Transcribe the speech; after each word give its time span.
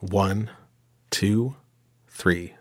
One, 0.00 0.48
two, 1.10 1.56
three. 2.08 2.54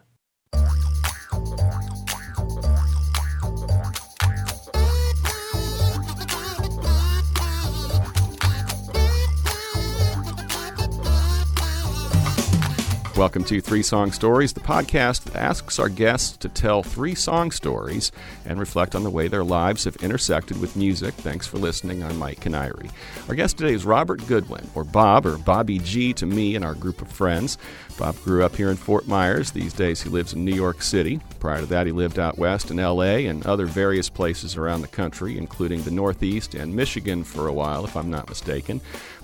Welcome 13.20 13.44
to 13.44 13.60
Three 13.60 13.83
Song 13.83 14.13
Stories, 14.13 14.54
the 14.54 14.62
podcast 14.62 15.26
that 15.26 15.35
asks 15.35 15.78
our 15.78 15.90
guests 15.90 16.38
to 16.38 16.48
tell 16.48 16.84
three 16.84 17.16
song 17.16 17.52
stories 17.52 18.13
and 18.45 18.58
reflect 18.58 18.95
on 18.95 19.03
the 19.03 19.09
way 19.09 19.27
their 19.27 19.44
lives 19.44 19.84
have 19.84 19.98
intersected 19.98 20.58
with 20.62 20.77
music. 20.77 21.13
Thanks 21.16 21.45
for 21.45 21.58
listening. 21.58 22.02
I'm 22.02 22.17
Mike 22.17 22.40
Canary. 22.40 22.90
Our 23.27 23.35
guest 23.35 23.58
today 23.58 23.73
is 23.73 23.84
Robert 23.84 24.26
Goodwin, 24.26 24.70
or 24.73 24.85
Bob, 24.85 25.26
or 25.26 25.38
Bobby 25.38 25.80
G 25.80 26.13
to 26.13 26.26
me 26.26 26.55
and 26.55 26.63
our 26.63 26.76
group 26.76 27.02
of 27.02 27.12
friends. 27.12 27.58
Bob 27.98 28.16
grew 28.23 28.45
up 28.45 28.55
here 28.55 28.70
in 28.70 28.77
Fort 28.77 29.05
Myers. 29.05 29.51
These 29.51 29.73
days 29.73 30.01
he 30.01 30.09
lives 30.09 30.31
in 30.31 30.45
New 30.45 30.55
York 30.55 30.81
City. 30.81 31.20
Prior 31.41 31.59
to 31.59 31.65
that, 31.65 31.88
he 31.88 31.91
lived 31.91 32.20
out 32.20 32.38
west 32.38 32.71
in 32.71 32.77
LA 32.77 33.27
and 33.27 33.45
other 33.45 33.65
various 33.65 34.07
places 34.07 34.55
around 34.55 34.79
the 34.79 34.88
country, 34.88 35.38
including 35.38 35.84
the 35.84 35.91
Northeast 35.91 36.55
and 36.55 36.73
Michigan 36.73 37.26
for 37.26 37.49
a 37.49 37.54
while, 37.54 37.84
if 37.84 37.98
I'm 37.98 38.09
not 38.09 38.29
mistaken. 38.29 38.79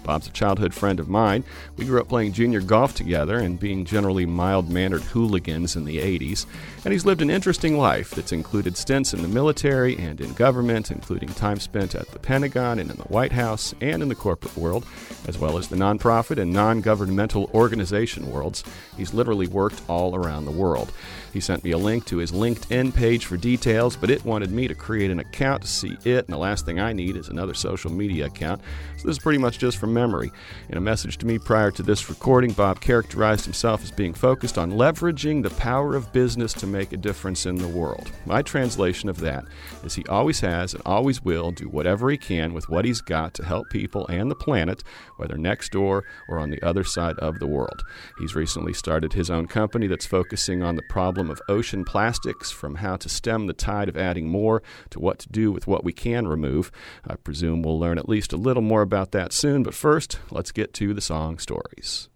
Bob's 0.06 0.28
a 0.28 0.32
childhood 0.32 0.74
friend 0.74 1.00
of 1.00 1.10
mine. 1.10 1.44
We 1.78 1.86
grew 1.86 2.00
up 2.00 2.08
playing 2.08 2.34
junior 2.34 2.62
golf 2.62 2.94
together 2.94 3.38
and 3.38 3.60
being 3.60 3.86
generally 3.86 4.26
mild 4.26 4.70
mannered 4.70 5.02
hooligans 5.02 5.76
in 5.76 5.84
the 5.84 5.98
80s. 5.98 6.46
And 6.84 6.94
he's 6.94 7.06
lived 7.06 7.22
an 7.22 7.30
interesting 7.30 7.78
life 7.78 8.12
that's 8.12 8.32
included 8.32 8.78
stints 8.78 9.14
in 9.14 9.22
the 9.22 9.28
military 9.28 9.98
and 9.98 10.22
in 10.22 10.34
government, 10.34 10.92
including 10.92 11.30
time 11.30 11.60
spent 11.60 11.96
at 11.96 12.08
the 12.12 12.20
Pentagon 12.20 12.80
and 12.80 12.92
in 12.92 12.98
the 12.98 13.04
White 13.04 13.32
House 13.32 13.74
and 13.82 14.04
in 14.04 14.10
the 14.10 14.16
corporate 14.16 14.56
world, 14.56 14.86
as 15.28 15.38
well 15.38 15.58
as 15.58 15.68
the 15.68 15.76
nonprofit 15.76 16.38
and 16.38 16.54
non 16.54 16.82
governmental 16.82 17.50
organization 17.54 18.32
worlds. 18.32 18.64
He's 18.96 19.14
literally 19.14 19.48
worked 19.48 19.82
all 19.88 20.16
around 20.16 20.46
the 20.46 20.52
world. 20.52 20.92
He 21.36 21.42
sent 21.42 21.66
me 21.66 21.72
a 21.72 21.78
link 21.78 22.06
to 22.06 22.20
his 22.20 22.32
LinkedIn 22.32 22.96
page 22.96 23.26
for 23.26 23.36
details, 23.36 23.98
but 23.98 24.10
it 24.10 24.24
wanted 24.24 24.52
me 24.52 24.70
to 24.70 24.74
create 24.74 25.12
an 25.12 25.20
account 25.20 25.64
to 25.64 25.68
see 25.68 25.98
it, 26.06 26.24
and 26.24 26.30
the 26.30 26.38
last 26.38 26.66
thing 26.66 26.80
I 26.80 26.94
need 26.94 27.18
is 27.18 27.28
another 27.28 27.54
social 27.54 27.92
media 27.92 28.28
account. 28.28 28.62
So 28.96 29.10
this 29.10 29.18
is 29.18 29.22
pretty 29.22 29.40
much 29.40 29.60
just 29.60 29.78
from 29.78 29.94
memory. 29.94 30.32
In 30.70 30.78
a 30.78 30.82
message 30.82 31.18
to 31.18 31.26
me 31.26 31.38
prior 31.38 31.72
to 31.72 31.84
this 31.84 32.08
recording, 32.08 32.54
Bob 32.54 32.80
characterized 32.80 33.44
himself 33.44 33.84
as 33.84 33.92
being 33.92 34.14
focused 34.14 34.58
on 34.58 34.72
leveraging 34.72 35.44
the 35.44 35.50
power 35.50 35.94
of 35.94 36.14
business 36.14 36.54
to 36.54 36.68
make 36.68 36.94
a 36.94 36.98
difference 36.98 37.46
in 37.46 37.56
the 37.56 37.68
world. 37.68 38.10
My 38.26 38.42
translation 38.42 39.10
of 39.10 39.20
that 39.20 39.44
is 39.84 39.94
he 39.94 40.06
always 40.06 40.40
has 40.40 40.74
and 40.74 40.84
always 40.86 41.22
will 41.22 41.52
do 41.52 41.68
whatever 41.68 42.10
he 42.10 42.18
can 42.18 42.54
with 42.54 42.70
what 42.70 42.86
he's 42.86 43.02
got 43.02 43.34
to 43.34 43.44
help 43.44 43.70
people 43.70 44.08
and 44.08 44.32
the 44.32 44.36
planet, 44.36 44.86
whether 45.18 45.38
next 45.38 45.74
door 45.74 46.06
or 46.30 46.40
on 46.40 46.50
the 46.50 46.64
other 46.64 46.86
side 46.86 47.20
of 47.20 47.40
the 47.40 47.48
world. 47.48 47.84
He's 48.20 48.36
recently 48.36 48.72
started 48.72 49.12
his 49.12 49.30
own 49.30 49.48
company 49.48 49.88
that's 49.88 50.06
focusing 50.06 50.64
on 50.64 50.78
the 50.78 50.84
problem 50.84 51.25
of 51.30 51.42
ocean 51.48 51.86
plastics, 51.86 52.52
from 52.52 52.76
how 52.76 52.96
to 52.98 53.10
stem 53.10 53.48
the 53.48 53.54
tide 53.54 53.90
of 53.90 53.98
adding 53.98 54.28
more 54.28 54.62
to 54.90 55.00
what 55.00 55.20
to 55.20 55.30
do 55.30 55.52
with 55.52 55.68
what 55.68 55.84
we 55.84 55.94
can 55.94 56.28
remove. 56.28 56.72
I 57.08 57.16
presume 57.16 57.62
we'll 57.62 57.80
learn 57.80 57.98
at 57.98 58.10
least 58.10 58.34
a 58.34 58.38
little 58.38 58.64
more 58.64 58.82
about 58.82 59.12
that 59.12 59.34
soon, 59.34 59.64
but 59.64 59.74
first, 59.74 60.20
let's 60.32 60.52
get 60.52 60.74
to 60.76 60.94
the 60.94 61.02
song 61.02 61.38
stories. 61.38 62.10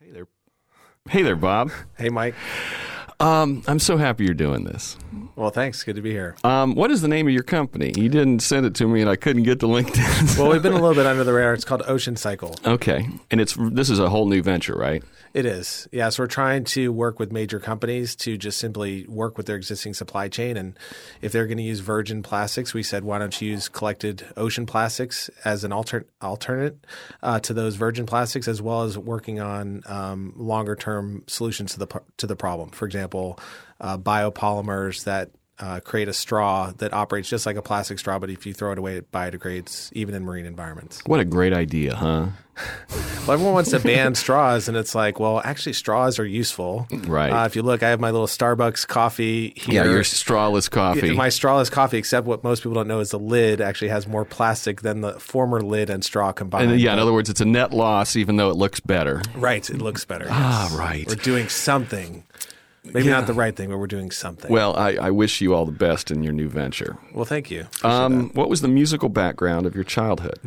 Hey 0.00 0.10
there. 0.10 0.26
Hey 1.08 1.22
there, 1.22 1.36
Bob. 1.36 1.70
Hey, 1.98 2.08
Mike. 2.08 2.34
Um, 3.20 3.62
I'm 3.66 3.78
so 3.78 3.96
happy 3.96 4.24
you're 4.24 4.34
doing 4.34 4.64
this. 4.64 4.96
Well, 5.36 5.50
thanks. 5.50 5.82
Good 5.82 5.96
to 5.96 6.02
be 6.02 6.10
here. 6.10 6.36
Um, 6.44 6.74
what 6.74 6.90
is 6.90 7.00
the 7.02 7.08
name 7.08 7.26
of 7.26 7.32
your 7.32 7.42
company? 7.42 7.92
You 7.96 8.08
didn't 8.08 8.40
send 8.40 8.66
it 8.66 8.74
to 8.76 8.86
me, 8.86 9.00
and 9.00 9.10
I 9.10 9.16
couldn't 9.16 9.42
get 9.44 9.60
to 9.60 9.66
LinkedIn. 9.66 10.38
Well, 10.38 10.50
we've 10.50 10.62
been 10.62 10.72
a 10.72 10.80
little 10.80 10.94
bit 10.94 11.06
under 11.12 11.24
the 11.24 11.32
radar. 11.32 11.54
It's 11.54 11.64
called 11.64 11.82
Ocean 11.86 12.16
Cycle. 12.16 12.54
okay, 12.64 13.08
and 13.30 13.40
it's 13.40 13.56
this 13.58 13.90
is 13.90 13.98
a 13.98 14.08
whole 14.10 14.26
new 14.26 14.42
venture, 14.42 14.74
right? 14.74 15.02
It 15.32 15.46
is. 15.46 15.88
Yeah. 15.90 16.10
So 16.10 16.22
we're 16.22 16.28
trying 16.28 16.62
to 16.66 16.92
work 16.92 17.18
with 17.18 17.32
major 17.32 17.58
companies 17.58 18.14
to 18.16 18.38
just 18.38 18.56
simply 18.56 19.04
work 19.08 19.36
with 19.36 19.46
their 19.46 19.56
existing 19.56 19.94
supply 19.94 20.28
chain. 20.28 20.56
And 20.56 20.78
if 21.22 21.32
they're 21.32 21.48
going 21.48 21.58
to 21.58 21.64
use 21.64 21.80
virgin 21.80 22.22
plastics, 22.22 22.72
we 22.72 22.84
said, 22.84 23.02
why 23.02 23.18
don't 23.18 23.42
you 23.42 23.50
use 23.50 23.68
collected 23.68 24.24
ocean 24.36 24.64
plastics 24.64 25.28
as 25.44 25.64
an 25.64 25.72
alter- 25.72 26.06
alternate 26.20 26.84
uh, 27.20 27.40
to 27.40 27.52
those 27.52 27.74
virgin 27.74 28.06
plastics, 28.06 28.46
as 28.46 28.62
well 28.62 28.82
as 28.82 28.96
working 28.96 29.40
on 29.40 29.82
um, 29.86 30.32
longer 30.36 30.76
term 30.76 31.24
solutions 31.26 31.72
to 31.72 31.80
the, 31.80 32.00
to 32.18 32.28
the 32.28 32.36
problem. 32.36 32.70
For 32.70 32.86
example, 32.86 33.03
uh, 33.80 33.98
biopolymers 33.98 35.04
that 35.04 35.30
uh, 35.60 35.80
create 35.80 36.08
a 36.08 36.12
straw 36.12 36.72
that 36.78 36.92
operates 36.92 37.28
just 37.28 37.46
like 37.46 37.56
a 37.56 37.62
plastic 37.62 37.98
straw, 37.98 38.18
but 38.18 38.28
if 38.28 38.44
you 38.44 38.52
throw 38.52 38.72
it 38.72 38.78
away, 38.78 38.96
it 38.96 39.12
biodegrades 39.12 39.92
even 39.92 40.14
in 40.14 40.24
marine 40.24 40.46
environments. 40.46 41.00
What 41.06 41.20
a 41.20 41.24
great 41.24 41.52
idea, 41.52 41.94
huh? 41.94 42.28
Well, 43.26 43.32
everyone 43.32 43.54
wants 43.54 43.70
to 43.70 43.78
ban 43.80 44.14
straws, 44.16 44.68
and 44.68 44.76
it's 44.76 44.94
like, 44.94 45.18
well, 45.18 45.40
actually, 45.42 45.72
straws 45.72 46.18
are 46.18 46.26
useful. 46.26 46.86
Right. 47.06 47.30
Uh, 47.30 47.46
if 47.46 47.56
you 47.56 47.62
look, 47.62 47.82
I 47.82 47.88
have 47.88 48.00
my 48.00 48.10
little 48.10 48.26
Starbucks 48.26 48.86
coffee 48.86 49.54
here. 49.56 49.82
Yeah, 49.82 49.90
your 49.90 50.02
strawless 50.02 50.70
coffee. 50.70 51.14
My 51.14 51.28
strawless 51.28 51.70
coffee, 51.70 51.96
except 51.96 52.26
what 52.26 52.44
most 52.44 52.60
people 52.62 52.74
don't 52.74 52.86
know 52.86 53.00
is 53.00 53.12
the 53.12 53.18
lid 53.18 53.62
actually 53.62 53.88
has 53.88 54.06
more 54.06 54.26
plastic 54.26 54.82
than 54.82 55.00
the 55.00 55.18
former 55.18 55.62
lid 55.62 55.88
and 55.88 56.04
straw 56.04 56.32
combined. 56.32 56.70
and 56.72 56.78
yeah, 56.80 56.92
in 56.92 56.98
other 56.98 57.14
words, 57.14 57.30
it's 57.30 57.40
a 57.40 57.46
net 57.46 57.72
loss, 57.72 58.14
even 58.14 58.36
though 58.36 58.50
it 58.50 58.56
looks 58.56 58.78
better. 58.78 59.22
right, 59.36 59.68
it 59.70 59.78
looks 59.78 60.04
better. 60.04 60.26
Ah, 60.28 60.70
right. 60.78 61.06
We're 61.08 61.14
doing 61.14 61.48
something. 61.48 62.24
Maybe 62.84 63.06
Yeah. 63.06 63.12
not 63.12 63.26
the 63.26 63.32
right 63.34 63.54
thing, 63.56 63.70
but 63.70 63.78
we're 63.78 63.86
doing 63.86 64.10
something. 64.10 64.50
Well, 64.52 64.76
I, 64.76 64.92
I 64.96 65.10
wish 65.10 65.40
you 65.40 65.54
all 65.54 65.64
the 65.66 65.72
best 65.72 66.10
in 66.10 66.22
your 66.22 66.32
new 66.32 66.48
venture. 66.48 66.96
well 67.12 67.24
thank 67.24 67.50
you. 67.50 67.66
Um, 67.82 68.30
what 68.34 68.48
was 68.50 68.60
the 68.60 68.68
musical 68.68 69.08
background 69.08 69.66
of 69.66 69.74
your 69.74 69.84
childhood? 69.84 70.38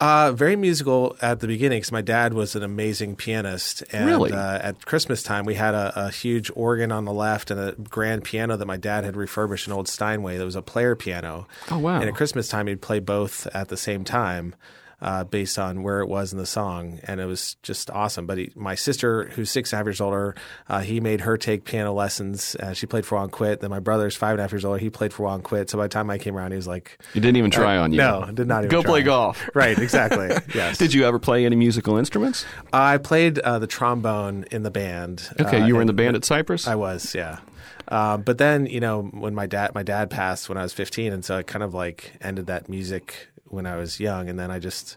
Uh, 0.00 0.30
very 0.30 0.54
musical 0.54 1.16
at 1.20 1.40
the 1.40 1.48
beginning 1.48 1.78
because 1.78 1.90
my 1.90 2.02
dad 2.02 2.32
was 2.32 2.54
an 2.54 2.62
amazing 2.62 3.16
pianist. 3.16 3.82
And 3.92 4.06
Really? 4.06 4.30
uh, 4.32 4.58
at 4.58 4.86
Christmas 4.86 5.24
time, 5.24 5.44
we 5.44 5.54
had 5.54 5.74
a, 5.74 5.92
a 6.06 6.10
huge 6.10 6.52
organ 6.54 6.92
on 6.92 7.04
the 7.04 7.12
left 7.12 7.50
and 7.50 7.58
a 7.58 7.72
grand 7.72 8.22
piano 8.22 8.56
that 8.56 8.66
my 8.66 8.76
dad 8.76 9.02
had 9.02 9.16
refurbished, 9.16 9.66
an 9.66 9.72
old 9.72 9.88
Steinway 9.88 10.36
that 10.38 10.44
was 10.44 10.54
a 10.54 10.62
player 10.62 10.94
piano. 10.94 11.48
Oh, 11.68 11.78
wow. 11.78 11.98
And 11.98 12.08
at 12.08 12.14
Christmas 12.14 12.46
time, 12.48 12.68
he'd 12.68 12.80
play 12.80 13.00
both 13.00 13.48
at 13.48 13.68
the 13.70 13.76
same 13.76 14.04
time. 14.04 14.54
Uh, 15.00 15.22
based 15.22 15.60
on 15.60 15.84
where 15.84 16.00
it 16.00 16.08
was 16.08 16.32
in 16.32 16.38
the 16.40 16.46
song, 16.46 16.98
and 17.04 17.20
it 17.20 17.24
was 17.26 17.54
just 17.62 17.88
awesome. 17.88 18.26
But 18.26 18.38
he, 18.38 18.50
my 18.56 18.74
sister, 18.74 19.28
who's 19.28 19.48
six 19.48 19.72
and 19.72 19.76
a 19.76 19.78
half 19.78 19.86
years 19.86 20.00
older, 20.00 20.34
uh, 20.68 20.80
he 20.80 20.98
made 20.98 21.20
her 21.20 21.36
take 21.36 21.64
piano 21.64 21.92
lessons. 21.92 22.56
Uh, 22.56 22.72
she 22.72 22.86
played 22.86 23.06
for 23.06 23.14
Juan 23.14 23.30
Quit. 23.30 23.60
Then 23.60 23.70
my 23.70 23.78
brother's 23.78 24.16
five 24.16 24.32
and 24.32 24.40
a 24.40 24.42
half 24.42 24.50
years 24.50 24.64
older. 24.64 24.78
He 24.78 24.90
played 24.90 25.12
for 25.12 25.22
Juan 25.22 25.40
Quit. 25.40 25.70
So 25.70 25.78
by 25.78 25.84
the 25.84 25.88
time 25.88 26.10
I 26.10 26.18
came 26.18 26.36
around, 26.36 26.50
he 26.50 26.56
was 26.56 26.66
like, 26.66 26.98
You 27.14 27.20
didn't 27.20 27.36
even 27.36 27.52
try 27.52 27.76
on 27.76 27.92
you. 27.92 28.02
Uh, 28.02 28.26
"No, 28.26 28.32
did 28.32 28.48
not 28.48 28.64
even 28.64 28.70
Go 28.70 28.82
play 28.82 29.02
try." 29.02 29.06
golf. 29.06 29.48
Right, 29.54 29.78
exactly. 29.78 30.30
yes. 30.54 30.78
Did 30.78 30.92
you 30.92 31.04
ever 31.04 31.20
play 31.20 31.46
any 31.46 31.54
musical 31.54 31.96
instruments? 31.96 32.44
I 32.72 32.98
played 32.98 33.38
uh, 33.38 33.60
the 33.60 33.68
trombone 33.68 34.46
in 34.50 34.64
the 34.64 34.70
band. 34.72 35.28
Okay, 35.38 35.62
uh, 35.62 35.66
you 35.66 35.76
were 35.76 35.80
in 35.80 35.86
the 35.86 35.92
band 35.92 36.16
at 36.16 36.24
Cypress. 36.24 36.66
I 36.66 36.74
was, 36.74 37.14
yeah. 37.14 37.38
Um, 37.86 38.22
but 38.22 38.38
then, 38.38 38.66
you 38.66 38.80
know, 38.80 39.02
when 39.02 39.34
my 39.34 39.46
dad 39.46 39.74
my 39.74 39.82
dad 39.82 40.10
passed 40.10 40.48
when 40.48 40.58
I 40.58 40.62
was 40.62 40.72
15, 40.72 41.12
and 41.12 41.24
so 41.24 41.36
I 41.36 41.42
kind 41.42 41.62
of 41.62 41.72
like 41.72 42.12
ended 42.20 42.46
that 42.46 42.68
music 42.68 43.28
when 43.50 43.66
I 43.66 43.76
was 43.76 44.00
young, 44.00 44.28
and 44.28 44.38
then 44.38 44.50
I 44.50 44.58
just. 44.58 44.96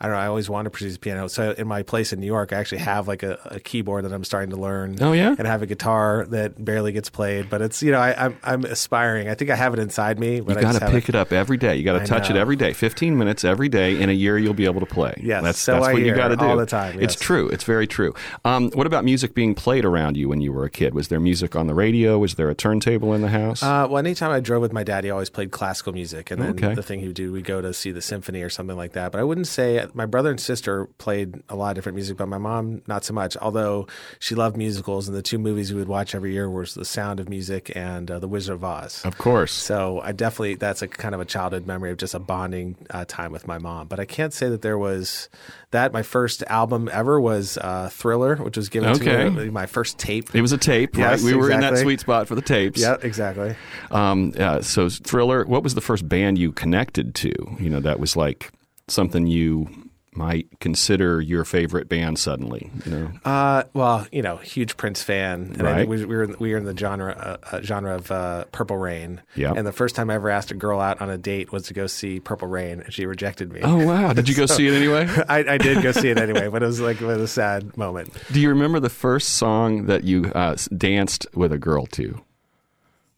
I 0.00 0.06
don't 0.06 0.14
know. 0.14 0.20
I 0.20 0.26
always 0.28 0.48
wanted 0.48 0.64
to 0.64 0.70
produce 0.70 0.96
piano. 0.96 1.28
So 1.28 1.50
in 1.58 1.66
my 1.66 1.82
place 1.82 2.12
in 2.12 2.20
New 2.20 2.26
York, 2.26 2.52
I 2.52 2.56
actually 2.56 2.78
have 2.78 3.08
like 3.08 3.22
a, 3.24 3.38
a 3.46 3.58
keyboard 3.60 4.04
that 4.04 4.12
I'm 4.12 4.22
starting 4.22 4.50
to 4.50 4.56
learn. 4.56 4.96
Oh, 5.00 5.12
yeah? 5.12 5.34
and 5.36 5.46
I 5.46 5.50
have 5.50 5.62
a 5.62 5.66
guitar 5.66 6.24
that 6.30 6.64
barely 6.64 6.92
gets 6.92 7.10
played. 7.10 7.50
But 7.50 7.62
it's 7.62 7.82
you 7.82 7.90
know 7.90 7.98
I, 7.98 8.26
I'm 8.26 8.38
I'm 8.44 8.64
aspiring. 8.64 9.28
I 9.28 9.34
think 9.34 9.50
I 9.50 9.56
have 9.56 9.72
it 9.74 9.80
inside 9.80 10.18
me. 10.20 10.40
But 10.40 10.52
you 10.52 10.58
I 10.58 10.62
got 10.62 10.72
to 10.74 10.80
haven't- 10.80 10.94
pick 11.00 11.08
it 11.08 11.14
up 11.16 11.32
every 11.32 11.56
day. 11.56 11.74
You 11.76 11.82
got 11.84 11.98
to 11.98 12.06
touch 12.06 12.30
it 12.30 12.36
every 12.36 12.54
day. 12.56 12.72
15 12.72 13.18
minutes 13.18 13.44
every 13.44 13.68
day. 13.68 14.00
In 14.00 14.08
a 14.08 14.12
year, 14.12 14.38
you'll 14.38 14.54
be 14.54 14.66
able 14.66 14.80
to 14.80 14.86
play. 14.86 15.14
Yes, 15.22 15.42
that's, 15.42 15.58
so 15.58 15.72
that's 15.74 15.88
I 15.88 15.92
what 15.94 16.02
you 16.02 16.14
got 16.14 16.28
to 16.28 16.36
do 16.36 16.44
all 16.44 16.56
the 16.56 16.66
time, 16.66 17.00
It's 17.00 17.16
true. 17.16 17.48
It's 17.48 17.64
very 17.64 17.86
true. 17.88 18.14
Um, 18.44 18.70
what 18.74 18.86
about 18.86 19.04
music 19.04 19.34
being 19.34 19.54
played 19.54 19.84
around 19.84 20.16
you 20.16 20.28
when 20.28 20.40
you 20.40 20.52
were 20.52 20.64
a 20.64 20.70
kid? 20.70 20.94
Was 20.94 21.08
there 21.08 21.18
music 21.20 21.56
on 21.56 21.66
the 21.66 21.74
radio? 21.74 22.18
Was 22.18 22.34
there 22.36 22.48
a 22.50 22.54
turntable 22.54 23.14
in 23.14 23.22
the 23.22 23.28
house? 23.30 23.62
Uh, 23.64 23.86
well, 23.90 23.98
anytime 23.98 24.30
I 24.30 24.38
drove 24.40 24.62
with 24.62 24.72
my 24.72 24.84
dad, 24.84 25.02
he 25.04 25.10
always 25.10 25.30
played 25.30 25.50
classical 25.50 25.92
music, 25.92 26.30
and 26.30 26.40
then 26.40 26.50
Okay. 26.50 26.74
the 26.74 26.82
thing 26.82 27.00
he 27.00 27.06
would 27.08 27.16
do, 27.16 27.32
we 27.32 27.42
go 27.42 27.60
to 27.60 27.72
see 27.74 27.90
the 27.90 28.00
symphony 28.02 28.42
or 28.42 28.48
something 28.50 28.76
like 28.76 28.92
that. 28.92 29.10
But 29.12 29.20
I 29.20 29.24
wouldn't 29.24 29.48
say 29.48 29.87
my 29.94 30.06
brother 30.06 30.30
and 30.30 30.40
sister 30.40 30.86
played 30.98 31.42
a 31.48 31.56
lot 31.56 31.70
of 31.70 31.74
different 31.76 31.96
music, 31.96 32.16
but 32.16 32.26
my 32.28 32.38
mom 32.38 32.82
not 32.86 33.04
so 33.04 33.12
much. 33.14 33.36
Although 33.36 33.86
she 34.18 34.34
loved 34.34 34.56
musicals, 34.56 35.08
and 35.08 35.16
the 35.16 35.22
two 35.22 35.38
movies 35.38 35.72
we 35.72 35.78
would 35.78 35.88
watch 35.88 36.14
every 36.14 36.32
year 36.32 36.48
was 36.50 36.74
The 36.74 36.84
Sound 36.84 37.20
of 37.20 37.28
Music 37.28 37.70
and 37.76 38.10
uh, 38.10 38.18
The 38.18 38.28
Wizard 38.28 38.54
of 38.54 38.64
Oz. 38.64 39.02
of 39.04 39.18
course. 39.18 39.52
So 39.52 40.00
I 40.02 40.12
definitely 40.12 40.54
that's 40.56 40.82
a 40.82 40.88
kind 40.88 41.14
of 41.14 41.20
a 41.20 41.24
childhood 41.24 41.66
memory 41.66 41.90
of 41.90 41.96
just 41.98 42.14
a 42.14 42.18
bonding 42.18 42.76
uh, 42.90 43.04
time 43.06 43.32
with 43.32 43.46
my 43.46 43.58
mom. 43.58 43.86
But 43.88 44.00
I 44.00 44.04
can't 44.04 44.32
say 44.32 44.48
that 44.48 44.62
there 44.62 44.78
was 44.78 45.28
that. 45.70 45.92
My 45.92 46.02
first 46.02 46.42
album 46.46 46.88
ever 46.92 47.20
was 47.20 47.58
uh, 47.58 47.88
Thriller, 47.92 48.36
which 48.36 48.56
was 48.56 48.68
given 48.68 48.90
Okay. 48.90 49.24
to 49.24 49.30
me 49.30 49.50
my 49.50 49.66
first 49.66 49.98
tape. 49.98 50.34
It 50.34 50.40
was 50.42 50.52
a 50.52 50.58
tape, 50.58 50.96
Yes, 50.96 51.22
right? 51.22 51.32
We 51.32 51.36
were 51.38 51.50
in 51.50 51.60
that 51.60 51.78
sweet 51.78 52.00
spot 52.00 52.28
for 52.28 52.34
the 52.34 52.42
tapes. 52.42 52.80
Yeah, 52.80 52.96
exactly. 53.02 53.54
Um, 53.90 54.32
uh, 54.38 54.62
so 54.62 54.88
Thriller. 54.88 55.44
What 55.44 55.62
was 55.62 55.74
the 55.74 55.80
first 55.80 56.08
band 56.08 56.38
you 56.38 56.52
connected 56.52 57.14
to? 57.16 57.32
You 57.58 57.70
know, 57.70 57.80
that 57.80 58.00
was 58.00 58.16
like 58.16 58.50
something 58.90 59.26
you 59.26 59.68
might 60.14 60.48
consider 60.58 61.20
your 61.20 61.44
favorite 61.44 61.88
band 61.88 62.18
suddenly? 62.18 62.70
You 62.84 62.90
know, 62.90 63.10
Uh, 63.24 63.62
well, 63.72 64.04
you 64.10 64.20
know, 64.20 64.36
huge 64.38 64.76
Prince 64.76 65.00
fan, 65.00 65.52
and 65.52 65.62
Right. 65.62 65.86
we, 65.86 66.04
we 66.04 66.16
were 66.16 66.24
in, 66.24 66.34
we 66.40 66.50
were 66.50 66.58
in 66.58 66.64
the 66.64 66.76
genre 66.76 67.12
uh, 67.52 67.56
uh, 67.56 67.62
genre 67.62 67.94
of 67.94 68.10
uh, 68.10 68.44
Purple 68.50 68.78
Rain. 68.78 69.20
Yeah. 69.36 69.52
And 69.56 69.64
the 69.64 69.70
first 69.72 69.94
time 69.94 70.10
I 70.10 70.14
ever 70.14 70.28
asked 70.30 70.50
a 70.50 70.54
girl 70.54 70.80
out 70.80 71.00
on 71.00 71.08
a 71.08 71.18
date 71.18 71.52
was 71.52 71.64
to 71.64 71.74
go 71.74 71.86
see 71.86 72.18
Purple 72.18 72.48
Rain, 72.48 72.80
and 72.80 72.92
she 72.92 73.06
rejected 73.06 73.52
me. 73.52 73.60
oh 73.62 73.84
wow, 73.86 74.12
did 74.12 74.28
you 74.28 74.34
go 74.34 74.46
see 74.56 74.66
it 74.66 74.74
anyway? 74.74 75.06
I, 75.28 75.44
I 75.54 75.58
did 75.58 75.82
go 75.84 75.92
see 75.92 76.08
it 76.08 76.18
anyway, 76.18 76.48
but 76.48 76.64
it 76.64 76.66
was 76.66 76.80
like 76.80 77.00
it 77.00 77.06
was 77.06 77.20
a 77.20 77.28
sad 77.28 77.76
moment. 77.76 78.12
Do 78.32 78.40
you 78.40 78.48
remember 78.48 78.80
the 78.80 78.90
first 78.90 79.36
song 79.36 79.86
that 79.86 80.02
you 80.02 80.24
uh, 80.34 80.56
danced 80.76 81.26
with 81.34 81.52
a 81.52 81.58
girl 81.58 81.86
to? 81.92 82.20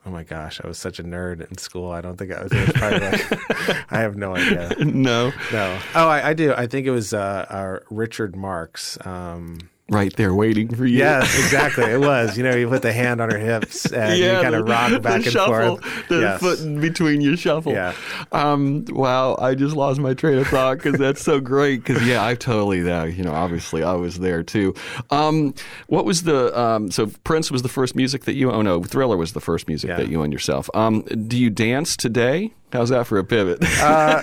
Oh 0.07 0.11
my 0.11 0.23
gosh, 0.25 0.61
I 0.65 0.67
was 0.67 0.79
such 0.79 0.99
a 0.99 1.03
nerd 1.05 1.47
in 1.49 1.59
school. 1.59 1.91
I 1.91 2.01
don't 2.01 2.17
think 2.17 2.33
I 2.33 2.43
was. 2.43 2.53
Was 2.53 2.73
probably 2.73 3.01
like, 3.01 3.85
I 3.93 4.01
have 4.01 4.17
no 4.17 4.35
idea. 4.35 4.75
no, 4.79 5.31
No. 5.53 5.79
Oh, 5.95 6.09
I, 6.09 6.31
I 6.31 6.33
do. 6.35 6.55
I 6.55 6.67
think 6.67 6.87
it 6.87 6.91
was 6.91 7.13
uh, 7.13 7.47
uh, 7.49 7.79
Richard 7.91 8.35
Marx. 8.35 8.97
Um, 9.07 9.59
right 9.91 10.15
there 10.17 10.35
waiting 10.35 10.69
for 10.75 10.87
you. 10.87 10.99
yes, 10.99 11.37
exactly. 11.39 11.85
It 11.85 12.01
was. 12.01 12.37
You 12.39 12.45
know, 12.45 12.55
you 12.55 12.69
put 12.69 12.83
the 12.83 12.93
hand 12.93 13.21
on 13.21 13.31
her 13.31 13.39
hips 13.39 13.87
and 13.93 14.19
you 14.19 14.31
kind 14.31 14.55
of 14.55 14.67
rock 14.69 15.03
back 15.03 15.17
and 15.17 15.25
shuffle, 15.25 15.77
forth. 15.79 16.09
The 16.09 16.21
Yes. 16.21 16.41
foot 16.41 16.61
in 16.61 16.81
between 16.81 17.21
you 17.21 17.37
shuffle. 17.37 17.73
Yeah. 17.73 17.93
Um, 18.33 18.85
wow, 18.89 19.37
I 19.41 19.55
just 19.55 19.75
lost 19.77 20.01
my 20.01 20.15
train 20.15 20.39
of 20.39 20.47
thought 20.47 20.79
because 20.79 20.99
that's 20.99 21.23
so 21.23 21.41
great. 21.41 21.85
Because 21.85 22.07
yeah, 22.07 22.25
I 22.25 22.35
totally 22.35 22.81
that. 22.83 23.15
You 23.15 23.25
know, 23.25 23.33
obviously 23.33 23.83
I 23.83 23.95
was 23.95 24.19
there 24.21 24.43
too. 24.43 24.75
Um, 25.11 25.55
what 25.89 26.05
was 26.05 26.23
the 26.23 26.59
um, 26.59 26.91
so 26.91 27.07
Prince 27.25 27.51
was 27.51 27.63
the 27.63 27.69
first 27.69 27.95
music 27.97 28.25
that 28.25 28.35
you? 28.35 28.51
Oh 28.51 28.63
no, 28.63 28.83
Thriller 28.83 29.17
was 29.17 29.33
the 29.33 29.41
first 29.41 29.67
music 29.69 29.89
Yeah. 29.89 29.97
that 29.97 30.09
you 30.09 30.23
owned 30.23 30.33
yourself. 30.33 30.71
Um, 30.75 31.03
do 31.03 31.37
you 31.39 31.51
dance 31.51 31.97
today? 31.97 32.53
How's 32.73 32.91
that 32.91 33.09
for 33.09 33.19
a 33.19 33.25
pivot? 33.25 33.59
Uh, 33.81 34.23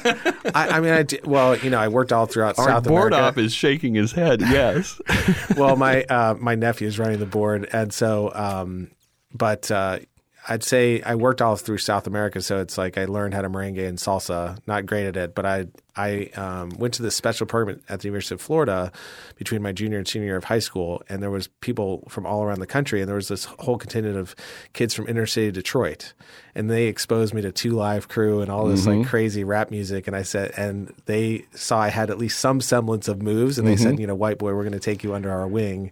I, 0.55 0.69
I 0.69 0.79
mean, 0.79 0.93
I 0.93 1.03
did, 1.03 1.27
well, 1.27 1.57
you 1.57 1.69
know, 1.69 1.79
I 1.79 1.89
worked 1.89 2.13
all 2.13 2.27
throughout 2.27 2.57
Our 2.57 2.65
South 2.67 2.85
board 2.87 3.11
America. 3.11 3.27
op 3.27 3.37
is 3.43 3.53
shaking 3.53 3.93
his 3.95 4.13
head. 4.13 4.39
Yes. 4.39 5.01
well, 5.57 5.75
my 5.75 6.03
uh, 6.03 6.35
my 6.39 6.55
nephew 6.55 6.87
is 6.87 6.99
running 6.99 7.19
the 7.19 7.25
board, 7.25 7.67
and 7.71 7.91
so, 7.93 8.31
um, 8.33 8.91
but 9.33 9.69
uh, 9.71 9.99
I'd 10.47 10.63
say 10.63 11.01
I 11.01 11.15
worked 11.15 11.41
all 11.41 11.55
through 11.55 11.79
South 11.79 12.07
America, 12.07 12.41
so 12.41 12.59
it's 12.59 12.77
like 12.77 12.97
I 12.97 13.05
learned 13.05 13.33
how 13.33 13.41
to 13.41 13.49
merengue 13.49 13.87
and 13.87 13.97
salsa. 13.97 14.57
Not 14.67 14.85
great 14.85 15.05
at 15.07 15.17
it, 15.17 15.35
but 15.35 15.45
I 15.45 15.65
I 15.97 16.29
um, 16.35 16.69
went 16.77 16.93
to 16.95 17.01
this 17.01 17.15
special 17.15 17.47
program 17.47 17.81
at 17.89 18.01
the 18.01 18.07
University 18.07 18.35
of 18.35 18.41
Florida 18.41 18.91
between 19.35 19.61
my 19.61 19.71
junior 19.71 19.97
and 19.97 20.07
senior 20.07 20.27
year 20.27 20.37
of 20.37 20.45
high 20.45 20.59
school, 20.59 21.01
and 21.09 21.21
there 21.23 21.31
was 21.31 21.47
people 21.61 22.03
from 22.07 22.25
all 22.25 22.43
around 22.43 22.59
the 22.59 22.67
country, 22.67 23.01
and 23.01 23.09
there 23.09 23.15
was 23.15 23.27
this 23.27 23.45
whole 23.45 23.77
contingent 23.77 24.15
of 24.15 24.35
kids 24.73 24.93
from 24.93 25.07
inner 25.07 25.25
city 25.25 25.51
Detroit, 25.51 26.13
and 26.53 26.69
they 26.69 26.85
exposed 26.85 27.33
me 27.33 27.41
to 27.41 27.51
Two 27.51 27.71
Live 27.71 28.07
Crew 28.07 28.41
and 28.41 28.51
all 28.51 28.65
this 28.67 28.85
like 28.85 29.07
crazy 29.07 29.43
rap 29.43 29.71
music, 29.71 30.07
and 30.07 30.15
I 30.15 30.21
said, 30.21 30.53
and 30.55 30.93
they 31.05 31.45
saw 31.53 31.79
I 31.79 31.89
had 31.89 32.09
at 32.09 32.17
least 32.17 32.39
some 32.39 32.61
semblance 32.61 33.07
of 33.07 33.21
moves, 33.21 33.57
and 33.57 33.67
they 33.67 33.75
said, 33.75 33.99
you 33.99 34.07
know, 34.07 34.15
white 34.15 34.37
boy, 34.37 34.53
we're 34.53 34.63
going 34.63 34.71
to 34.73 34.79
take 34.79 35.03
you 35.03 35.13
under 35.13 35.31
our 35.31 35.47
wing, 35.47 35.91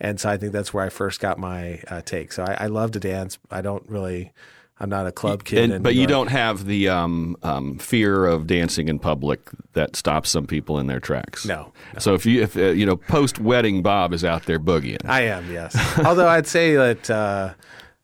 and 0.00 0.20
so 0.20 0.28
I 0.28 0.36
think 0.36 0.52
that's 0.52 0.74
where 0.74 0.84
I 0.84 0.90
first 0.90 1.20
got 1.20 1.38
my 1.38 1.80
uh, 1.88 2.02
take. 2.02 2.32
So 2.32 2.44
I, 2.44 2.64
I 2.64 2.66
love 2.66 2.92
to 2.92 3.00
dance. 3.00 3.38
I 3.50 3.62
don't 3.62 3.88
really. 3.88 4.32
I'm 4.78 4.90
not 4.90 5.06
a 5.06 5.12
club 5.12 5.44
kid, 5.44 5.70
And, 5.70 5.82
but 5.82 5.94
you 5.94 6.06
don't 6.06 6.26
have 6.28 6.66
the 6.66 6.88
um, 6.90 7.36
um, 7.42 7.78
fear 7.78 8.26
of 8.26 8.46
dancing 8.46 8.88
in 8.88 8.98
public 8.98 9.40
that 9.72 9.96
stops 9.96 10.28
some 10.28 10.46
people 10.46 10.78
in 10.78 10.86
their 10.86 11.00
tracks. 11.00 11.46
No, 11.46 11.72
So 11.98 12.14
if 12.14 12.26
you 12.26 12.42
if 12.42 12.56
uh, 12.56 12.66
you 12.66 12.84
know 12.84 12.96
post 12.96 13.38
wedding 13.40 13.82
Bob 13.82 14.12
is 14.12 14.22
out 14.24 14.44
there 14.44 14.60
boogieing. 14.60 15.04
I 15.06 15.22
am, 15.22 15.50
yes. 15.50 15.74
Although 16.04 16.28
I'd 16.28 16.46
say 16.46 16.74
that 16.76 17.08
uh, 17.10 17.54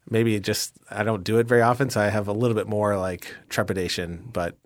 maybe 0.09 0.35
it 0.35 0.45
just 0.45 0.73
I 0.91 1.03
don't 1.03 1.25
do 1.25 1.39
it 1.39 1.47
very 1.47 1.63
often, 1.63 1.91
so 1.91 2.01
I 2.01 2.09
have 2.09 2.27
a 2.27 2.33
little 2.33 2.57
bit 2.57 2.69
more 2.69 2.97
like 2.97 3.35
trepidation. 3.51 4.29
But 4.33 4.57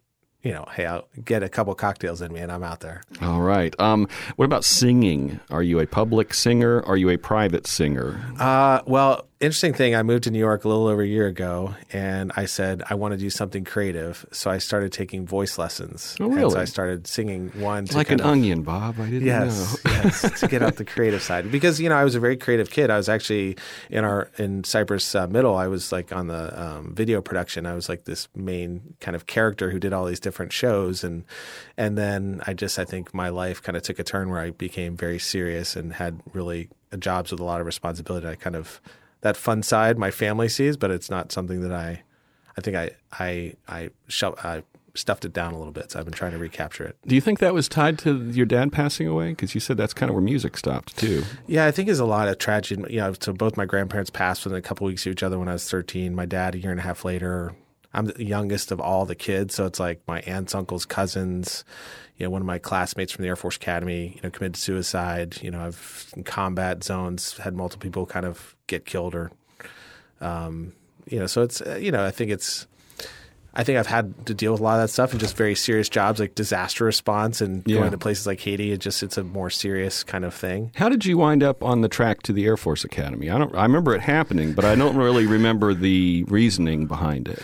you 0.42 0.52
know, 0.52 0.64
hey, 0.76 0.86
I'll 0.86 1.08
get 1.24 1.42
a 1.42 1.48
couple 1.48 1.74
cocktails 1.74 2.22
in 2.22 2.32
me, 2.32 2.38
and 2.38 2.52
I'm 2.52 2.62
out 2.62 2.78
there. 2.78 3.02
All 3.20 3.40
right. 3.40 3.74
Um, 3.80 4.06
what 4.36 4.44
about 4.44 4.62
singing? 4.62 5.40
Are 5.50 5.62
you 5.62 5.80
a 5.80 5.86
public 5.88 6.34
singer? 6.34 6.84
Are 6.84 6.96
you 6.96 7.10
a 7.10 7.16
private 7.16 7.66
singer? 7.66 8.20
Uh, 8.38 8.80
well, 8.86 9.26
interesting 9.40 9.74
thing. 9.74 9.94
I 9.94 10.02
moved 10.02 10.24
to 10.24 10.30
New 10.30 10.38
York 10.38 10.64
a 10.64 10.68
little 10.68 10.86
over 10.86 11.02
a 11.02 11.06
year 11.06 11.26
ago, 11.26 11.74
and 11.92 12.32
I 12.36 12.46
said 12.46 12.82
I 12.88 12.94
want 12.94 13.12
to 13.12 13.18
do 13.18 13.28
something 13.30 13.64
creative, 13.64 14.24
so 14.32 14.50
I 14.50 14.58
started 14.58 14.92
taking 14.92 15.26
voice 15.26 15.58
lessons. 15.58 16.16
Oh, 16.20 16.24
And 16.26 16.36
really? 16.36 16.50
so 16.52 16.60
I 16.60 16.64
started 16.64 17.06
singing 17.06 17.48
one 17.60 17.84
to 17.86 17.96
like 17.96 18.10
an 18.10 18.20
of- 18.20 18.26
onion, 18.26 18.62
Bob. 18.62 18.98
I 19.00 19.04
didn't 19.10 19.26
Yes, 19.26 19.84
know. 19.84 19.90
yes, 19.92 20.40
to 20.40 20.48
get 20.48 20.62
out 20.62 20.76
the 20.76 20.84
creative 20.84 21.22
side 21.22 21.50
because 21.50 21.80
you 21.80 21.88
know 21.88 21.96
I 21.96 22.04
was 22.04 22.14
a 22.14 22.20
very 22.20 22.36
creative 22.36 22.70
kid. 22.70 22.90
I 22.90 22.96
was 22.96 23.08
actually 23.08 23.56
in 23.90 24.04
our 24.04 24.30
in 24.38 24.64
Cypress 24.64 25.14
uh, 25.14 25.26
Middle. 25.26 25.56
I 25.56 25.66
was 25.66 25.92
like 25.92 26.12
on 26.12 26.28
the 26.28 26.60
um, 26.62 26.94
video 26.94 27.20
production. 27.20 27.66
I 27.66 27.74
was 27.74 27.88
like 27.88 28.04
this 28.04 28.28
main 28.34 28.94
kind 29.00 29.14
of 29.14 29.26
character 29.26 29.70
who 29.70 29.78
did 29.78 29.92
all 29.92 30.06
these 30.06 30.20
different 30.20 30.52
shows, 30.52 31.04
and 31.04 31.24
and 31.76 31.98
then 31.98 32.40
I 32.46 32.54
just 32.54 32.78
I 32.78 32.84
think 32.84 33.12
my 33.12 33.28
life 33.28 33.62
kind 33.62 33.76
of 33.76 33.82
took 33.82 33.98
a 33.98 34.04
turn 34.04 34.30
where 34.30 34.40
I 34.40 34.50
became 34.50 34.96
very 34.96 35.18
serious 35.18 35.76
and 35.76 35.92
had 35.92 36.20
really 36.32 36.68
jobs 36.98 37.30
with 37.30 37.40
a 37.40 37.44
lot 37.44 37.60
of 37.60 37.66
responsibility. 37.66 38.26
I 38.26 38.36
kind 38.36 38.56
of 38.56 38.80
that 39.26 39.36
fun 39.36 39.62
side 39.62 39.98
my 39.98 40.10
family 40.10 40.48
sees, 40.48 40.76
but 40.76 40.90
it's 40.90 41.10
not 41.10 41.32
something 41.32 41.60
that 41.60 41.72
I. 41.72 42.02
I 42.58 42.62
think 42.62 42.74
I 42.76 42.90
I 43.12 43.54
I, 43.68 43.90
sho- 44.08 44.34
I 44.42 44.62
stuffed 44.94 45.26
it 45.26 45.32
down 45.34 45.52
a 45.52 45.58
little 45.58 45.72
bit. 45.74 45.90
So 45.90 45.98
I've 45.98 46.06
been 46.06 46.14
trying 46.14 46.32
to 46.32 46.38
recapture 46.38 46.84
it. 46.84 46.96
Do 47.06 47.14
you 47.14 47.20
think 47.20 47.38
that 47.40 47.52
was 47.52 47.68
tied 47.68 47.98
to 48.00 48.30
your 48.30 48.46
dad 48.46 48.72
passing 48.72 49.06
away? 49.06 49.30
Because 49.30 49.54
you 49.54 49.60
said 49.60 49.76
that's 49.76 49.92
kind 49.92 50.08
of 50.08 50.14
where 50.14 50.22
music 50.24 50.56
stopped 50.56 50.96
too. 50.96 51.22
Yeah, 51.46 51.66
I 51.66 51.70
think 51.70 51.86
there's 51.86 51.98
a 52.00 52.06
lot 52.06 52.28
of 52.28 52.38
tragedy. 52.38 52.82
You 52.94 53.00
know, 53.00 53.12
so 53.20 53.34
both 53.34 53.58
my 53.58 53.66
grandparents 53.66 54.08
passed 54.10 54.44
within 54.44 54.58
a 54.58 54.62
couple 54.62 54.86
weeks 54.86 55.04
of 55.04 55.12
each 55.12 55.22
other 55.22 55.38
when 55.38 55.48
I 55.48 55.52
was 55.52 55.68
13. 55.70 56.14
My 56.14 56.24
dad 56.24 56.54
a 56.54 56.58
year 56.58 56.70
and 56.70 56.80
a 56.80 56.82
half 56.82 57.04
later. 57.04 57.54
I'm 57.96 58.06
the 58.06 58.24
youngest 58.24 58.70
of 58.70 58.80
all 58.80 59.04
the 59.06 59.14
kids, 59.16 59.54
so 59.54 59.66
it's 59.66 59.80
like 59.80 60.00
my 60.06 60.20
aunts, 60.20 60.54
uncles, 60.54 60.84
cousins. 60.84 61.64
You 62.18 62.24
know, 62.26 62.30
one 62.30 62.40
of 62.42 62.46
my 62.46 62.58
classmates 62.58 63.12
from 63.12 63.22
the 63.22 63.28
Air 63.28 63.36
Force 63.36 63.56
Academy, 63.56 64.12
you 64.14 64.20
know, 64.22 64.30
committed 64.30 64.56
suicide. 64.56 65.42
You 65.42 65.50
know, 65.50 65.60
I've 65.60 66.12
in 66.16 66.22
combat 66.24 66.84
zones 66.84 67.36
had 67.38 67.54
multiple 67.54 67.82
people 67.82 68.06
kind 68.06 68.24
of 68.24 68.54
get 68.68 68.84
killed 68.86 69.14
or, 69.14 69.30
um, 70.20 70.72
you 71.08 71.18
know, 71.18 71.26
so 71.26 71.42
it's 71.42 71.60
uh, 71.60 71.78
you 71.80 71.90
know, 71.90 72.04
I 72.04 72.10
think 72.10 72.30
it's. 72.30 72.66
I 73.58 73.64
think 73.64 73.78
I've 73.78 73.86
had 73.86 74.26
to 74.26 74.34
deal 74.34 74.52
with 74.52 74.60
a 74.60 74.64
lot 74.64 74.74
of 74.74 74.82
that 74.82 74.88
stuff 74.92 75.12
and 75.12 75.18
just 75.20 75.34
very 75.34 75.54
serious 75.54 75.88
jobs 75.88 76.20
like 76.20 76.34
disaster 76.34 76.84
response 76.84 77.40
and 77.40 77.62
Yeah. 77.66 77.76
going 77.78 77.90
to 77.90 77.96
places 77.96 78.26
like 78.26 78.38
Haiti. 78.38 78.70
It 78.70 78.80
just 78.82 79.02
it's 79.02 79.16
a 79.16 79.24
more 79.24 79.48
serious 79.48 80.04
kind 80.04 80.26
of 80.26 80.34
thing. 80.34 80.72
How 80.76 80.90
did 80.90 81.06
you 81.06 81.16
wind 81.16 81.42
up 81.42 81.62
on 81.62 81.80
the 81.80 81.88
track 81.88 82.20
to 82.24 82.34
the 82.34 82.44
Air 82.44 82.58
Force 82.58 82.84
Academy? 82.84 83.30
I 83.30 83.38
don't. 83.38 83.54
I 83.54 83.62
remember 83.62 83.94
it 83.94 84.02
happening, 84.02 84.52
but 84.52 84.66
I 84.66 84.74
don't 84.74 84.94
really 84.96 85.26
remember 85.26 85.72
the 85.72 86.24
reasoning 86.24 86.86
behind 86.86 87.28
it. 87.28 87.38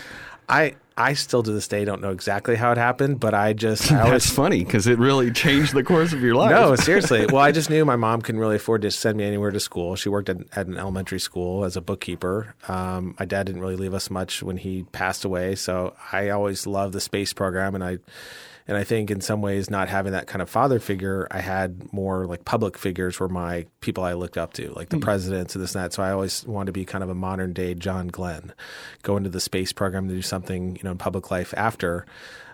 I 0.49 0.75
I 0.95 1.13
still 1.13 1.41
to 1.41 1.51
this 1.51 1.67
day 1.67 1.85
don't 1.85 2.01
know 2.01 2.11
exactly 2.11 2.55
how 2.55 2.71
it 2.71 2.77
happened, 2.77 3.19
but 3.19 3.33
I 3.33 3.53
just 3.53 3.91
I 3.91 4.01
always 4.05 4.29
funny 4.29 4.63
because 4.63 4.85
it 4.85 4.99
really 4.99 5.31
changed 5.31 5.73
the 5.73 5.83
course 5.83 6.13
of 6.13 6.21
your 6.21 6.35
life. 6.35 6.51
no 6.51 6.75
seriously. 6.75 7.25
Well, 7.33 7.41
I 7.41 7.51
just 7.51 7.69
knew 7.69 7.83
my 7.83 7.95
mom 7.95 8.21
couldn't 8.21 8.39
really 8.39 8.57
afford 8.57 8.83
to 8.83 8.91
send 8.91 9.17
me 9.17 9.23
anywhere 9.23 9.49
to 9.49 9.59
school. 9.59 9.95
She 9.95 10.09
worked 10.09 10.29
at, 10.29 10.37
at 10.55 10.67
an 10.67 10.77
elementary 10.77 11.19
school 11.19 11.65
as 11.65 11.75
a 11.75 11.81
bookkeeper. 11.81 12.53
Um, 12.67 13.15
my 13.19 13.25
dad 13.25 13.47
didn't 13.47 13.61
really 13.61 13.75
leave 13.75 13.93
us 13.93 14.09
much 14.11 14.43
when 14.43 14.57
he 14.57 14.83
passed 14.91 15.25
away, 15.25 15.55
so 15.55 15.95
I 16.11 16.29
always 16.29 16.67
loved 16.67 16.93
the 16.93 17.01
space 17.01 17.33
program, 17.33 17.73
and 17.75 17.83
I. 17.83 17.97
And 18.67 18.77
I 18.77 18.83
think 18.83 19.11
in 19.11 19.21
some 19.21 19.41
ways, 19.41 19.69
not 19.69 19.89
having 19.89 20.13
that 20.13 20.27
kind 20.27 20.41
of 20.41 20.49
father 20.49 20.79
figure, 20.79 21.27
I 21.31 21.41
had 21.41 21.91
more 21.91 22.25
like 22.25 22.45
public 22.45 22.77
figures 22.77 23.19
were 23.19 23.29
my 23.29 23.65
people 23.81 24.03
I 24.03 24.13
looked 24.13 24.37
up 24.37 24.53
to, 24.53 24.71
like 24.71 24.89
the 24.89 24.99
presidents 24.99 25.55
and 25.55 25.63
this 25.63 25.75
and 25.75 25.83
that. 25.83 25.93
So 25.93 26.01
I 26.03 26.11
always 26.11 26.45
wanted 26.45 26.67
to 26.67 26.71
be 26.71 26.85
kind 26.85 27.03
of 27.03 27.09
a 27.09 27.15
modern 27.15 27.53
day 27.53 27.73
John 27.73 28.07
Glenn, 28.07 28.53
go 29.01 29.17
into 29.17 29.29
the 29.29 29.41
space 29.41 29.73
program 29.73 30.07
to 30.07 30.13
do 30.13 30.21
something, 30.21 30.75
you 30.77 30.83
know, 30.83 30.91
in 30.91 30.97
public 30.97 31.29
life 31.29 31.53
after. 31.57 32.05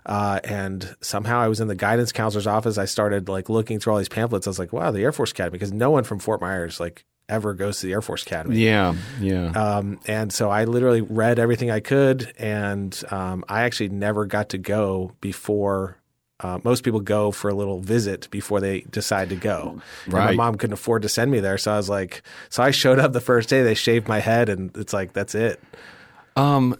Uh, 0.06 0.40
and 0.44 0.96
somehow 1.02 1.40
I 1.40 1.48
was 1.48 1.60
in 1.60 1.68
the 1.68 1.76
guidance 1.76 2.12
counselor's 2.12 2.48
office. 2.48 2.78
I 2.78 2.86
started 2.86 3.30
like 3.30 3.50
looking 3.50 3.80
through 3.80 3.94
all 3.94 4.00
these 4.00 4.10
pamphlets. 4.10 4.48
I 4.48 4.50
was 4.50 4.60
like, 4.60 4.74
wow, 4.74 4.90
the 4.92 5.04
Air 5.04 5.12
Force 5.12 5.32
Academy, 5.32 5.52
because 5.52 5.72
no 5.72 5.92
one 5.92 6.04
from 6.04 6.20
Fort 6.20 6.42
Myers 6.42 6.80
like 6.80 7.06
ever 7.30 7.54
goes 7.54 7.80
to 7.80 7.86
the 7.86 7.94
Air 7.94 8.02
Force 8.02 8.24
Academy. 8.24 8.58
Yeah, 8.58 8.96
yeah. 9.22 9.52
Um, 9.52 10.00
and 10.08 10.34
so 10.34 10.50
I 10.50 10.66
literally 10.66 11.02
read 11.02 11.40
everything 11.40 11.72
I 11.72 11.80
could, 11.80 12.34
and 12.38 13.02
um, 13.12 13.46
I 13.48 13.62
actually 13.62 13.90
never 13.90 14.26
got 14.26 14.50
to 14.50 14.58
go 14.58 15.14
before. 15.22 15.98
Uh, 16.42 16.58
most 16.64 16.84
people 16.84 17.02
go 17.02 17.32
for 17.32 17.50
a 17.50 17.54
little 17.54 17.82
visit 17.82 18.30
before 18.32 18.60
they 18.62 18.82
decide 18.82 19.30
to 19.30 19.36
go. 19.36 19.82
And 20.06 20.14
my 20.14 20.32
mom 20.36 20.56
couldn't 20.56 20.74
afford 20.74 21.02
to 21.04 21.10
send 21.10 21.32
me 21.32 21.40
there, 21.40 21.58
so 21.58 21.74
I 21.74 21.78
was 21.78 21.90
like, 21.90 22.24
so 22.50 22.64
I 22.64 22.72
showed 22.72 22.98
up 22.98 23.14
the 23.14 23.22
first 23.22 23.50
day. 23.50 23.62
They 23.62 23.74
shaved 23.76 24.08
my 24.08 24.20
head, 24.20 24.50
and 24.50 24.76
it's 24.78 24.94
like 24.94 25.14
that's 25.14 25.36
it. 25.36 25.62
Um, 26.36 26.78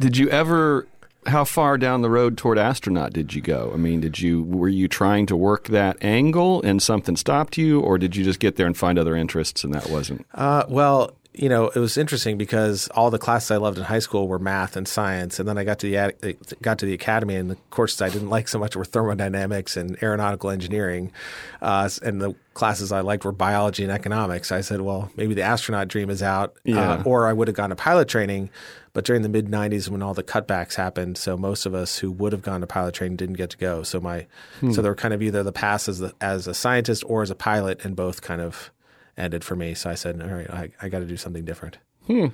did 0.00 0.16
you 0.16 0.28
ever? 0.30 0.86
How 1.26 1.44
far 1.44 1.76
down 1.78 2.02
the 2.02 2.10
road 2.10 2.36
toward 2.38 2.58
astronaut 2.58 3.12
did 3.12 3.34
you 3.34 3.42
go? 3.42 3.70
I 3.74 3.76
mean, 3.76 4.00
did 4.00 4.18
you 4.20 4.42
were 4.44 4.68
you 4.68 4.88
trying 4.88 5.26
to 5.26 5.36
work 5.36 5.68
that 5.68 5.96
angle 6.02 6.62
and 6.62 6.82
something 6.82 7.16
stopped 7.16 7.58
you, 7.58 7.80
or 7.80 7.98
did 7.98 8.16
you 8.16 8.24
just 8.24 8.40
get 8.40 8.56
there 8.56 8.66
and 8.66 8.76
find 8.76 8.98
other 8.98 9.16
interests 9.16 9.64
and 9.64 9.74
that 9.74 9.88
wasn't? 9.90 10.26
Uh, 10.34 10.64
well, 10.68 11.12
you 11.34 11.50
know, 11.50 11.68
it 11.68 11.78
was 11.78 11.98
interesting 11.98 12.38
because 12.38 12.88
all 12.94 13.10
the 13.10 13.18
classes 13.18 13.50
I 13.50 13.58
loved 13.58 13.76
in 13.76 13.84
high 13.84 13.98
school 13.98 14.26
were 14.26 14.38
math 14.38 14.74
and 14.74 14.88
science, 14.88 15.38
and 15.38 15.46
then 15.46 15.58
I 15.58 15.64
got 15.64 15.78
to 15.80 15.86
the 15.90 16.36
got 16.62 16.78
to 16.78 16.86
the 16.86 16.94
academy, 16.94 17.34
and 17.36 17.50
the 17.50 17.56
courses 17.68 18.00
I 18.00 18.08
didn't 18.08 18.30
like 18.36 18.48
so 18.48 18.58
much 18.58 18.74
were 18.74 18.86
thermodynamics 18.86 19.76
and 19.76 20.02
aeronautical 20.02 20.48
engineering, 20.50 21.12
uh, 21.60 21.90
and 22.02 22.22
the 22.22 22.34
classes 22.54 22.90
I 22.90 23.00
liked 23.00 23.24
were 23.26 23.32
biology 23.32 23.82
and 23.82 23.92
economics. 23.92 24.50
I 24.50 24.62
said, 24.62 24.80
well, 24.80 25.10
maybe 25.16 25.34
the 25.34 25.42
astronaut 25.42 25.88
dream 25.88 26.08
is 26.08 26.22
out, 26.22 26.50
uh, 26.56 26.58
Yeah. 26.64 26.90
uh, 26.92 27.02
or 27.04 27.26
I 27.26 27.34
would 27.34 27.48
have 27.48 27.54
gone 27.56 27.68
to 27.68 27.76
pilot 27.76 28.08
training. 28.08 28.48
But 28.96 29.04
during 29.04 29.20
the 29.20 29.28
mid 29.28 29.48
'90s, 29.48 29.90
when 29.90 30.00
all 30.00 30.14
the 30.14 30.22
cutbacks 30.22 30.76
happened, 30.76 31.18
so 31.18 31.36
most 31.36 31.66
of 31.66 31.74
us 31.74 31.98
who 31.98 32.10
would 32.10 32.32
have 32.32 32.40
gone 32.40 32.62
to 32.62 32.66
pilot 32.66 32.94
training 32.94 33.18
didn't 33.18 33.34
get 33.34 33.50
to 33.50 33.58
go. 33.58 33.82
So 33.82 34.00
my, 34.00 34.26
so 34.72 34.80
there 34.80 34.90
were 34.90 34.96
kind 34.96 35.12
of 35.12 35.20
either 35.20 35.42
the 35.42 35.52
pass 35.52 35.86
as 35.86 35.98
the, 35.98 36.14
as 36.18 36.46
a 36.46 36.54
scientist 36.54 37.04
or 37.06 37.20
as 37.20 37.28
a 37.28 37.34
pilot, 37.34 37.84
and 37.84 37.94
both 37.94 38.22
kind 38.22 38.40
of 38.40 38.70
ended 39.14 39.44
for 39.44 39.54
me. 39.54 39.74
So 39.74 39.90
I 39.90 39.96
said, 39.96 40.22
all 40.22 40.28
right, 40.28 40.48
I, 40.48 40.70
I 40.80 40.88
got 40.88 41.00
to 41.00 41.04
do 41.04 41.18
something 41.18 41.44
different. 41.44 41.76
Hmm. 42.06 42.28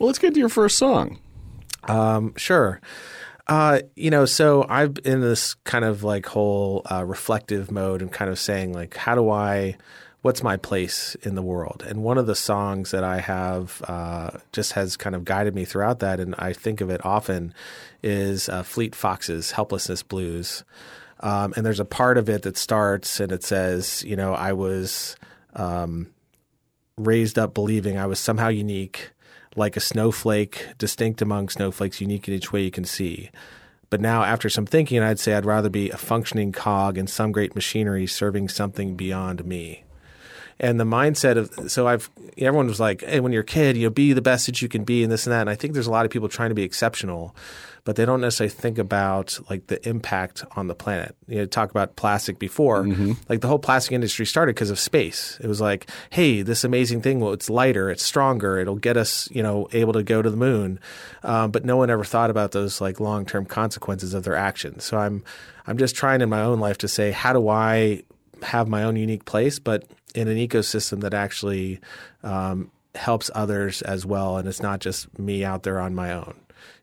Well, 0.00 0.08
let's 0.08 0.18
get 0.18 0.34
to 0.34 0.40
your 0.40 0.48
first 0.48 0.78
song. 0.78 1.20
Um, 1.84 2.34
sure. 2.36 2.80
Uh, 3.46 3.82
you 3.94 4.10
know, 4.10 4.24
so 4.24 4.66
I've 4.68 4.96
in 5.04 5.20
this 5.20 5.54
kind 5.62 5.84
of 5.84 6.02
like 6.02 6.26
whole 6.26 6.82
uh, 6.90 7.04
reflective 7.04 7.70
mode 7.70 8.02
and 8.02 8.10
kind 8.10 8.32
of 8.32 8.38
saying 8.40 8.72
like, 8.72 8.96
how 8.96 9.14
do 9.14 9.30
I, 9.30 9.76
what's 10.22 10.42
my 10.42 10.56
place 10.56 11.16
in 11.22 11.34
the 11.34 11.42
world? 11.42 11.84
And 11.86 12.02
one 12.02 12.16
of 12.16 12.26
the 12.26 12.34
songs 12.34 12.92
that 12.92 13.04
I 13.04 13.18
have 13.18 13.82
uh, 13.86 14.30
just 14.52 14.72
has 14.72 14.96
kind 14.96 15.14
of 15.14 15.24
guided 15.24 15.54
me 15.54 15.64
throughout 15.64 15.98
that, 15.98 16.20
and 16.20 16.34
I 16.38 16.52
think 16.52 16.80
of 16.80 16.90
it 16.90 17.04
often, 17.04 17.52
is 18.02 18.48
uh, 18.48 18.62
Fleet 18.62 18.94
Foxes 18.94 19.50
"Helplessness 19.52 20.02
Blues." 20.02 20.64
Um, 21.20 21.52
and 21.56 21.64
there's 21.64 21.80
a 21.80 21.84
part 21.84 22.18
of 22.18 22.28
it 22.28 22.42
that 22.42 22.56
starts 22.56 23.20
and 23.20 23.30
it 23.30 23.44
says, 23.44 24.02
you 24.02 24.16
know, 24.16 24.34
I 24.34 24.52
was 24.54 25.14
um, 25.54 26.08
raised 26.98 27.38
up 27.38 27.54
believing 27.54 27.96
I 27.96 28.06
was 28.06 28.18
somehow 28.18 28.48
unique, 28.48 29.10
like 29.54 29.76
a 29.76 29.80
snowflake, 29.80 30.66
distinct 30.78 31.22
among 31.22 31.48
snowflakes, 31.48 32.00
unique 32.00 32.26
in 32.26 32.34
each 32.34 32.52
way 32.52 32.62
you 32.62 32.72
can 32.72 32.84
see. 32.84 33.30
But 33.88 34.00
now, 34.00 34.24
after 34.24 34.48
some 34.48 34.66
thinking, 34.66 35.00
I'd 35.00 35.20
say 35.20 35.34
I'd 35.34 35.44
rather 35.44 35.68
be 35.68 35.90
a 35.90 35.96
functioning 35.96 36.50
cog 36.50 36.98
in 36.98 37.06
some 37.06 37.30
great 37.30 37.54
machinery 37.54 38.06
serving 38.06 38.48
something 38.48 38.96
beyond 38.96 39.44
me. 39.44 39.84
And 40.62 40.78
the 40.78 40.84
mindset 40.84 41.36
of 41.36 41.70
so 41.70 41.88
I've 41.88 42.08
everyone 42.38 42.68
was 42.68 42.78
like, 42.78 43.02
hey, 43.02 43.18
when 43.18 43.32
you're 43.32 43.42
a 43.42 43.44
kid, 43.44 43.76
you 43.76 43.88
know, 43.88 43.90
be 43.90 44.12
the 44.12 44.22
best 44.22 44.46
that 44.46 44.62
you 44.62 44.68
can 44.68 44.84
be, 44.84 45.02
and 45.02 45.10
this 45.10 45.26
and 45.26 45.32
that. 45.32 45.40
And 45.42 45.50
I 45.50 45.56
think 45.56 45.74
there's 45.74 45.88
a 45.88 45.90
lot 45.90 46.04
of 46.04 46.12
people 46.12 46.28
trying 46.28 46.50
to 46.50 46.54
be 46.54 46.62
exceptional, 46.62 47.34
but 47.82 47.96
they 47.96 48.04
don't 48.04 48.20
necessarily 48.20 48.54
think 48.54 48.78
about 48.78 49.40
like 49.50 49.66
the 49.66 49.86
impact 49.88 50.44
on 50.54 50.68
the 50.68 50.74
planet. 50.76 51.16
You 51.26 51.38
know, 51.38 51.46
talk 51.46 51.72
about 51.72 51.96
plastic 51.96 52.38
before, 52.38 52.86
like 53.28 53.40
the 53.40 53.48
whole 53.48 53.58
plastic 53.58 53.92
industry 53.92 54.24
started 54.24 54.54
because 54.54 54.70
of 54.70 54.78
space. 54.78 55.36
It 55.42 55.48
was 55.48 55.60
like, 55.60 55.90
hey, 56.10 56.42
this 56.42 56.62
amazing 56.62 57.02
thing, 57.02 57.18
well, 57.18 57.32
it's 57.32 57.50
lighter, 57.50 57.90
it's 57.90 58.04
stronger, 58.04 58.60
it'll 58.60 58.76
get 58.76 58.96
us, 58.96 59.28
you 59.32 59.42
know, 59.42 59.68
able 59.72 59.92
to 59.94 60.04
go 60.04 60.22
to 60.22 60.30
the 60.30 60.36
moon. 60.36 60.78
Um, 61.24 61.50
but 61.50 61.64
no 61.64 61.76
one 61.76 61.90
ever 61.90 62.04
thought 62.04 62.30
about 62.30 62.52
those 62.52 62.80
like 62.80 63.00
long 63.00 63.26
term 63.26 63.46
consequences 63.46 64.14
of 64.14 64.22
their 64.22 64.36
actions. 64.36 64.84
So 64.84 64.96
I'm 64.96 65.24
I'm 65.66 65.76
just 65.76 65.96
trying 65.96 66.20
in 66.20 66.28
my 66.28 66.42
own 66.42 66.60
life 66.60 66.78
to 66.78 66.88
say, 66.88 67.10
how 67.10 67.32
do 67.32 67.48
I 67.48 68.04
have 68.42 68.68
my 68.68 68.84
own 68.84 68.96
unique 68.96 69.24
place, 69.24 69.58
but 69.58 69.84
in 70.12 70.28
an 70.28 70.36
ecosystem 70.36 71.00
that 71.00 71.14
actually 71.14 71.80
um, 72.22 72.70
helps 72.94 73.30
others 73.34 73.82
as 73.82 74.06
well, 74.06 74.36
and 74.36 74.48
it's 74.48 74.62
not 74.62 74.80
just 74.80 75.18
me 75.18 75.44
out 75.44 75.62
there 75.62 75.80
on 75.80 75.94
my 75.94 76.12
own. 76.12 76.34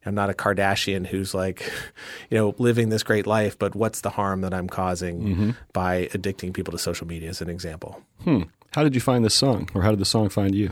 I'm 0.06 0.16
not 0.16 0.30
a 0.30 0.34
Kardashian 0.34 1.06
who's 1.06 1.34
like, 1.34 1.72
you 2.30 2.38
know, 2.38 2.56
living 2.58 2.90
this 2.90 3.04
great 3.04 3.28
life, 3.28 3.60
but 3.60 3.76
what's 3.76 4.02
the 4.02 4.10
harm 4.10 4.42
that 4.42 4.54
I'm 4.54 4.68
causing 4.68 5.56
by 5.74 6.08
addicting 6.14 6.54
people 6.54 6.72
to 6.72 6.78
social 6.78 7.06
media, 7.06 7.30
as 7.30 7.42
an 7.42 7.50
example? 7.50 8.02
Hmm. 8.24 8.44
How 8.72 8.84
did 8.84 8.96
you 8.96 9.02
find 9.02 9.26
this 9.26 9.36
song, 9.36 9.70
or 9.74 9.82
how 9.82 9.92
did 9.92 10.00
the 10.00 10.06
song 10.06 10.30
find 10.30 10.56
you? 10.56 10.72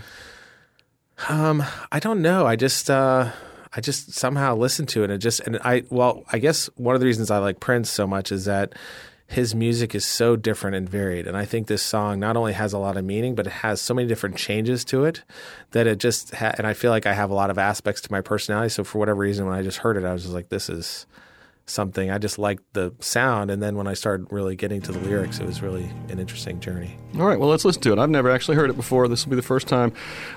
Um, 1.29 1.63
I 1.91 1.99
don't 1.99 2.21
know. 2.21 2.45
I 2.45 2.55
just 2.55 2.89
uh, 2.89 3.31
I 3.73 3.81
just 3.81 4.13
somehow 4.13 4.55
listened 4.55 4.89
to 4.89 5.03
it 5.03 5.11
and 5.11 5.21
just 5.21 5.39
and 5.41 5.57
I 5.63 5.83
well, 5.89 6.23
I 6.31 6.39
guess 6.39 6.67
one 6.75 6.95
of 6.95 7.01
the 7.01 7.07
reasons 7.07 7.31
I 7.31 7.39
like 7.39 7.59
Prince 7.59 7.89
so 7.89 8.07
much 8.07 8.31
is 8.31 8.45
that 8.45 8.73
his 9.27 9.53
music 9.53 9.93
is 9.93 10.05
so 10.05 10.35
different 10.35 10.75
and 10.75 10.89
varied. 10.89 11.27
And 11.27 11.35
I 11.35 11.43
think 11.43 11.67
this 11.67 11.83
song 11.83 12.19
not 12.19 12.37
only 12.37 12.53
has 12.53 12.71
a 12.71 12.77
lot 12.77 12.95
of 12.95 13.03
meaning, 13.03 13.35
but 13.35 13.45
it 13.45 13.53
has 13.53 13.81
so 13.81 13.93
many 13.93 14.07
different 14.07 14.37
changes 14.37 14.85
to 14.85 15.03
it 15.03 15.23
that 15.71 15.85
it 15.85 15.99
just 15.99 16.33
ha- 16.33 16.53
and 16.57 16.65
I 16.65 16.73
feel 16.73 16.91
like 16.91 17.05
I 17.05 17.13
have 17.13 17.29
a 17.29 17.33
lot 17.33 17.49
of 17.49 17.57
aspects 17.57 18.01
to 18.01 18.11
my 18.11 18.21
personality. 18.21 18.69
So 18.69 18.85
for 18.85 18.99
whatever 18.99 19.19
reason, 19.19 19.45
when 19.45 19.53
I 19.55 19.63
just 19.63 19.79
heard 19.79 19.97
it, 19.97 20.05
I 20.05 20.13
was 20.13 20.23
just 20.23 20.33
like, 20.33 20.47
this 20.47 20.69
is 20.69 21.05
something 21.69 22.09
I 22.09 22.17
just 22.17 22.39
liked 22.39 22.63
the 22.71 22.93
sound. 22.99 23.51
And 23.51 23.61
then 23.61 23.75
when 23.75 23.87
I 23.87 23.93
started 23.93 24.31
really 24.31 24.55
getting 24.55 24.81
to 24.83 24.93
the 24.93 24.99
lyrics, 24.99 25.39
it 25.39 25.45
was 25.45 25.61
really 25.61 25.91
an 26.07 26.19
interesting 26.19 26.61
journey. 26.61 26.97
All 27.15 27.25
right, 27.25 27.37
well, 27.37 27.49
let's 27.49 27.65
listen 27.65 27.81
to 27.81 27.91
it. 27.91 27.99
I've 27.99 28.09
never 28.09 28.29
actually 28.31 28.55
heard 28.55 28.69
it 28.69 28.77
before. 28.77 29.09
This 29.09 29.25
will 29.25 29.31
be 29.31 29.35
the 29.35 29.41
first 29.41 29.67
time. 29.67 29.91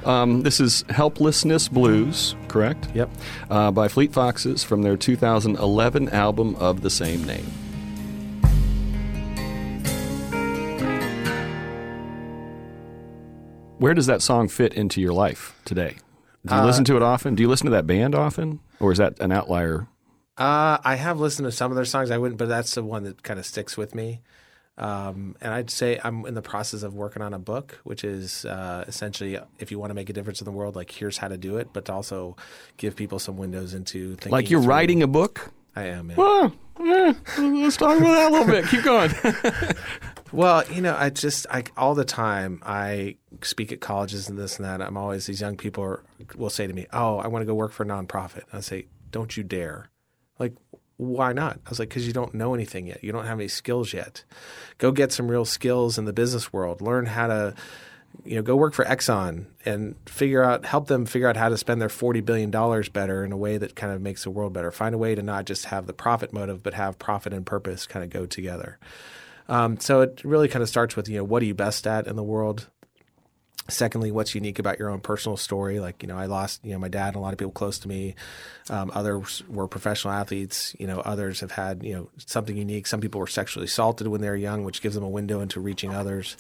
Um, 0.05 0.43
this 0.43 0.59
is 0.59 0.85
Helplessness 0.89 1.69
Blues, 1.69 2.35
correct? 2.49 2.89
Yep. 2.95 3.11
Uh, 3.49 3.71
by 3.71 3.87
Fleet 3.87 4.13
Foxes 4.13 4.65
from 4.65 4.83
their 4.83 4.97
2011 4.97 6.09
album 6.09 6.57
of 6.57 6.81
the 6.81 6.91
same 6.91 7.23
name. 7.23 7.47
Where 13.81 13.95
does 13.95 14.05
that 14.07 14.21
song 14.21 14.49
fit 14.49 14.75
into 14.75 15.01
your 15.01 15.15
life 15.15 15.59
today? 15.65 15.97
Do 16.45 16.55
you 16.55 16.61
listen 16.63 16.85
to 16.85 16.97
it 16.97 17.03
often? 17.03 17.35
Do 17.35 17.43
you 17.43 17.49
listen 17.49 17.65
to 17.65 17.71
that 17.71 17.87
band 17.87 18.15
often? 18.15 18.61
Or 18.79 18.93
is 18.93 18.99
that 18.99 19.19
an 19.21 19.33
outlier? 19.33 19.89
Uh, 20.37 20.77
I 20.85 20.97
have 20.97 21.19
listened 21.19 21.47
to 21.47 21.53
some 21.53 21.73
of 21.73 21.77
their 21.77 21.87
songs. 21.87 22.11
I 22.11 22.19
wouldn't, 22.19 22.39
but 22.39 22.47
that's 22.49 22.75
the 22.75 22.85
one 22.85 23.05
that 23.05 23.23
kind 23.23 23.41
of 23.41 23.47
sticks 23.47 23.79
with 23.79 23.95
me. 23.95 24.21
Um, 24.77 25.35
and 25.41 25.55
I'd 25.55 25.71
say 25.71 25.99
I'm 26.05 26.27
in 26.27 26.35
the 26.35 26.43
process 26.43 26.83
of 26.83 26.93
working 26.93 27.23
on 27.23 27.33
a 27.33 27.39
book, 27.39 27.81
which 27.85 28.05
is 28.05 28.45
uh, 28.45 28.85
essentially 28.87 29.39
if 29.59 29.71
you 29.71 29.79
want 29.79 29.91
to 29.91 29.95
make 29.95 30.11
a 30.11 30.13
difference 30.13 30.43
in 30.43 30.45
the 30.45 30.53
world, 30.53 30.77
like 30.77 30.91
here's 30.91 31.17
how 31.17 31.29
to 31.29 31.39
do 31.39 31.57
it, 31.57 31.69
but 31.73 31.87
to 31.87 31.95
also 31.95 32.37
give 32.77 32.97
people 32.97 33.19
some 33.19 33.39
windows 33.39 33.73
into 33.73 34.11
thinking. 34.11 34.33
Like 34.33 34.51
you're 34.51 34.61
through- 34.61 34.69
writing 34.69 35.03
a 35.03 35.07
book? 35.07 35.53
I 35.75 35.85
am. 35.85 36.11
Yeah. 36.11 36.17
Well, 36.17 36.53
eh, 36.81 37.15
let's 37.39 37.79
talk 37.79 37.99
about 37.99 38.13
that 38.13 38.31
a 38.31 38.33
little 38.33 38.47
bit. 38.47 38.67
Keep 38.67 38.83
going. 38.83 39.11
Well, 40.33 40.65
you 40.71 40.81
know, 40.81 40.97
I 40.97 41.11
just 41.11 41.47
I 41.51 41.65
all 41.77 41.95
the 41.95 42.05
time 42.05 42.63
I 42.65 43.17
speak 43.43 43.73
at 43.73 43.81
colleges 43.81 44.29
and 44.29 44.39
this 44.39 44.59
and 44.59 44.65
that. 44.65 44.81
I'm 44.81 44.97
always 44.97 45.27
these 45.27 45.41
young 45.41 45.57
people 45.57 45.83
are, 45.83 46.05
will 46.37 46.51
say 46.51 46.67
to 46.67 46.73
me, 46.73 46.87
"Oh, 46.93 47.19
I 47.19 47.27
want 47.27 47.43
to 47.43 47.47
go 47.47 47.55
work 47.55 47.73
for 47.73 47.83
a 47.83 47.87
nonprofit." 47.87 48.43
I 48.53 48.61
say, 48.61 48.87
"Don't 49.11 49.37
you 49.37 49.43
dare!" 49.43 49.91
Like, 50.39 50.55
why 50.99 51.33
not? 51.33 51.59
I 51.67 51.69
was 51.69 51.79
like, 51.81 51.89
"Because 51.89 52.07
you 52.07 52.13
don't 52.13 52.35
know 52.35 52.55
anything 52.55 52.87
yet. 52.87 53.03
You 53.03 53.11
don't 53.11 53.27
have 53.27 53.41
any 53.41 53.49
skills 53.49 53.93
yet. 53.93 54.25
Go 54.79 54.93
get 54.93 55.13
some 55.13 55.29
real 55.29 55.45
skills 55.45 55.99
in 55.99 56.05
the 56.05 56.13
business 56.13 56.53
world. 56.53 56.81
Learn 56.81 57.07
how 57.07 57.27
to." 57.27 57.55
You 58.25 58.37
know, 58.37 58.43
go 58.43 58.57
work 58.57 58.75
for 58.75 58.85
Exxon 58.85 59.47
and 59.65 59.95
figure 60.05 60.43
out, 60.43 60.65
help 60.65 60.89
them 60.89 61.07
figure 61.07 61.29
out 61.29 61.37
how 61.37 61.49
to 61.49 61.57
spend 61.57 61.81
their 61.81 61.89
forty 61.89 62.21
billion 62.21 62.51
dollars 62.51 62.89
better 62.89 63.25
in 63.25 63.31
a 63.31 63.37
way 63.37 63.57
that 63.57 63.77
kind 63.77 63.93
of 63.93 64.01
makes 64.01 64.25
the 64.25 64.31
world 64.31 64.53
better. 64.53 64.71
Find 64.73 64.95
a 64.95 64.99
way 64.99 65.15
to 65.15 65.23
not 65.23 65.45
just 65.45 65.67
have 65.67 65.87
the 65.87 65.93
profit 65.93 66.33
motive, 66.33 66.63
but 66.63 66.75
have 66.75 66.99
profit 66.99 67.33
and 67.33 67.47
purpose 67.47 67.87
kind 67.87 68.05
of 68.05 68.11
go 68.11 68.27
together. 68.27 68.79
Um, 69.51 69.81
so 69.81 70.01
it 70.01 70.23
really 70.25 70.49
kind 70.49 70.63
of 70.63 70.69
starts 70.69 70.97
with 70.97 71.09
you 71.09 71.19
know 71.19 71.25
what 71.25 71.43
are 71.43 71.47
you 71.47 71.55
best 71.55 71.87
at 71.87 72.07
in 72.07 72.17
the 72.17 72.23
world. 72.23 72.69
Secondly, 73.69 74.11
what's 74.11 74.35
unique 74.35 74.59
about 74.59 74.79
your 74.79 74.91
own 74.91 75.01
personal 75.01 75.37
story? 75.37 75.81
Like 75.81 76.03
you 76.03 76.09
know, 76.09 76.17
I 76.17 76.27
lost 76.27 76.65
you 76.65 76.73
know 76.73 76.79
my 76.79 76.89
dad 76.89 77.09
and 77.09 77.17
a 77.17 77.21
lot 77.21 77.33
of 77.33 77.39
people 77.39 77.53
close 77.53 77.79
to 77.81 77.89
me. 77.89 78.15
Um, 78.71 78.91
others 78.95 79.43
were 79.49 79.67
professional 79.67 80.15
athletes. 80.15 80.75
You 80.79 80.87
know, 80.87 81.01
others 81.01 81.41
have 81.41 81.51
had 81.51 81.83
you 81.83 81.95
know 81.95 82.09
something 82.17 82.57
unique. 82.57 82.87
Some 82.87 83.01
people 83.01 83.21
were 83.21 83.27
sexually 83.27 83.65
assaulted 83.65 84.07
when 84.07 84.21
they 84.21 84.29
were 84.29 84.37
young, 84.37 84.65
which 84.65 84.83
gives 84.83 84.95
them 84.95 85.05
a 85.05 85.09
window 85.09 85.41
into 85.41 85.61
reaching 85.61 85.93
others. 85.93 86.37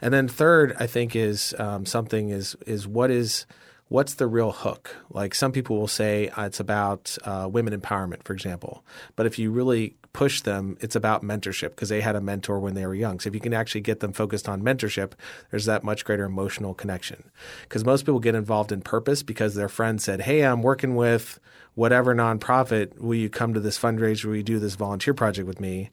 And 0.00 0.12
then 0.12 0.26
third, 0.26 0.74
I 0.78 0.86
think 0.86 1.14
is 1.14 1.54
um, 1.58 1.84
something 1.84 2.30
is 2.30 2.56
is 2.66 2.86
what 2.86 3.10
is 3.10 3.44
what's 3.88 4.14
the 4.14 4.26
real 4.26 4.52
hook? 4.52 4.96
Like 5.10 5.34
some 5.34 5.52
people 5.52 5.78
will 5.78 5.88
say 5.88 6.28
uh, 6.30 6.44
it's 6.44 6.60
about 6.60 7.16
uh, 7.24 7.48
women 7.50 7.78
empowerment, 7.78 8.24
for 8.24 8.32
example. 8.32 8.84
But 9.14 9.26
if 9.26 9.38
you 9.38 9.50
really 9.50 9.96
push 10.12 10.40
them, 10.40 10.76
it's 10.80 10.96
about 10.96 11.22
mentorship 11.22 11.70
because 11.70 11.90
they 11.90 12.00
had 12.00 12.16
a 12.16 12.20
mentor 12.20 12.58
when 12.58 12.74
they 12.74 12.86
were 12.86 12.94
young. 12.94 13.20
So 13.20 13.28
if 13.28 13.34
you 13.34 13.40
can 13.40 13.54
actually 13.54 13.82
get 13.82 14.00
them 14.00 14.12
focused 14.12 14.48
on 14.48 14.62
mentorship, 14.62 15.12
there's 15.50 15.66
that 15.66 15.84
much 15.84 16.04
greater 16.04 16.24
emotional 16.24 16.74
connection. 16.74 17.30
Because 17.62 17.84
most 17.84 18.02
people 18.02 18.20
get 18.20 18.34
involved 18.34 18.72
in 18.72 18.80
purpose 18.80 19.22
because 19.22 19.54
their 19.54 19.68
friend 19.68 20.00
said, 20.00 20.22
"Hey, 20.22 20.42
I'm 20.42 20.62
working 20.62 20.96
with 20.96 21.38
whatever 21.74 22.14
nonprofit. 22.14 22.98
Will 22.98 23.14
you 23.14 23.28
come 23.28 23.54
to 23.54 23.60
this 23.60 23.78
fundraiser? 23.78 24.24
Will 24.24 24.36
you 24.36 24.42
do 24.42 24.58
this 24.58 24.74
volunteer 24.74 25.14
project 25.14 25.46
with 25.46 25.60
me?" 25.60 25.90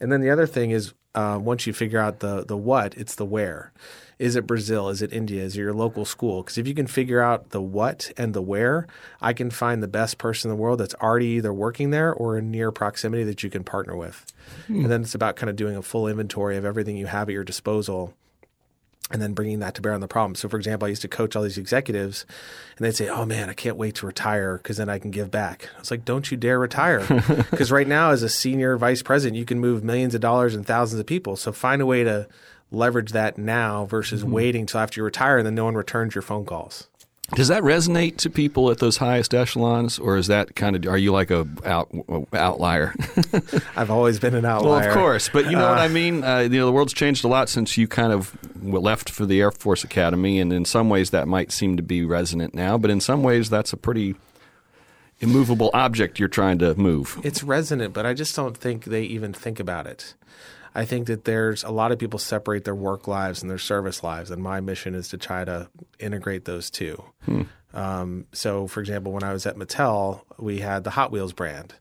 And 0.00 0.10
then 0.10 0.20
the 0.20 0.30
other 0.30 0.46
thing 0.46 0.70
is 0.70 0.94
uh, 1.14 1.38
once 1.40 1.66
you 1.66 1.72
figure 1.72 1.98
out 1.98 2.20
the 2.20 2.44
the 2.44 2.56
what, 2.56 2.94
it's 2.94 3.16
the 3.16 3.26
where. 3.26 3.72
Is 4.18 4.36
it 4.36 4.46
Brazil? 4.46 4.88
Is 4.88 5.02
it 5.02 5.12
India? 5.12 5.42
Is 5.42 5.56
it 5.56 5.60
your 5.60 5.74
local 5.74 6.04
school? 6.04 6.42
Because 6.42 6.58
if 6.58 6.68
you 6.68 6.74
can 6.74 6.86
figure 6.86 7.20
out 7.20 7.50
the 7.50 7.60
what 7.60 8.12
and 8.16 8.34
the 8.34 8.42
where, 8.42 8.86
I 9.20 9.32
can 9.32 9.50
find 9.50 9.82
the 9.82 9.88
best 9.88 10.18
person 10.18 10.50
in 10.50 10.56
the 10.56 10.62
world 10.62 10.80
that's 10.80 10.94
already 10.94 11.26
either 11.26 11.52
working 11.52 11.90
there 11.90 12.12
or 12.12 12.38
in 12.38 12.50
near 12.50 12.70
proximity 12.70 13.24
that 13.24 13.42
you 13.42 13.50
can 13.50 13.64
partner 13.64 13.96
with. 13.96 14.32
Hmm. 14.66 14.82
And 14.82 14.90
then 14.90 15.02
it's 15.02 15.14
about 15.14 15.36
kind 15.36 15.50
of 15.50 15.56
doing 15.56 15.76
a 15.76 15.82
full 15.82 16.06
inventory 16.06 16.56
of 16.56 16.64
everything 16.64 16.96
you 16.96 17.06
have 17.06 17.28
at 17.28 17.32
your 17.32 17.44
disposal 17.44 18.14
and 19.10 19.20
then 19.20 19.34
bringing 19.34 19.58
that 19.58 19.74
to 19.74 19.82
bear 19.82 19.92
on 19.92 20.00
the 20.00 20.08
problem. 20.08 20.34
So, 20.34 20.48
for 20.48 20.56
example, 20.56 20.86
I 20.86 20.88
used 20.88 21.02
to 21.02 21.08
coach 21.08 21.36
all 21.36 21.42
these 21.42 21.58
executives, 21.58 22.24
and 22.76 22.86
they'd 22.86 22.96
say, 22.96 23.08
"Oh 23.08 23.26
man, 23.26 23.50
I 23.50 23.52
can't 23.52 23.76
wait 23.76 23.96
to 23.96 24.06
retire 24.06 24.56
because 24.56 24.78
then 24.78 24.88
I 24.88 24.98
can 24.98 25.10
give 25.10 25.30
back." 25.30 25.68
I 25.76 25.80
was 25.80 25.90
like, 25.90 26.06
"Don't 26.06 26.30
you 26.30 26.36
dare 26.36 26.58
retire!" 26.58 27.04
Because 27.50 27.70
right 27.70 27.86
now, 27.86 28.10
as 28.10 28.22
a 28.22 28.28
senior 28.28 28.76
vice 28.78 29.02
president, 29.02 29.36
you 29.36 29.44
can 29.44 29.60
move 29.60 29.84
millions 29.84 30.14
of 30.14 30.20
dollars 30.20 30.54
and 30.54 30.66
thousands 30.66 31.00
of 31.00 31.06
people. 31.06 31.36
So 31.36 31.52
find 31.52 31.82
a 31.82 31.86
way 31.86 32.02
to 32.02 32.26
leverage 32.70 33.12
that 33.12 33.38
now 33.38 33.84
versus 33.86 34.22
Mm-hmm. 34.22 34.32
waiting 34.32 34.66
till 34.66 34.80
after 34.80 35.00
you 35.00 35.04
retire 35.04 35.38
and 35.38 35.46
then 35.46 35.54
no 35.54 35.64
one 35.64 35.74
returns 35.74 36.14
your 36.14 36.22
phone 36.22 36.44
calls. 36.44 36.88
Does 37.34 37.48
that 37.48 37.62
resonate 37.62 38.18
to 38.18 38.28
people 38.28 38.70
at 38.70 38.78
those 38.80 38.98
highest 38.98 39.32
echelons, 39.32 39.98
or 39.98 40.18
is 40.18 40.26
that 40.26 40.54
kind 40.54 40.76
of? 40.76 40.86
Are 40.86 40.98
you 40.98 41.10
like 41.10 41.30
a 41.30 41.48
out, 41.64 41.90
outlier? 42.34 42.94
I've 43.76 43.90
always 43.90 44.18
been 44.20 44.34
an 44.34 44.44
outlier. 44.44 44.80
Well, 44.80 44.88
of 44.88 44.94
course, 44.94 45.30
but 45.30 45.46
you 45.46 45.52
know 45.52 45.66
what 45.66 45.78
I 45.78 45.88
mean. 45.88 46.22
Uh, 46.22 46.40
you 46.40 46.50
know, 46.50 46.66
the 46.66 46.72
world's 46.72 46.92
changed 46.92 47.24
a 47.24 47.28
lot 47.28 47.48
since 47.48 47.78
you 47.78 47.88
kind 47.88 48.12
of 48.12 48.36
left 48.62 49.08
for 49.08 49.24
the 49.24 49.40
Air 49.40 49.50
Force 49.50 49.84
Academy, 49.84 50.38
and 50.38 50.52
in 50.52 50.66
some 50.66 50.90
ways 50.90 51.10
that 51.10 51.26
might 51.26 51.50
seem 51.50 51.78
to 51.78 51.82
be 51.82 52.04
resonant 52.04 52.54
now, 52.54 52.76
but 52.76 52.90
in 52.90 53.00
some 53.00 53.22
ways 53.22 53.48
that's 53.48 53.72
a 53.72 53.78
pretty 53.78 54.16
immovable 55.20 55.70
object 55.72 56.18
you're 56.18 56.28
trying 56.28 56.58
to 56.58 56.74
move. 56.74 57.18
It's 57.24 57.42
resonant, 57.42 57.94
but 57.94 58.04
I 58.04 58.12
just 58.12 58.36
don't 58.36 58.56
think 58.56 58.84
they 58.84 59.02
even 59.04 59.32
think 59.32 59.58
about 59.58 59.86
it. 59.86 60.14
I 60.74 60.84
think 60.84 61.06
that 61.06 61.24
there's 61.24 61.62
a 61.62 61.70
lot 61.70 61.92
of 61.92 61.98
people 61.98 62.18
separate 62.18 62.64
their 62.64 62.74
work 62.74 63.06
lives 63.06 63.42
and 63.42 63.50
their 63.50 63.58
service 63.58 64.02
lives, 64.02 64.30
and 64.30 64.42
my 64.42 64.60
mission 64.60 64.94
is 64.94 65.08
to 65.08 65.16
try 65.18 65.44
to 65.44 65.68
integrate 66.00 66.44
those 66.46 66.70
two. 66.70 67.02
Um, 67.72 68.26
so, 68.32 68.66
for 68.66 68.80
example, 68.80 69.12
when 69.12 69.22
I 69.22 69.32
was 69.32 69.46
at 69.46 69.56
Mattel, 69.56 70.22
we 70.38 70.60
had 70.60 70.84
the 70.84 70.90
Hot 70.90 71.10
Wheels 71.10 71.32
brand, 71.32 71.74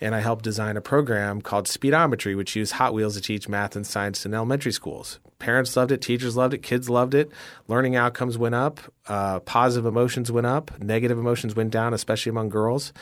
and 0.00 0.14
I 0.14 0.20
helped 0.20 0.44
design 0.44 0.76
a 0.76 0.80
program 0.80 1.42
called 1.42 1.66
Speedometry, 1.66 2.36
which 2.36 2.56
used 2.56 2.72
Hot 2.72 2.94
Wheels 2.94 3.14
to 3.16 3.20
teach 3.20 3.48
math 3.48 3.76
and 3.76 3.86
science 3.86 4.24
in 4.24 4.34
elementary 4.34 4.72
schools. 4.72 5.20
Parents 5.38 5.76
loved 5.76 5.92
it, 5.92 6.02
teachers 6.02 6.36
loved 6.36 6.54
it, 6.54 6.62
kids 6.62 6.90
loved 6.90 7.14
it. 7.14 7.30
Learning 7.68 7.96
outcomes 7.96 8.36
went 8.36 8.54
up, 8.54 8.80
uh, 9.08 9.40
positive 9.40 9.86
emotions 9.86 10.30
went 10.30 10.46
up, 10.46 10.80
negative 10.82 11.18
emotions 11.18 11.54
went 11.54 11.70
down, 11.70 11.94
especially 11.94 12.30
among 12.30 12.48
girls. 12.48 12.92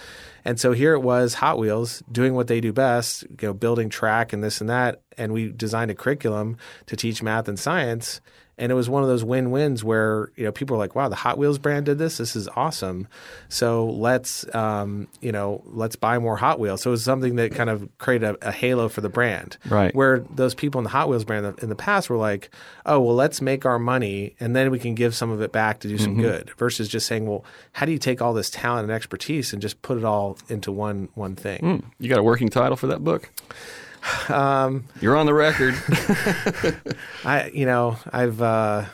And 0.44 0.58
so 0.58 0.72
here 0.72 0.94
it 0.94 1.00
was, 1.00 1.34
Hot 1.34 1.58
Wheels 1.58 2.02
doing 2.10 2.34
what 2.34 2.46
they 2.46 2.60
do 2.60 2.72
best, 2.72 3.22
you 3.22 3.48
know, 3.48 3.54
building 3.54 3.88
track 3.88 4.32
and 4.32 4.42
this 4.42 4.60
and 4.60 4.70
that. 4.70 5.02
And 5.16 5.32
we 5.32 5.50
designed 5.50 5.90
a 5.90 5.94
curriculum 5.94 6.56
to 6.86 6.96
teach 6.96 7.22
math 7.22 7.48
and 7.48 7.58
science. 7.58 8.20
And 8.58 8.72
it 8.72 8.74
was 8.74 8.88
one 8.88 9.02
of 9.02 9.08
those 9.08 9.24
win-wins 9.24 9.84
where 9.84 10.30
you 10.36 10.44
know 10.44 10.52
people 10.52 10.76
are 10.76 10.78
like, 10.78 10.94
"Wow, 10.94 11.08
the 11.08 11.16
Hot 11.16 11.38
Wheels 11.38 11.58
brand 11.58 11.86
did 11.86 11.98
this. 11.98 12.18
This 12.18 12.34
is 12.36 12.48
awesome." 12.56 13.06
So 13.48 13.86
let's 13.86 14.52
um, 14.54 15.08
you 15.20 15.32
know 15.32 15.62
let's 15.66 15.96
buy 15.96 16.18
more 16.18 16.36
Hot 16.36 16.58
Wheels. 16.58 16.82
So 16.82 16.90
it 16.90 16.92
was 16.92 17.04
something 17.04 17.36
that 17.36 17.54
kind 17.54 17.70
of 17.70 17.88
created 17.98 18.36
a, 18.42 18.48
a 18.48 18.52
halo 18.52 18.88
for 18.88 19.00
the 19.00 19.08
brand. 19.08 19.56
Right. 19.68 19.94
Where 19.94 20.20
those 20.34 20.54
people 20.54 20.78
in 20.78 20.84
the 20.84 20.90
Hot 20.90 21.08
Wheels 21.08 21.24
brand 21.24 21.58
in 21.62 21.68
the 21.68 21.76
past 21.76 22.10
were 22.10 22.16
like, 22.16 22.50
"Oh, 22.84 23.00
well, 23.00 23.14
let's 23.14 23.40
make 23.40 23.64
our 23.64 23.78
money 23.78 24.34
and 24.40 24.54
then 24.56 24.70
we 24.70 24.78
can 24.78 24.94
give 24.94 25.14
some 25.14 25.30
of 25.30 25.40
it 25.40 25.52
back 25.52 25.80
to 25.80 25.88
do 25.88 25.98
some 25.98 26.20
good." 26.20 26.50
Versus 26.58 26.88
just 26.88 27.06
saying, 27.06 27.26
"Well, 27.26 27.44
how 27.72 27.86
do 27.86 27.92
you 27.92 27.98
take 27.98 28.20
all 28.20 28.34
this 28.34 28.50
talent 28.50 28.84
and 28.84 28.92
expertise 28.92 29.52
and 29.52 29.62
just 29.62 29.80
put 29.82 29.98
it 29.98 30.04
all 30.04 30.36
into 30.48 30.72
one 30.72 31.08
one 31.14 31.36
thing?" 31.36 31.60
You 31.98 32.08
got 32.08 32.18
a 32.18 32.22
working 32.24 32.48
title 32.48 32.76
for 32.76 32.88
that 32.88 33.04
book? 33.04 33.30
Um, 34.28 34.84
you're 35.00 35.16
on 35.16 35.26
the 35.26 35.34
record. 35.34 35.74
I, 37.24 37.50
you 37.52 37.66
know, 37.66 37.96
I've, 38.12 38.40
uh, 38.42 38.84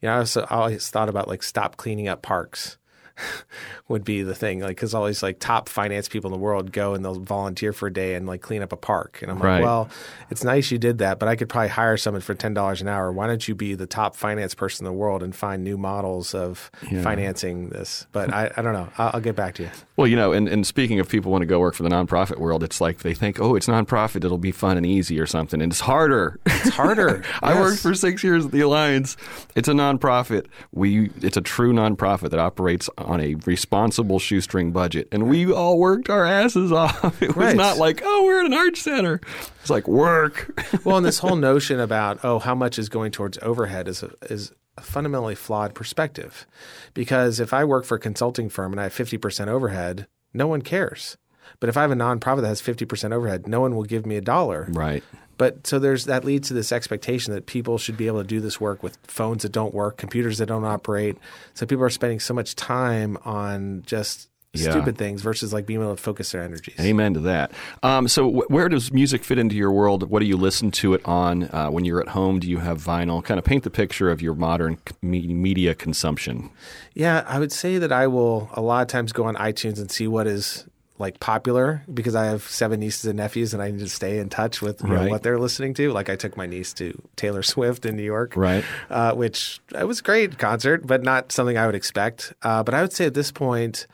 you 0.00 0.08
know, 0.08 0.14
I 0.14 0.18
also 0.18 0.46
always 0.48 0.88
thought 0.90 1.08
about 1.08 1.28
like 1.28 1.42
stop 1.42 1.76
cleaning 1.76 2.08
up 2.08 2.22
parks 2.22 2.78
would 3.88 4.04
be 4.04 4.22
the 4.22 4.34
thing, 4.34 4.60
like 4.60 4.70
because 4.76 4.94
all 4.94 5.06
these 5.06 5.22
like 5.22 5.38
top 5.38 5.68
finance 5.68 6.08
people 6.08 6.28
in 6.28 6.32
the 6.38 6.42
world 6.42 6.72
go 6.72 6.94
and 6.94 7.04
they'll 7.04 7.20
volunteer 7.20 7.72
for 7.72 7.86
a 7.88 7.92
day 7.92 8.14
and 8.14 8.26
like 8.26 8.40
clean 8.40 8.62
up 8.62 8.72
a 8.72 8.76
park, 8.76 9.20
and 9.22 9.30
I'm 9.30 9.38
Right. 9.38 9.54
like, 9.56 9.62
well, 9.62 9.88
it's 10.30 10.44
nice 10.44 10.70
you 10.70 10.78
did 10.78 10.98
that, 10.98 11.18
but 11.18 11.28
I 11.28 11.36
could 11.36 11.48
probably 11.48 11.68
hire 11.68 11.96
someone 11.96 12.20
for 12.22 12.34
ten 12.34 12.54
dollars 12.54 12.80
an 12.82 12.88
hour. 12.88 13.12
Why 13.12 13.26
don't 13.26 13.46
you 13.46 13.54
be 13.54 13.74
the 13.74 13.86
top 13.86 14.16
finance 14.16 14.54
person 14.54 14.86
in 14.86 14.92
the 14.92 14.98
world 14.98 15.22
and 15.22 15.34
find 15.34 15.62
new 15.64 15.76
models 15.78 16.34
of 16.34 16.70
financing 17.02 17.68
this? 17.68 18.06
But 18.12 18.32
I, 18.32 18.50
I 18.56 18.62
don't 18.62 18.72
know. 18.72 18.88
I'll, 18.98 19.10
I'll 19.14 19.20
get 19.20 19.36
back 19.36 19.54
to 19.56 19.64
you. 19.64 19.70
Well, 19.96 20.06
you 20.06 20.16
know, 20.16 20.32
and, 20.32 20.48
and 20.48 20.66
speaking 20.66 21.00
of 21.00 21.08
people 21.08 21.30
want 21.32 21.42
to 21.42 21.46
go 21.46 21.58
work 21.58 21.74
for 21.74 21.82
the 21.82 21.88
nonprofit 21.88 22.38
world, 22.38 22.62
it's 22.62 22.80
like 22.80 22.98
they 22.98 23.14
think, 23.14 23.40
oh, 23.40 23.54
it's 23.54 23.66
nonprofit, 23.66 24.24
it'll 24.24 24.36
be 24.38 24.52
fun 24.52 24.76
and 24.76 24.84
easy 24.84 25.18
or 25.18 25.26
something, 25.26 25.62
and 25.62 25.72
it's 25.72 25.80
harder. 25.80 26.38
It's 26.46 26.70
harder. 26.70 27.22
I 27.42 27.52
Yes. 27.54 27.60
worked 27.60 27.80
for 27.80 27.94
six 27.94 28.22
years 28.22 28.44
at 28.46 28.50
the 28.52 28.60
Alliance. 28.60 29.16
It's 29.54 29.68
a 29.68 29.72
nonprofit. 29.72 30.46
We 30.72 31.10
it's 31.22 31.36
a 31.36 31.40
true 31.40 31.72
nonprofit 31.72 32.30
that 32.30 32.38
operates 32.40 32.90
on 33.06 33.20
a 33.20 33.36
responsible 33.46 34.18
shoestring 34.18 34.72
budget, 34.72 35.08
and 35.12 35.28
we 35.28 35.50
all 35.50 35.78
worked 35.78 36.10
our 36.10 36.24
asses 36.26 36.72
off. 36.72 37.22
It 37.22 37.28
was 37.28 37.36
Right. 37.36 37.56
not 37.56 37.78
like, 37.78 38.02
oh, 38.04 38.24
we're 38.24 38.40
at 38.40 38.46
an 38.46 38.52
art 38.52 38.76
center. 38.76 39.20
It's 39.60 39.70
like 39.70 39.86
work. 39.88 40.60
well, 40.84 40.96
and 40.98 41.06
this 41.06 41.20
whole 41.20 41.36
notion 41.36 41.80
about 41.80 42.18
oh, 42.24 42.38
how 42.40 42.54
much 42.54 42.78
is 42.78 42.88
going 42.88 43.12
towards 43.12 43.38
overhead 43.42 43.88
is 43.88 44.02
a, 44.02 44.10
is 44.28 44.52
a 44.76 44.82
fundamentally 44.82 45.34
flawed 45.34 45.74
perspective, 45.74 46.46
because 46.94 47.40
if 47.40 47.54
I 47.54 47.64
work 47.64 47.84
for 47.84 47.94
a 47.94 48.00
consulting 48.00 48.48
firm 48.48 48.72
and 48.72 48.80
I 48.80 48.84
have 48.84 48.92
fifty 48.92 49.16
percent 49.18 49.48
overhead, 49.50 50.06
no 50.34 50.46
one 50.46 50.60
cares. 50.62 51.16
But 51.60 51.68
if 51.68 51.76
I 51.76 51.82
have 51.82 51.90
a 51.90 51.94
nonprofit 51.96 52.42
that 52.42 52.48
has 52.48 52.60
fifty 52.60 52.84
percent 52.84 53.14
overhead, 53.14 53.46
no 53.48 53.60
one 53.60 53.74
will 53.76 53.84
give 53.84 54.06
me 54.06 54.16
a 54.16 54.20
dollar. 54.20 54.68
right. 54.72 55.02
But 55.38 55.66
so 55.66 55.78
there's 55.78 56.06
that 56.06 56.24
leads 56.24 56.48
to 56.48 56.54
this 56.54 56.72
expectation 56.72 57.34
that 57.34 57.44
people 57.44 57.76
should 57.76 57.98
be 57.98 58.06
able 58.06 58.22
to 58.22 58.26
do 58.26 58.40
this 58.40 58.58
work 58.58 58.82
with 58.82 58.96
phones 59.06 59.42
that 59.42 59.52
don't 59.52 59.74
work, 59.74 59.98
computers 59.98 60.38
that 60.38 60.46
don't 60.46 60.64
operate. 60.64 61.18
So 61.52 61.66
people 61.66 61.84
are 61.84 61.90
spending 61.90 62.20
so 62.20 62.32
much 62.32 62.54
time 62.56 63.18
on 63.22 63.82
just 63.84 64.30
Yeah. 64.54 64.70
stupid 64.70 64.96
things 64.96 65.20
versus 65.20 65.52
like 65.52 65.66
being 65.66 65.82
able 65.82 65.94
to 65.94 66.02
focus 66.02 66.32
their 66.32 66.40
energies. 66.42 66.76
Amen 66.80 67.12
to 67.12 67.20
that. 67.20 67.52
Um, 67.82 68.08
so, 68.08 68.30
wh- 68.30 68.50
where 68.50 68.70
does 68.70 68.90
music 68.90 69.22
fit 69.24 69.36
into 69.38 69.56
your 69.56 69.70
world? 69.72 70.08
What 70.08 70.20
do 70.20 70.24
you 70.24 70.38
listen 70.38 70.70
to 70.70 70.94
it 70.94 71.02
on 71.04 71.42
uh, 71.52 71.68
when 71.68 71.84
you're 71.84 72.00
at 72.00 72.08
home? 72.08 72.40
Do 72.40 72.48
you 72.48 72.56
have 72.60 72.82
vinyl? 72.82 73.22
Kind 73.22 73.36
of 73.36 73.44
paint 73.44 73.64
the 73.64 73.70
picture 73.70 74.10
of 74.10 74.22
your 74.22 74.34
modern 74.34 74.78
me- 75.02 75.26
media 75.26 75.74
consumption. 75.74 76.48
Yeah, 76.94 77.22
I 77.28 77.38
would 77.38 77.52
say 77.52 77.76
that 77.76 77.92
I 77.92 78.06
will 78.06 78.48
a 78.54 78.62
lot 78.62 78.80
of 78.80 78.88
times 78.88 79.12
go 79.12 79.24
on 79.24 79.34
iTunes 79.34 79.78
and 79.78 79.90
see 79.90 80.08
what 80.08 80.26
is 80.26 80.64
like 80.98 81.20
popular 81.20 81.82
because 81.92 82.14
I 82.14 82.26
have 82.26 82.42
seven 82.42 82.80
nieces 82.80 83.04
and 83.04 83.16
nephews 83.18 83.52
and 83.52 83.62
I 83.62 83.70
need 83.70 83.80
to 83.80 83.88
stay 83.88 84.18
in 84.18 84.28
touch 84.30 84.62
with 84.62 84.82
you 84.82 84.88
know, 84.88 84.94
Right. 84.96 85.10
what 85.10 85.22
they're 85.22 85.38
listening 85.38 85.74
to. 85.74 85.92
Like 85.92 86.08
I 86.08 86.16
took 86.16 86.36
my 86.36 86.46
niece 86.46 86.72
to 86.74 87.00
Taylor 87.16 87.42
Swift 87.52 87.84
in 87.84 87.96
New 87.96 88.02
York, 88.02 88.34
Right. 88.36 88.64
Uh, 88.88 89.12
which 89.12 89.60
it 89.78 89.84
was 89.86 90.00
a 90.00 90.02
great 90.02 90.38
concert, 90.38 90.86
but 90.86 91.02
not 91.02 91.32
something 91.32 91.58
I 91.58 91.66
would 91.66 91.74
expect. 91.74 92.32
Uh, 92.42 92.62
but 92.62 92.74
I 92.74 92.82
would 92.82 92.92
say 92.92 93.06
at 93.06 93.14
this 93.14 93.30
point. 93.30 93.86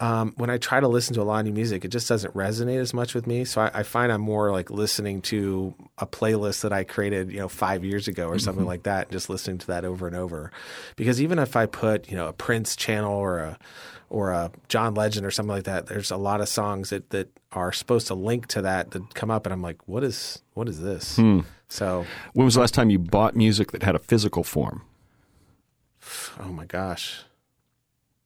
Um, 0.00 0.32
when 0.36 0.48
I 0.48 0.58
try 0.58 0.78
to 0.78 0.86
listen 0.86 1.14
to 1.14 1.22
a 1.22 1.24
lot 1.24 1.40
of 1.40 1.46
new 1.46 1.52
music, 1.52 1.84
it 1.84 1.88
just 1.88 2.08
doesn't 2.08 2.32
resonate 2.32 2.78
as 2.78 2.94
much 2.94 3.16
with 3.16 3.26
me. 3.26 3.44
So 3.44 3.62
I, 3.62 3.70
I 3.80 3.82
find 3.82 4.12
I'm 4.12 4.20
more 4.20 4.52
like 4.52 4.70
listening 4.70 5.22
to 5.22 5.74
a 5.98 6.06
playlist 6.06 6.60
that 6.60 6.72
I 6.72 6.84
created, 6.84 7.32
you 7.32 7.38
know, 7.40 7.48
five 7.48 7.84
years 7.84 8.06
ago 8.06 8.28
or 8.28 8.38
something 8.38 8.64
like 8.64 8.84
that, 8.84 9.06
and 9.06 9.10
just 9.10 9.28
listening 9.28 9.58
to 9.58 9.66
that 9.66 9.84
over 9.84 10.06
and 10.06 10.14
over. 10.14 10.52
Because 10.94 11.20
even 11.20 11.40
if 11.40 11.56
I 11.56 11.66
put, 11.66 12.08
you 12.08 12.16
know, 12.16 12.28
a 12.28 12.32
Prince 12.32 12.76
channel 12.76 13.12
or 13.12 13.40
a 13.40 13.58
or 14.10 14.30
a 14.30 14.50
John 14.68 14.94
Legend 14.94 15.24
or 15.26 15.30
something 15.30 15.54
like 15.54 15.64
that, 15.64 15.86
there's 15.86 16.10
a 16.10 16.16
lot 16.16 16.40
of 16.40 16.48
songs 16.48 16.90
that 16.90 17.10
that 17.10 17.28
are 17.52 17.72
supposed 17.72 18.06
to 18.08 18.14
link 18.14 18.46
to 18.48 18.62
that 18.62 18.90
that 18.92 19.14
come 19.14 19.30
up, 19.30 19.46
and 19.46 19.52
I'm 19.52 19.62
like, 19.62 19.86
what 19.88 20.04
is 20.04 20.42
what 20.54 20.68
is 20.68 20.80
this? 20.80 21.18
So, 21.70 22.06
When 22.32 22.44
was 22.46 22.54
the 22.54 22.60
last 22.60 22.72
time 22.74 22.88
you 22.90 22.98
bought 22.98 23.36
music 23.36 23.72
that 23.72 23.82
had 23.82 23.94
a 23.94 23.98
physical 23.98 24.42
form? 24.42 24.82
oh 26.40 26.48
my 26.48 26.64
gosh, 26.64 27.24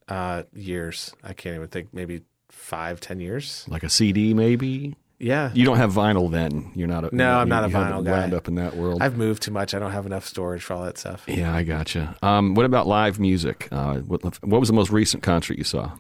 uh, 0.09 0.45
years. 0.55 1.13
I 1.25 1.33
can't 1.33 1.57
even 1.57 1.69
think. 1.69 1.93
Maybe 1.93 2.23
five, 2.51 3.01
ten 3.01 3.19
years. 3.21 3.65
Like 3.69 3.83
a 3.83 3.89
CD, 3.89 4.35
maybe? 4.35 4.95
Yeah. 5.23 5.51
You 5.55 5.65
don't 5.65 5.77
have 5.77 5.93
vinyl 5.93 6.31
then. 6.31 6.73
You're 6.75 6.89
not 6.89 7.05
a 7.05 7.15
No, 7.15 7.25
you- 7.33 7.39
I'm 7.39 7.49
not 7.49 7.65
a 7.65 7.69
you 7.69 7.75
haven't 7.77 7.93
vinyl 8.01 8.05
guy. 8.05 8.11
wound 8.11 8.35
up 8.35 8.49
in 8.49 8.57
that 8.57 8.77
world. 8.77 9.01
I've 9.01 9.17
moved 9.17 9.43
too 9.43 9.53
much. 9.53 9.73
I 9.73 9.79
don't 9.79 9.93
have 9.93 10.05
enough 10.05 10.27
storage 10.27 10.63
for 10.63 10.75
all 10.75 10.85
that 10.85 10.99
stuff. 10.99 11.23
yeah, 11.29 11.55
I 11.55 11.63
gotcha. 11.63 12.17
Um, 12.23 12.55
what 12.55 12.67
about 12.67 12.87
live 12.89 13.19
music? 13.21 13.69
Uh, 13.71 13.99
what, 13.99 14.23
what 14.45 14.59
was 14.61 14.69
the 14.69 14.75
most 14.75 14.91
recent 14.91 15.23
concert 15.23 15.57
you 15.59 15.65
saw? 15.65 15.93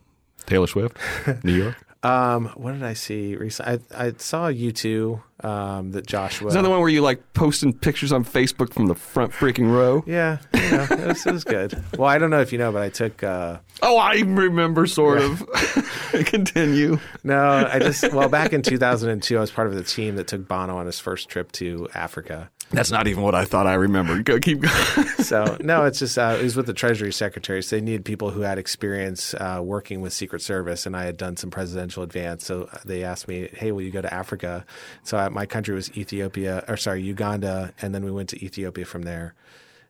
Taylor 0.46 0.66
Swift, 0.66 0.96
New 1.44 1.54
York. 1.54 1.76
Um, 2.04 2.46
what 2.56 2.72
did 2.72 2.82
I 2.82 2.94
see 2.94 3.36
recently? 3.36 3.80
I, 3.94 4.06
I 4.06 4.12
saw 4.18 4.50
U2. 4.50 5.22
Um, 5.44 5.90
that 5.90 6.06
Joshua. 6.06 6.46
Is 6.48 6.54
that 6.54 6.62
the 6.62 6.70
one 6.70 6.78
where 6.78 6.88
you 6.88 7.00
like 7.00 7.20
posting 7.32 7.72
pictures 7.72 8.12
on 8.12 8.24
Facebook 8.24 8.72
from 8.72 8.86
the 8.86 8.94
front 8.94 9.32
freaking 9.32 9.72
row? 9.72 10.04
Yeah, 10.06 10.38
you 10.54 10.70
know, 10.70 10.86
it, 10.88 11.06
was, 11.08 11.26
it 11.26 11.32
was 11.32 11.42
good. 11.42 11.82
Well, 11.98 12.08
I 12.08 12.18
don't 12.18 12.30
know 12.30 12.40
if 12.40 12.52
you 12.52 12.58
know, 12.58 12.70
but 12.70 12.82
I 12.82 12.90
took. 12.90 13.22
Uh, 13.24 13.58
Oh, 13.82 13.98
I 13.98 14.20
remember, 14.20 14.86
sort 14.86 15.20
of. 15.20 15.44
Continue. 16.26 16.98
no, 17.24 17.68
I 17.72 17.78
just 17.80 18.12
well 18.12 18.28
back 18.28 18.52
in 18.52 18.62
2002, 18.62 19.36
I 19.36 19.40
was 19.40 19.50
part 19.50 19.66
of 19.66 19.74
the 19.74 19.82
team 19.82 20.14
that 20.16 20.26
took 20.28 20.46
Bono 20.46 20.76
on 20.76 20.86
his 20.86 21.00
first 21.00 21.28
trip 21.28 21.50
to 21.52 21.88
Africa. 21.94 22.50
That's 22.72 22.90
not 22.90 23.06
even 23.06 23.22
what 23.22 23.34
I 23.34 23.44
thought 23.44 23.66
I 23.66 23.74
remembered. 23.74 24.24
Go, 24.24 24.38
keep 24.38 24.60
going. 24.60 24.74
So 25.22 25.56
no, 25.60 25.84
it's 25.84 26.00
just 26.00 26.18
uh, 26.18 26.36
it 26.38 26.42
was 26.42 26.56
with 26.56 26.66
the 26.66 26.74
Treasury 26.74 27.12
Secretary. 27.12 27.62
So 27.62 27.76
they 27.76 27.80
needed 27.80 28.04
people 28.04 28.30
who 28.30 28.40
had 28.40 28.58
experience 28.58 29.34
uh, 29.34 29.60
working 29.62 30.00
with 30.00 30.12
Secret 30.12 30.42
Service, 30.42 30.84
and 30.84 30.96
I 30.96 31.04
had 31.04 31.16
done 31.16 31.36
some 31.36 31.48
presidential 31.48 32.02
advance. 32.02 32.44
So 32.44 32.68
they 32.84 33.04
asked 33.04 33.28
me, 33.28 33.48
"Hey, 33.52 33.70
will 33.70 33.82
you 33.82 33.92
go 33.92 34.02
to 34.02 34.12
Africa?" 34.12 34.66
So 35.04 35.16
I, 35.16 35.28
my 35.28 35.46
country 35.46 35.74
was 35.74 35.96
Ethiopia, 35.96 36.64
or 36.66 36.76
sorry, 36.76 37.02
Uganda, 37.02 37.72
and 37.80 37.94
then 37.94 38.04
we 38.04 38.10
went 38.10 38.30
to 38.30 38.44
Ethiopia 38.44 38.84
from 38.84 39.02
there. 39.02 39.34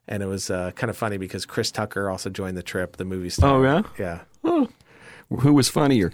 And 0.07 0.23
it 0.23 0.27
was 0.27 0.51
uh, 0.51 0.73
kind 0.73 0.91
of 0.91 0.97
funny 0.97 1.17
because 1.17 1.47
Chris 1.47 1.71
Tucker 1.71 2.11
also 2.11 2.29
joined 2.29 2.57
the 2.57 2.63
trip, 2.63 2.97
the 2.99 3.05
movie 3.05 3.31
star. 3.31 3.57
Oh, 3.57 3.63
yeah? 3.63 3.83
yeah. 3.99 4.21
Were 4.43 4.67
Who 5.41 5.55
was 5.55 5.69
funnier? 5.69 6.13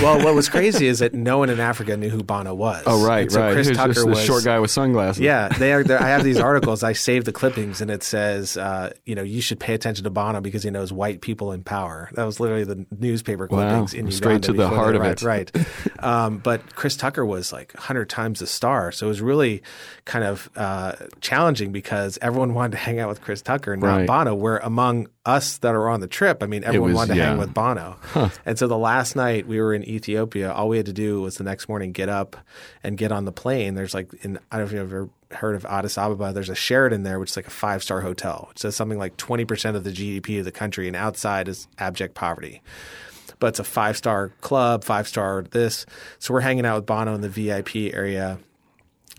Well, 0.00 0.22
what 0.24 0.34
was 0.34 0.48
crazy 0.48 0.86
is 0.86 1.00
that 1.00 1.14
no 1.14 1.38
one 1.38 1.50
in 1.50 1.60
Africa 1.60 1.96
knew 1.96 2.08
who 2.08 2.22
Bono 2.22 2.54
was. 2.54 2.82
Oh, 2.86 3.04
right, 3.06 3.22
And 3.22 3.32
so 3.32 3.40
right. 3.40 3.52
Chris 3.54 3.70
Tucker 3.70 3.92
the 3.94 4.06
was 4.06 4.22
short 4.24 4.44
guy 4.44 4.58
with 4.58 4.70
sunglasses. 4.70 5.20
Yeah, 5.20 5.48
they 5.58 5.72
are. 5.72 5.84
I 5.92 6.08
have 6.08 6.24
these 6.24 6.38
articles. 6.38 6.82
I 6.82 6.92
saved 6.92 7.26
the 7.26 7.32
clippings, 7.32 7.80
and 7.80 7.90
it 7.90 8.02
says, 8.02 8.56
uh, 8.56 8.92
you 9.04 9.14
know, 9.14 9.22
you 9.22 9.40
should 9.40 9.58
pay 9.60 9.74
attention 9.74 10.04
to 10.04 10.10
Bono 10.10 10.40
because 10.40 10.62
he 10.62 10.70
knows 10.70 10.92
white 10.92 11.20
people 11.20 11.52
in 11.52 11.62
power. 11.64 12.10
That 12.14 12.24
was 12.24 12.40
literally 12.40 12.64
the 12.64 12.86
newspaper 12.98 13.46
Wow, 13.50 13.58
clippings 13.68 13.94
in 13.94 14.10
straight 14.10 14.34
Uganda 14.34 14.46
to 14.48 14.52
the 14.54 14.68
heart 14.68 14.96
of 14.96 15.02
it. 15.04 15.22
Right. 15.22 15.50
um, 15.98 16.38
but 16.38 16.74
Chris 16.74 16.96
Tucker 16.96 17.24
was 17.26 17.52
like 17.52 17.72
hundred 17.74 18.08
times 18.08 18.40
the 18.40 18.46
star, 18.46 18.92
so 18.92 19.06
it 19.06 19.08
was 19.08 19.20
really 19.20 19.62
kind 20.04 20.24
of 20.24 20.48
uh, 20.56 20.92
challenging 21.20 21.72
because 21.72 22.18
everyone 22.22 22.54
wanted 22.54 22.72
to 22.72 22.78
hang 22.78 22.98
out 23.00 23.08
with 23.08 23.20
Chris 23.20 23.42
Tucker 23.42 23.72
and 23.72 23.82
not 23.82 23.90
Right. 23.98 24.06
Bono. 24.06 24.34
Where 24.34 24.58
among 24.58 25.08
us 25.26 25.58
that 25.58 25.74
are 25.74 25.88
on 25.88 26.00
the 26.00 26.06
trip, 26.06 26.42
I 26.42 26.46
mean, 26.46 26.64
everyone 26.64 26.90
was- 26.90 26.96
wanted 26.96 27.14
to 27.14 27.18
yeah. 27.18 27.28
hang 27.30 27.38
with 27.38 27.52
Bono. 27.52 27.96
And 28.46 28.58
so 28.58 28.66
the 28.66 28.78
last 28.78 29.16
night 29.16 29.46
we 29.46 29.60
were 29.60 29.74
in 29.74 29.84
Ethiopia, 29.84 30.52
all 30.52 30.68
we 30.68 30.76
had 30.76 30.86
to 30.86 30.92
do 30.92 31.20
was 31.20 31.36
the 31.36 31.44
next 31.44 31.68
morning 31.68 31.92
get 31.92 32.08
up 32.08 32.36
and 32.82 32.96
get 32.96 33.12
on 33.12 33.24
the 33.24 33.32
plane. 33.32 33.74
There's 33.74 33.94
like 33.94 34.12
in 34.24 34.38
I 34.50 34.56
don't 34.56 34.60
know 34.60 34.64
if 34.66 34.72
you've 34.72 34.92
ever 34.92 35.10
heard 35.32 35.54
of 35.54 35.64
Addis 35.66 35.98
Ababa. 35.98 36.32
There's 36.32 36.48
a 36.48 36.54
Sheraton 36.54 37.02
there, 37.02 37.18
which 37.20 37.30
is 37.30 37.36
like 37.36 37.46
a 37.46 37.50
five 37.50 37.82
star 37.82 38.00
hotel. 38.00 38.48
It 38.52 38.58
says 38.58 38.74
something 38.74 38.98
like 38.98 39.16
20 39.16 39.44
percent 39.44 39.76
of 39.76 39.84
the 39.84 39.90
GDP 39.92 40.38
of 40.38 40.44
the 40.44 40.52
country, 40.52 40.86
and 40.86 40.96
outside 40.96 41.48
is 41.48 41.68
abject 41.78 42.14
poverty. 42.14 42.62
But 43.38 43.48
it's 43.48 43.58
a 43.58 43.64
five 43.64 43.96
star 43.96 44.30
club, 44.40 44.84
five 44.84 45.06
star 45.06 45.44
this. 45.50 45.86
So 46.18 46.34
we're 46.34 46.40
hanging 46.40 46.66
out 46.66 46.76
with 46.76 46.86
Bono 46.86 47.14
in 47.14 47.20
the 47.20 47.28
VIP 47.28 47.94
area 47.94 48.38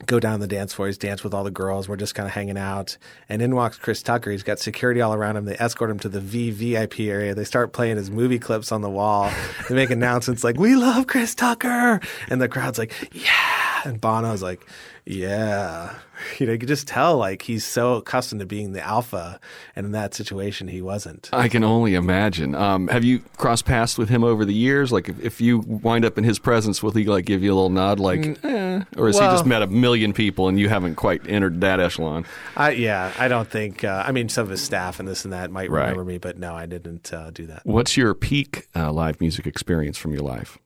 go 0.06 0.20
down 0.20 0.40
the 0.40 0.48
dance 0.48 0.74
floor. 0.74 0.88
He's 0.88 0.98
danced 0.98 1.24
with 1.24 1.34
all 1.34 1.44
the 1.44 1.52
girls. 1.52 1.88
We're 1.88 1.96
just 1.96 2.16
kind 2.16 2.28
of 2.28 2.34
hanging 2.34 2.58
out. 2.58 2.98
And 3.30 3.42
in 3.42 3.56
walks 3.56 3.78
Chris 3.78 4.02
Tucker. 4.02 4.32
He's 4.32 4.44
got 4.44 4.60
security 4.60 5.02
all 5.02 5.14
around 5.14 5.38
him. 5.38 5.46
They 5.46 5.58
escort 5.58 5.90
him 5.90 6.00
to 6.00 6.10
the 6.10 6.20
VVIP 6.20 7.10
area. 7.10 7.34
They 7.34 7.44
start 7.44 7.74
playing 7.74 7.98
his 7.98 8.10
movie 8.12 8.40
clips 8.40 8.72
on 8.72 8.82
the 8.82 8.90
wall. 8.90 9.32
They 9.70 9.76
make 9.76 9.90
announcements 9.92 10.44
like, 10.44 10.58
We 10.58 10.76
love 10.76 11.08
Chris 11.08 11.36
Tucker. 11.36 12.00
And 12.30 12.42
the 12.42 12.50
crowd's 12.50 12.78
like, 12.78 12.94
Yeah. 13.14 13.71
And 13.86 14.00
Bono's 14.00 14.42
like, 14.44 14.66
Yeah. 15.06 15.94
You 16.38 16.46
know, 16.46 16.54
you 16.54 16.60
could 16.60 16.68
just 16.68 16.88
tell 16.88 17.18
like 17.18 17.42
he's 17.42 17.66
so 17.66 17.96
accustomed 17.96 18.42
to 18.42 18.46
being 18.46 18.74
the 18.74 18.82
alpha. 18.86 19.40
And 19.76 19.88
in 19.88 19.92
that 19.94 20.14
situation, 20.14 20.68
he 20.68 20.80
wasn't. 20.80 21.32
I 21.34 21.48
can 21.48 21.64
only 21.64 21.96
imagine. 21.96 22.54
Um, 22.54 22.90
have 22.90 23.04
you 23.04 23.22
crossed 23.38 23.66
paths 23.66 23.98
with 23.98 24.08
him 24.10 24.24
over 24.24 24.46
the 24.46 24.54
years? 24.54 24.92
Like, 24.92 25.10
if, 25.10 25.20
if 25.20 25.42
you 25.42 25.58
wind 25.66 26.06
up 26.06 26.20
in 26.20 26.24
his 26.24 26.38
presence, 26.38 26.84
will 26.84 26.92
he 26.92 27.06
like 27.06 27.26
give 27.26 27.42
you 27.42 27.52
a 27.52 27.56
little 27.56 27.72
nod, 27.72 28.00
like, 28.00 28.38
eh? 28.46 28.84
or 28.98 29.08
has 29.08 29.18
he 29.18 29.26
just 29.26 29.48
met 29.48 29.64
a 29.64 29.68
million 29.68 30.14
people 30.14 30.48
and 30.48 30.60
you 30.60 30.70
haven't 30.70 30.94
quite 30.94 31.28
entered 31.28 31.60
that 31.62 31.80
echelon? 31.80 32.24
I, 32.56 32.72
yeah, 32.74 33.12
I 33.18 33.28
don't 33.28 33.50
think, 33.50 33.84
uh, 33.84 34.04
I 34.06 34.12
mean, 34.12 34.30
some 34.30 34.44
of 34.44 34.52
his 34.52 34.62
staff 34.62 35.00
and 35.00 35.08
this 35.08 35.24
and 35.26 35.34
that 35.34 35.50
might 35.50 35.72
Right. 35.72 35.82
remember 35.90 36.06
me, 36.06 36.20
but 36.20 36.38
no, 36.38 36.54
I 36.54 36.68
didn't 36.68 37.12
uh, 37.12 37.32
do 37.32 37.48
that. 37.48 37.62
What's 37.66 37.98
your 37.98 38.14
peak 38.14 38.68
uh, 38.76 38.92
live 38.92 39.20
music 39.20 39.48
experience 39.48 39.98
from 39.98 40.12
your 40.14 40.22
life? 40.24 40.60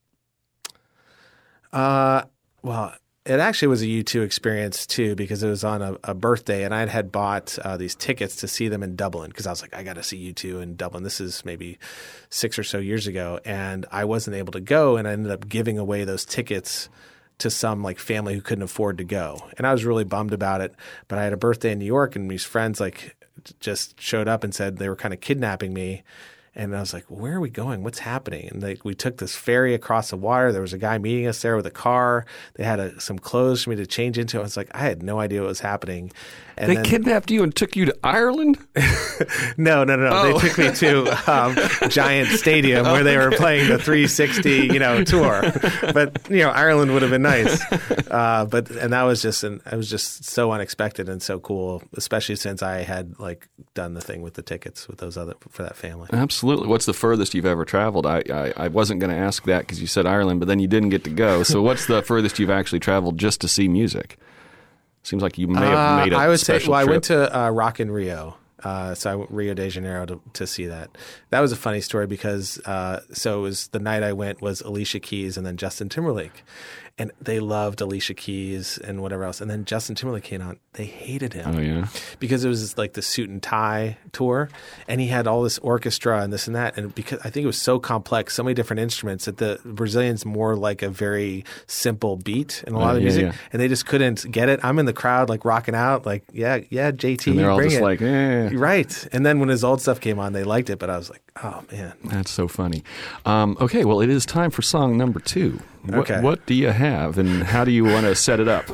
Uh, 1.71 2.23
well, 2.61 2.93
it 3.25 3.39
actually 3.39 3.69
was 3.69 3.81
a 3.81 3.87
U2 3.87 4.23
experience 4.23 4.85
too 4.85 5.15
because 5.15 5.41
it 5.41 5.49
was 5.49 5.63
on 5.63 5.81
a, 5.81 5.97
a 6.03 6.13
birthday 6.13 6.63
and 6.63 6.75
I 6.75 6.85
had 6.85 7.11
bought 7.11 7.57
uh, 7.59 7.75
these 7.75 7.95
tickets 7.95 8.35
to 8.37 8.47
see 8.47 8.67
them 8.67 8.83
in 8.83 8.95
Dublin 8.95 9.31
because 9.31 9.47
I 9.47 9.49
was 9.49 9.63
like, 9.63 9.75
I 9.75 9.81
got 9.81 9.95
to 9.95 10.03
see 10.03 10.31
U2 10.31 10.61
in 10.61 10.75
Dublin. 10.75 11.03
This 11.03 11.19
is 11.19 11.43
maybe 11.43 11.79
six 12.29 12.59
or 12.59 12.63
so 12.63 12.77
years 12.77 13.07
ago. 13.07 13.39
And 13.43 13.87
I 13.91 14.05
wasn't 14.05 14.35
able 14.35 14.53
to 14.53 14.61
go 14.61 14.97
and 14.97 15.07
I 15.07 15.13
ended 15.13 15.31
up 15.31 15.49
giving 15.49 15.79
away 15.79 16.03
those 16.03 16.23
tickets 16.23 16.87
to 17.39 17.49
some 17.49 17.81
like 17.81 17.97
family 17.97 18.35
who 18.35 18.41
couldn't 18.41 18.63
afford 18.63 18.99
to 18.99 19.03
go. 19.03 19.39
And 19.57 19.65
I 19.65 19.71
was 19.71 19.85
really 19.85 20.03
bummed 20.03 20.33
about 20.33 20.61
it. 20.61 20.75
But 21.07 21.17
I 21.17 21.23
had 21.23 21.33
a 21.33 21.37
birthday 21.37 21.71
in 21.71 21.79
New 21.79 21.85
York 21.85 22.15
and 22.15 22.29
these 22.29 22.45
friends 22.45 22.79
like 22.79 23.15
just 23.59 23.99
showed 23.99 24.27
up 24.27 24.43
and 24.43 24.53
said 24.53 24.77
they 24.77 24.89
were 24.89 24.95
kind 24.95 25.15
of 25.15 25.19
kidnapping 25.19 25.73
me. 25.73 26.03
And 26.55 26.75
I 26.75 26.79
was 26.79 26.93
like, 26.93 27.03
where 27.09 27.33
are 27.33 27.39
we 27.41 27.49
going? 27.49 27.83
What's 27.83 27.99
happening? 27.99 28.47
And 28.49 28.61
they, 28.61 28.77
we 28.83 28.95
took 28.95 29.17
this 29.17 29.35
ferry 29.35 29.73
across 29.73 30.09
the 30.11 30.15
water. 30.15 30.53
There 30.53 30.61
was 30.61 30.71
a 30.71 30.77
guy 30.77 30.97
meeting 30.97 31.27
us 31.27 31.41
there 31.41 31.57
with 31.57 31.65
a 31.65 31.71
car. 31.71 32.25
They 32.53 32.63
had 32.63 32.79
a, 32.79 32.99
some 33.01 33.19
clothes 33.19 33.63
for 33.63 33.71
me 33.71 33.75
to 33.75 33.85
change 33.85 34.17
into. 34.17 34.39
I 34.39 34.43
was 34.43 34.55
like, 34.55 34.69
I 34.73 34.79
had 34.79 35.03
no 35.03 35.19
idea 35.19 35.41
what 35.41 35.49
was 35.49 35.59
happening. 35.59 36.13
And 36.57 36.71
They 36.71 36.75
then, 36.75 36.85
kidnapped 36.85 37.29
you 37.29 37.43
and 37.43 37.53
took 37.53 37.75
you 37.75 37.83
to 37.85 37.97
Ireland? 38.01 38.57
no, 39.57 39.83
no, 39.83 39.97
no. 39.97 40.09
Oh. 40.09 40.39
They 40.39 40.47
took 40.47 40.57
me 40.57 40.71
to 40.71 41.31
um, 41.31 41.57
Giant 41.89 42.29
Stadium 42.29 42.85
where 42.85 43.03
they 43.03 43.17
were 43.17 43.31
playing 43.31 43.67
the 43.67 43.77
360, 43.77 44.67
you 44.67 44.79
know, 44.79 45.03
tour. 45.03 45.41
But 45.93 46.29
you 46.29 46.37
know, 46.37 46.51
Ireland 46.51 46.93
would 46.93 47.01
have 47.01 47.11
been 47.11 47.23
nice. 47.23 47.61
Uh, 48.09 48.45
but 48.49 48.71
and 48.71 48.93
that 48.93 49.03
was 49.03 49.21
just 49.21 49.43
an, 49.43 49.61
it 49.69 49.75
was 49.75 49.89
just 49.89 50.23
so 50.23 50.53
unexpected 50.53 51.09
and 51.09 51.21
so 51.21 51.41
cool, 51.41 51.83
especially 51.97 52.37
since 52.37 52.63
I 52.63 52.83
had 52.83 53.19
like 53.19 53.49
done 53.73 53.93
the 53.93 54.01
thing 54.01 54.21
with 54.21 54.35
the 54.35 54.41
tickets 54.41 54.87
with 54.87 54.99
those 54.99 55.17
other 55.17 55.33
for 55.49 55.63
that 55.63 55.75
family. 55.75 56.07
Absolutely. 56.13 56.44
What's 56.45 56.85
the 56.85 56.93
furthest 56.93 57.33
you've 57.33 57.45
ever 57.45 57.65
traveled? 57.65 58.05
I, 58.05 58.23
I, 58.31 58.53
I 58.55 58.67
wasn't 58.69 58.99
going 58.99 59.09
to 59.11 59.17
ask 59.17 59.43
that 59.45 59.59
because 59.59 59.81
you 59.81 59.87
said 59.87 60.05
Ireland, 60.05 60.39
but 60.39 60.47
then 60.47 60.59
you 60.59 60.67
didn't 60.67 60.89
get 60.89 61.03
to 61.05 61.09
go. 61.09 61.43
So, 61.43 61.61
what's 61.61 61.87
the 61.87 62.01
furthest 62.11 62.39
you've 62.39 62.49
actually 62.49 62.79
traveled 62.79 63.17
just 63.17 63.41
to 63.41 63.47
see 63.47 63.67
music? 63.67 64.17
Seems 65.03 65.21
like 65.21 65.37
you 65.37 65.47
may 65.47 65.59
have 65.59 65.99
Uh, 65.99 66.03
made 66.03 66.13
a 66.13 66.17
I 66.17 66.27
would 66.29 66.39
say, 66.39 66.59
well, 66.65 66.73
I 66.75 66.83
went 66.83 67.03
to 67.05 67.37
uh, 67.37 67.49
Rock 67.49 67.79
in 67.79 67.91
Rio. 67.91 68.37
Uh, 68.63 68.95
so 68.95 69.11
I 69.11 69.15
went 69.15 69.29
Rio 69.29 69.53
de 69.53 69.69
Janeiro 69.69 70.07
to, 70.07 70.21
to 70.33 70.47
see 70.47 70.65
that. 70.65 70.89
That 71.29 71.41
was 71.41 71.51
a 71.51 71.55
funny 71.55 71.81
story 71.81 72.07
because 72.07 72.57
uh, 72.65 73.01
so 73.13 73.39
it 73.39 73.41
was 73.43 73.67
the 73.67 73.77
night 73.79 74.01
I 74.01 74.13
went 74.13 74.41
was 74.41 74.61
Alicia 74.61 74.99
Keys 74.99 75.37
and 75.37 75.45
then 75.45 75.57
Justin 75.57 75.87
Timberlake, 75.87 76.43
and 76.97 77.11
they 77.21 77.39
loved 77.41 77.81
Alicia 77.81 78.13
Keys 78.13 78.77
and 78.77 79.01
whatever 79.01 79.23
else. 79.25 79.41
And 79.41 79.51
then 79.51 79.65
Justin 79.65 79.95
Timberlake 79.95 80.23
came 80.23 80.41
on. 80.41 80.57
They 80.73 80.85
hated 80.85 81.33
him 81.33 81.55
Oh 81.55 81.59
yeah. 81.59 81.87
because 82.19 82.45
it 82.45 82.47
was 82.49 82.77
like 82.77 82.93
the 82.93 83.01
suit 83.01 83.29
and 83.29 83.43
tie 83.43 83.97
tour, 84.13 84.49
and 84.87 85.01
he 85.01 85.07
had 85.07 85.27
all 85.27 85.43
this 85.43 85.57
orchestra 85.59 86.21
and 86.21 86.31
this 86.31 86.47
and 86.47 86.55
that. 86.55 86.77
And 86.77 86.95
because 86.95 87.19
I 87.19 87.29
think 87.29 87.43
it 87.43 87.47
was 87.47 87.61
so 87.61 87.79
complex, 87.79 88.33
so 88.33 88.43
many 88.43 88.53
different 88.53 88.79
instruments 88.79 89.25
that 89.25 89.37
the 89.37 89.59
Brazilians 89.65 90.25
more 90.25 90.55
like 90.55 90.81
a 90.81 90.89
very 90.89 91.43
simple 91.67 92.15
beat 92.15 92.63
in 92.65 92.73
a 92.73 92.79
lot 92.79 92.93
Uh, 92.93 92.97
of 92.97 93.01
yeah, 93.01 93.03
music, 93.03 93.23
yeah. 93.23 93.33
and 93.51 93.61
they 93.61 93.67
just 93.67 93.85
couldn't 93.85 94.31
get 94.31 94.47
it. 94.47 94.59
I'm 94.63 94.79
in 94.79 94.85
the 94.85 94.93
crowd 94.93 95.27
like 95.27 95.43
rocking 95.43 95.75
out, 95.75 96.05
like 96.05 96.23
yeah, 96.31 96.59
yeah, 96.69 96.91
JT, 96.91 97.27
And 97.31 97.39
they're 97.39 97.51
all 97.51 97.61
just 97.61 97.77
it. 97.77 97.81
like, 97.83 98.01
eh. 98.01 98.51
right. 98.53 99.07
And 99.11 99.25
then 99.25 99.39
when 99.39 99.49
his 99.49 99.63
old 99.65 99.81
stuff 99.81 99.99
came 99.99 100.17
on, 100.19 100.31
they 100.33 100.43
liked 100.45 100.69
it, 100.69 100.79
but 100.79 100.89
I 100.89 100.97
was 100.97 101.09
like, 101.09 101.21
oh 101.43 101.63
man. 101.71 101.93
That's 102.05 102.31
so 102.31 102.47
funny. 102.47 102.83
Um, 103.25 103.57
okay, 103.59 103.83
well, 103.83 103.99
it 103.99 104.09
is 104.09 104.25
time 104.25 104.49
for 104.51 104.61
song 104.61 104.97
number 104.97 105.19
two. 105.19 105.59
What, 105.87 106.09
Okay. 106.11 106.21
what 106.21 106.45
do 106.45 106.53
you 106.53 106.69
have, 106.69 107.17
and 107.17 107.43
how 107.43 107.63
do 107.65 107.71
you 107.71 107.83
want 107.85 108.05
to 108.05 108.15
set 108.15 108.39
it 108.39 108.47
up? 108.47 108.65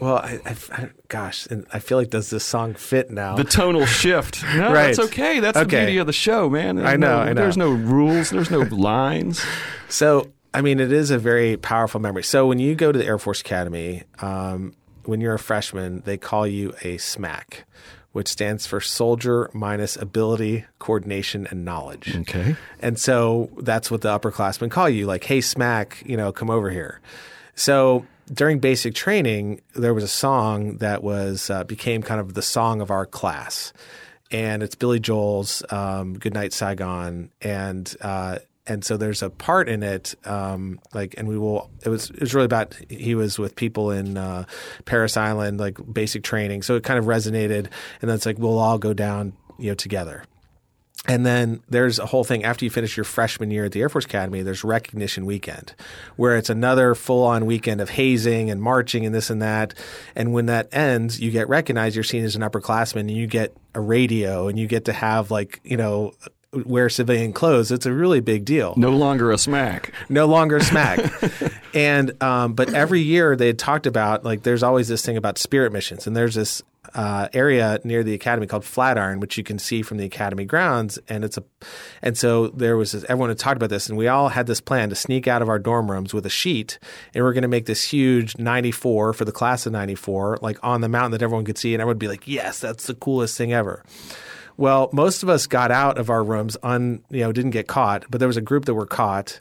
Well, 0.00 0.16
I, 0.16 0.40
I, 0.44 0.56
I- 0.72 0.90
gosh, 1.08 1.46
and 1.46 1.64
I 1.72 1.78
feel 1.78 1.96
like 1.98 2.10
does 2.10 2.30
this 2.30 2.44
song 2.44 2.74
fit 2.74 3.10
now? 3.10 3.36
The 3.36 3.44
tonal 3.44 3.86
shift. 3.86 4.42
No, 4.56 4.72
Right. 4.72 4.86
that's 4.94 4.98
okay. 4.98 5.38
That's 5.40 5.56
the 5.58 5.64
beauty 5.64 5.98
of 5.98 6.06
the 6.06 6.12
show, 6.12 6.50
man. 6.50 6.76
There's 6.76 6.88
I 6.88 6.96
know, 6.96 7.16
no- 7.16 7.22
I 7.22 7.32
know. 7.32 7.42
There's 7.42 7.56
no 7.56 7.70
rules. 7.70 8.30
There's 8.30 8.50
no 8.50 8.60
lines. 8.60 9.44
So, 9.88 10.32
I 10.54 10.62
mean, 10.62 10.80
it 10.80 10.90
is 10.90 11.10
a 11.10 11.18
very 11.18 11.58
powerful 11.58 12.00
memory. 12.00 12.22
So, 12.22 12.46
when 12.46 12.58
you 12.58 12.74
go 12.74 12.92
to 12.92 12.98
the 12.98 13.04
Air 13.04 13.18
Force 13.18 13.42
Academy, 13.42 14.04
um, 14.20 14.72
when 15.04 15.20
you're 15.20 15.34
a 15.34 15.38
freshman, 15.38 16.00
they 16.06 16.16
call 16.16 16.46
you 16.46 16.70
a 16.82 16.96
SMAC, 16.96 17.64
which 18.12 18.28
stands 18.28 18.66
for 18.66 18.80
Soldier 18.80 19.50
Minus 19.52 19.96
Ability, 19.96 20.64
Coordination, 20.78 21.46
and 21.50 21.64
Knowledge. 21.64 22.16
Okay. 22.16 22.56
And 22.80 22.98
so 22.98 23.50
that's 23.58 23.90
what 23.90 24.02
the 24.02 24.16
upperclassmen 24.16 24.70
call 24.70 24.88
you, 24.88 25.06
like, 25.06 25.24
hey, 25.24 25.40
smack, 25.40 26.02
you 26.06 26.16
know, 26.16 26.32
come 26.32 26.50
over 26.50 26.70
here. 26.70 27.00
So 27.54 28.06
during 28.32 28.58
basic 28.58 28.94
training, 28.94 29.60
there 29.74 29.94
was 29.94 30.04
a 30.04 30.08
song 30.08 30.78
that 30.78 31.02
was 31.02 31.50
uh, 31.50 31.64
became 31.64 32.02
kind 32.02 32.20
of 32.20 32.34
the 32.34 32.42
song 32.42 32.80
of 32.80 32.90
our 32.90 33.06
class, 33.06 33.72
and 34.30 34.62
it's 34.62 34.74
Billy 34.74 35.00
Joel's 35.00 35.62
um, 35.70 36.18
"Good 36.18 36.34
Night 36.34 36.52
Saigon," 36.52 37.30
and 37.40 37.94
uh, 38.00 38.38
and 38.66 38.84
so 38.84 38.96
there's 38.96 39.22
a 39.22 39.30
part 39.30 39.68
in 39.68 39.82
it, 39.82 40.14
um, 40.24 40.78
like, 40.94 41.14
and 41.18 41.26
we 41.26 41.36
will. 41.36 41.70
It 41.84 41.88
was 41.88 42.10
it 42.10 42.20
was 42.20 42.34
really 42.34 42.44
about 42.44 42.76
he 42.88 43.14
was 43.14 43.38
with 43.38 43.56
people 43.56 43.90
in 43.90 44.16
uh, 44.16 44.44
Parris 44.84 45.16
Island, 45.16 45.58
like 45.58 45.78
basic 45.92 46.22
training, 46.22 46.62
so 46.62 46.76
it 46.76 46.84
kind 46.84 46.98
of 46.98 47.06
resonated, 47.06 47.66
and 48.00 48.08
then 48.08 48.10
it's 48.10 48.26
like 48.26 48.38
we'll 48.38 48.58
all 48.58 48.78
go 48.78 48.92
down, 48.94 49.32
you 49.58 49.70
know, 49.70 49.74
together. 49.74 50.24
And 51.08 51.26
then 51.26 51.62
there's 51.68 51.98
a 51.98 52.06
whole 52.06 52.22
thing 52.22 52.44
after 52.44 52.64
you 52.64 52.70
finish 52.70 52.96
your 52.96 53.02
freshman 53.02 53.50
year 53.50 53.64
at 53.64 53.72
the 53.72 53.80
Air 53.80 53.88
Force 53.88 54.04
Academy, 54.04 54.42
there's 54.42 54.62
recognition 54.62 55.26
weekend 55.26 55.74
where 56.14 56.36
it's 56.36 56.48
another 56.48 56.94
full 56.94 57.24
on 57.24 57.44
weekend 57.44 57.80
of 57.80 57.90
hazing 57.90 58.52
and 58.52 58.62
marching 58.62 59.04
and 59.04 59.12
this 59.12 59.28
and 59.28 59.42
that. 59.42 59.74
And 60.14 60.32
when 60.32 60.46
that 60.46 60.68
ends, 60.70 61.18
you 61.18 61.32
get 61.32 61.48
recognized, 61.48 61.96
you're 61.96 62.04
seen 62.04 62.22
as 62.24 62.36
an 62.36 62.42
upperclassman 62.42 63.00
and 63.00 63.10
you 63.10 63.26
get 63.26 63.56
a 63.74 63.80
radio 63.80 64.46
and 64.46 64.56
you 64.56 64.68
get 64.68 64.84
to 64.84 64.92
have 64.92 65.32
like, 65.32 65.60
you 65.64 65.76
know, 65.76 66.12
wear 66.52 66.88
civilian 66.88 67.32
clothes. 67.32 67.70
It's 67.72 67.86
a 67.86 67.92
really 67.92 68.20
big 68.20 68.44
deal 68.44 68.74
No 68.76 68.90
longer 68.90 69.30
a 69.30 69.38
smack. 69.38 69.92
no 70.08 70.26
longer 70.26 70.60
smack. 70.60 71.00
and 71.74 72.22
um, 72.22 72.54
but 72.54 72.74
every 72.74 73.00
year 73.00 73.36
they 73.36 73.46
had 73.46 73.58
talked 73.58 73.86
about 73.86 74.24
like 74.24 74.42
there's 74.42 74.62
always 74.62 74.88
this 74.88 75.04
thing 75.04 75.16
about 75.16 75.38
spirit 75.38 75.72
missions, 75.72 76.06
and 76.06 76.14
there's 76.14 76.34
this 76.34 76.62
uh, 76.94 77.28
area 77.32 77.80
near 77.84 78.02
the 78.02 78.12
academy 78.12 78.46
called 78.46 78.64
Flatiron, 78.64 79.18
which 79.20 79.38
you 79.38 79.44
can 79.44 79.58
see 79.58 79.80
from 79.82 79.96
the 79.96 80.04
academy 80.04 80.44
grounds, 80.44 80.98
and 81.08 81.24
it's 81.24 81.38
a 81.38 81.44
and 82.02 82.18
so 82.18 82.48
there 82.48 82.76
was 82.76 82.92
this, 82.92 83.04
everyone 83.04 83.30
had 83.30 83.38
talked 83.38 83.56
about 83.56 83.70
this, 83.70 83.88
and 83.88 83.96
we 83.96 84.08
all 84.08 84.28
had 84.28 84.46
this 84.46 84.60
plan 84.60 84.90
to 84.90 84.94
sneak 84.94 85.26
out 85.26 85.40
of 85.40 85.48
our 85.48 85.58
dorm 85.58 85.90
rooms 85.90 86.12
with 86.12 86.26
a 86.26 86.30
sheet, 86.30 86.78
and 87.14 87.24
we're 87.24 87.32
going 87.32 87.42
to 87.42 87.48
make 87.48 87.64
this 87.64 87.82
huge 87.84 88.36
94 88.36 89.14
for 89.14 89.24
the 89.24 89.32
class 89.32 89.64
of 89.64 89.72
94, 89.72 90.38
like 90.42 90.58
on 90.62 90.82
the 90.82 90.88
mountain 90.88 91.12
that 91.12 91.22
everyone 91.22 91.46
could 91.46 91.56
see, 91.56 91.72
and 91.72 91.80
everyone 91.80 91.94
would 91.94 91.98
be 91.98 92.08
like, 92.08 92.28
yes, 92.28 92.58
that's 92.58 92.88
the 92.88 92.94
coolest 92.94 93.38
thing 93.38 93.54
ever. 93.54 93.82
Well, 94.56 94.90
most 94.92 95.22
of 95.22 95.28
us 95.28 95.46
got 95.46 95.70
out 95.70 95.98
of 95.98 96.10
our 96.10 96.22
rooms 96.22 96.56
un 96.62 97.02
you 97.10 97.20
know, 97.20 97.32
didn't 97.32 97.52
get 97.52 97.66
caught, 97.66 98.04
but 98.10 98.18
there 98.18 98.28
was 98.28 98.36
a 98.36 98.42
group 98.42 98.64
that 98.66 98.74
were 98.74 98.86
caught. 98.86 99.40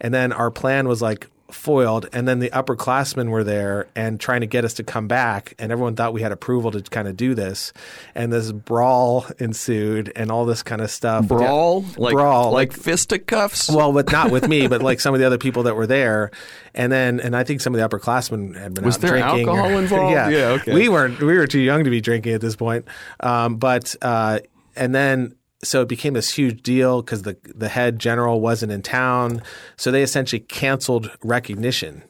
And 0.00 0.12
then 0.12 0.32
our 0.32 0.50
plan 0.50 0.88
was 0.88 1.00
like 1.02 1.28
foiled 1.50 2.08
and 2.14 2.26
then 2.26 2.38
the 2.38 2.48
upperclassmen 2.48 3.28
were 3.28 3.44
there 3.44 3.86
and 3.94 4.18
trying 4.18 4.40
to 4.40 4.46
get 4.46 4.64
us 4.64 4.72
to 4.72 4.82
come 4.82 5.06
back 5.06 5.52
and 5.58 5.70
everyone 5.70 5.94
thought 5.94 6.14
we 6.14 6.22
had 6.22 6.32
approval 6.32 6.70
to 6.70 6.80
kind 6.80 7.06
of 7.06 7.14
do 7.14 7.34
this 7.34 7.74
and 8.14 8.32
this 8.32 8.50
brawl 8.50 9.26
ensued 9.38 10.10
and 10.16 10.30
all 10.30 10.46
this 10.46 10.62
kind 10.62 10.80
of 10.80 10.90
stuff 10.90 11.28
Brawl? 11.28 11.84
Like, 11.98 12.14
brawl 12.14 12.52
like 12.52 12.72
fisticuffs? 12.72 13.68
well, 13.70 13.92
but 13.92 14.10
not 14.10 14.30
with 14.30 14.48
me, 14.48 14.66
but 14.66 14.82
like 14.82 14.98
some 15.04 15.12
of 15.12 15.20
the 15.20 15.26
other 15.26 15.36
people 15.36 15.64
that 15.64 15.76
were 15.76 15.86
there, 15.86 16.30
and 16.74 16.90
then 16.90 17.20
and 17.20 17.36
I 17.36 17.44
think 17.44 17.60
some 17.60 17.74
of 17.74 17.80
the 17.80 17.86
upperclassmen 17.86 18.56
had 18.56 18.72
been 18.72 18.84
Was 18.86 18.94
out 18.96 19.00
there 19.02 19.10
drinking. 19.10 19.48
or- 19.50 19.56
alcohol 19.58 19.78
involved? 19.78 20.12
yeah, 20.14 20.28
Yeah, 20.30 20.44
okay. 20.52 20.72
We 20.74 20.88
weren't. 20.88 21.20
We 21.20 21.36
were 21.36 21.46
too 21.46 21.60
young 21.60 21.84
to 21.84 21.90
be 21.90 22.00
drinking 22.00 22.32
at 22.32 22.40
this 22.40 22.56
point. 22.56 22.86
Um, 23.20 23.56
but 23.56 23.94
uh, 24.00 24.38
and 24.76 24.94
then 24.94 25.34
so 25.64 25.82
it 25.82 25.88
became 25.88 26.14
this 26.14 26.30
huge 26.30 26.62
deal 26.62 27.02
because 27.02 27.22
the 27.22 27.36
the 27.54 27.68
head 27.68 27.98
general 27.98 28.40
wasn't 28.40 28.72
in 28.72 28.82
town, 28.82 29.42
so 29.76 29.90
they 29.90 30.02
essentially 30.02 30.40
canceled 30.40 31.10
recognition. 31.22 32.02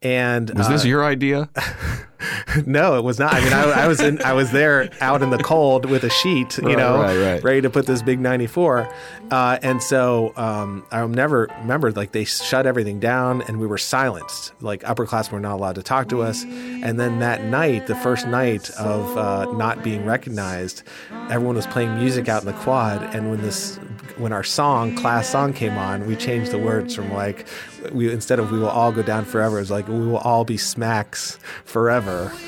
And 0.00 0.50
Was 0.54 0.68
this 0.68 0.84
uh, 0.84 0.88
your 0.88 1.04
idea? 1.04 1.48
no, 2.66 2.96
it 2.98 3.04
was 3.04 3.18
not. 3.18 3.34
I 3.34 3.40
mean, 3.42 3.52
I, 3.52 3.84
I 3.84 3.88
was 3.88 4.00
in, 4.00 4.22
I 4.22 4.32
was 4.32 4.50
there 4.52 4.88
out 5.00 5.22
in 5.22 5.30
the 5.30 5.38
cold 5.38 5.84
with 5.86 6.04
a 6.04 6.10
sheet, 6.10 6.58
you 6.58 6.68
Right, 6.68 6.78
know, 6.78 7.00
right, 7.00 7.16
right. 7.34 7.42
ready 7.44 7.60
to 7.62 7.70
put 7.70 7.86
this 7.86 8.02
big 8.02 8.20
ninety 8.20 8.46
four, 8.46 8.88
uh, 9.30 9.58
and 9.62 9.82
so 9.82 10.32
um, 10.36 10.84
I 10.90 11.04
never 11.06 11.48
remember 11.60 11.90
like 11.92 12.12
they 12.12 12.24
shut 12.24 12.66
everything 12.66 13.00
down 13.00 13.42
and 13.42 13.58
we 13.60 13.66
were 13.66 13.78
silenced. 13.78 14.52
Like 14.60 14.82
upperclassmen 14.82 15.32
were 15.32 15.40
not 15.40 15.54
allowed 15.54 15.74
to 15.76 15.82
talk 15.82 16.08
to 16.10 16.22
us, 16.22 16.44
and 16.44 16.98
then 17.00 17.18
that 17.20 17.44
night, 17.44 17.86
the 17.86 17.96
first 17.96 18.26
night 18.26 18.70
of 18.78 19.16
uh, 19.16 19.52
not 19.52 19.82
being 19.82 20.04
recognized, 20.04 20.82
everyone 21.30 21.56
was 21.56 21.66
playing 21.66 21.96
music 21.96 22.28
out 22.28 22.42
in 22.42 22.46
the 22.46 22.52
quad, 22.64 23.02
and 23.14 23.30
when 23.30 23.40
this 23.42 23.76
when 24.18 24.32
our 24.32 24.44
song 24.44 24.94
class 24.94 25.28
song 25.28 25.52
came 25.52 25.76
on, 25.78 26.06
we 26.06 26.14
changed 26.14 26.50
the 26.50 26.58
words 26.58 26.94
from 26.94 27.12
like 27.12 27.46
we 27.92 28.12
instead 28.12 28.38
of 28.38 28.52
we 28.52 28.58
will 28.58 28.68
all 28.68 28.92
go 28.92 29.02
down 29.02 29.24
forever, 29.24 29.56
it 29.56 29.60
was 29.60 29.70
like 29.70 29.88
we 29.88 29.94
will 30.06 30.18
all 30.18 30.44
be 30.44 30.56
smacks 30.56 31.38
forever. 31.64 32.11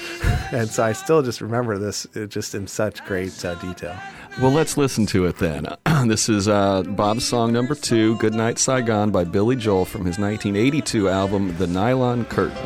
And 0.52 0.68
so 0.68 0.84
I 0.84 0.92
still 0.92 1.20
just 1.22 1.40
remember 1.40 1.78
this 1.78 2.06
uh, 2.14 2.26
just 2.26 2.54
in 2.54 2.68
such 2.68 3.04
great 3.06 3.44
uh, 3.44 3.56
detail. 3.56 3.98
Well, 4.40 4.52
let's 4.52 4.76
listen 4.76 5.06
to 5.06 5.26
it 5.26 5.38
then. 5.38 5.66
this 6.06 6.28
is 6.28 6.48
uh, 6.48 6.82
Bob's 6.82 7.24
song 7.24 7.52
number 7.52 7.74
two, 7.74 8.16
Good 8.18 8.34
Night 8.34 8.58
Saigon 8.58 9.10
by 9.10 9.24
Billy 9.24 9.56
Joel 9.56 9.84
from 9.84 10.04
his 10.04 10.18
1982 10.18 11.08
album, 11.08 11.56
The 11.56 11.66
Nylon 11.66 12.24
Curtain. 12.26 12.56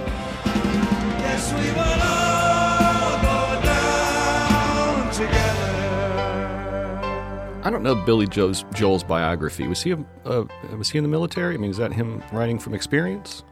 Yes, 1.21 1.53
we 1.53 1.71
will 1.73 2.03
all 2.03 3.21
go 3.23 3.63
down 3.63 5.13
together. 5.13 5.59
I 7.65 7.71
don't 7.71 7.83
know 7.83 7.95
Billy 7.95 8.27
Joe's, 8.27 8.65
Joel's 8.75 9.05
biography. 9.05 9.67
Was 9.69 9.83
he 9.83 9.93
a, 9.93 9.99
uh, 10.25 10.45
was 10.77 10.91
he 10.91 10.99
in 10.99 11.05
the 11.05 11.11
military? 11.11 11.55
I 11.55 11.59
mean, 11.59 11.71
is 11.71 11.77
that 11.79 11.93
him 11.93 12.23
writing 12.33 12.59
from 12.59 12.75
experience? 12.75 13.45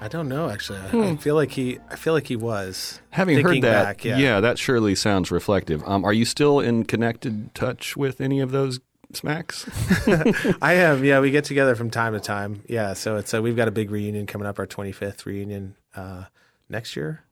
I 0.00 0.08
don't 0.08 0.28
know 0.28 0.48
actually. 0.48 0.78
I, 0.78 1.10
I 1.10 1.16
feel 1.16 1.34
like 1.34 1.50
he 1.50 1.78
I 1.90 1.96
feel 1.96 2.12
like 2.12 2.26
he 2.26 2.36
was 2.36 3.00
Having 3.10 3.36
Thinking 3.38 3.62
heard 3.62 3.72
that, 3.72 3.84
back, 3.84 4.04
yeah. 4.04 4.40
that 4.40 4.58
surely 4.58 4.94
sounds 4.94 5.30
reflective. 5.30 5.82
Um, 5.86 6.04
are 6.04 6.12
you 6.12 6.24
still 6.24 6.60
in 6.60 6.84
connected 6.84 7.54
touch 7.54 7.96
with 7.96 8.20
any 8.20 8.40
of 8.40 8.50
those 8.52 8.80
smacks? 9.12 9.68
I 10.62 10.72
have. 10.74 11.04
Yeah, 11.04 11.20
we 11.20 11.30
get 11.30 11.44
together 11.44 11.74
from 11.74 11.90
time 11.90 12.12
to 12.12 12.20
time. 12.20 12.62
Yeah, 12.68 12.92
so 12.92 13.16
it's 13.16 13.34
uh, 13.34 13.42
we've 13.42 13.56
got 13.56 13.66
a 13.68 13.72
big 13.72 13.90
reunion 13.90 14.26
coming 14.26 14.46
up, 14.46 14.58
our 14.58 14.66
25th 14.66 15.26
reunion 15.26 15.74
uh, 15.96 16.24
next 16.68 16.94
year. 16.96 17.24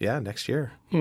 Yeah, 0.00 0.18
next 0.18 0.48
year. 0.48 0.72
So 0.90 0.98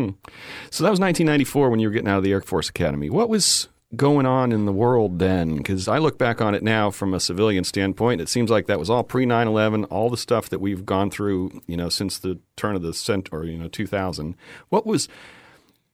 that 0.84 0.92
was 0.92 1.00
1994 1.00 1.70
when 1.70 1.80
you 1.80 1.88
were 1.88 1.94
getting 1.94 2.08
out 2.08 2.20
of 2.20 2.24
the 2.24 2.32
Air 2.32 2.42
Force 2.42 2.70
Academy. 2.70 3.10
What 3.10 3.28
was 3.28 3.68
going 3.96 4.26
on 4.26 4.52
in 4.52 4.66
the 4.66 4.72
world 4.72 5.20
then? 5.20 5.58
Because 5.58 5.88
I 5.88 5.98
look 5.98 6.18
back 6.18 6.42
on 6.42 6.56
it 6.56 6.64
now 6.64 6.92
from 6.92 7.14
a 7.14 7.20
civilian 7.20 7.64
standpoint, 7.64 8.22
it 8.22 8.30
seems 8.30 8.50
like 8.50 8.68
that 8.68 8.80
was 8.80 8.90
all 8.90 9.04
pre 9.04 9.26
9 9.26 9.48
11, 9.48 9.86
all 9.86 10.10
the 10.10 10.18
stuff 10.18 10.50
that 10.50 10.60
we've 10.60 10.86
gone 10.86 11.10
through, 11.10 11.62
you 11.68 11.78
know, 11.78 11.90
since 11.90 12.18
the 12.18 12.40
turn 12.56 12.76
of 12.76 12.82
the 12.82 12.94
century, 12.94 13.40
or 13.40 13.44
you 13.46 13.58
know 13.58 13.68
2000. 13.68 14.36
What 14.70 14.86
was 14.86 15.08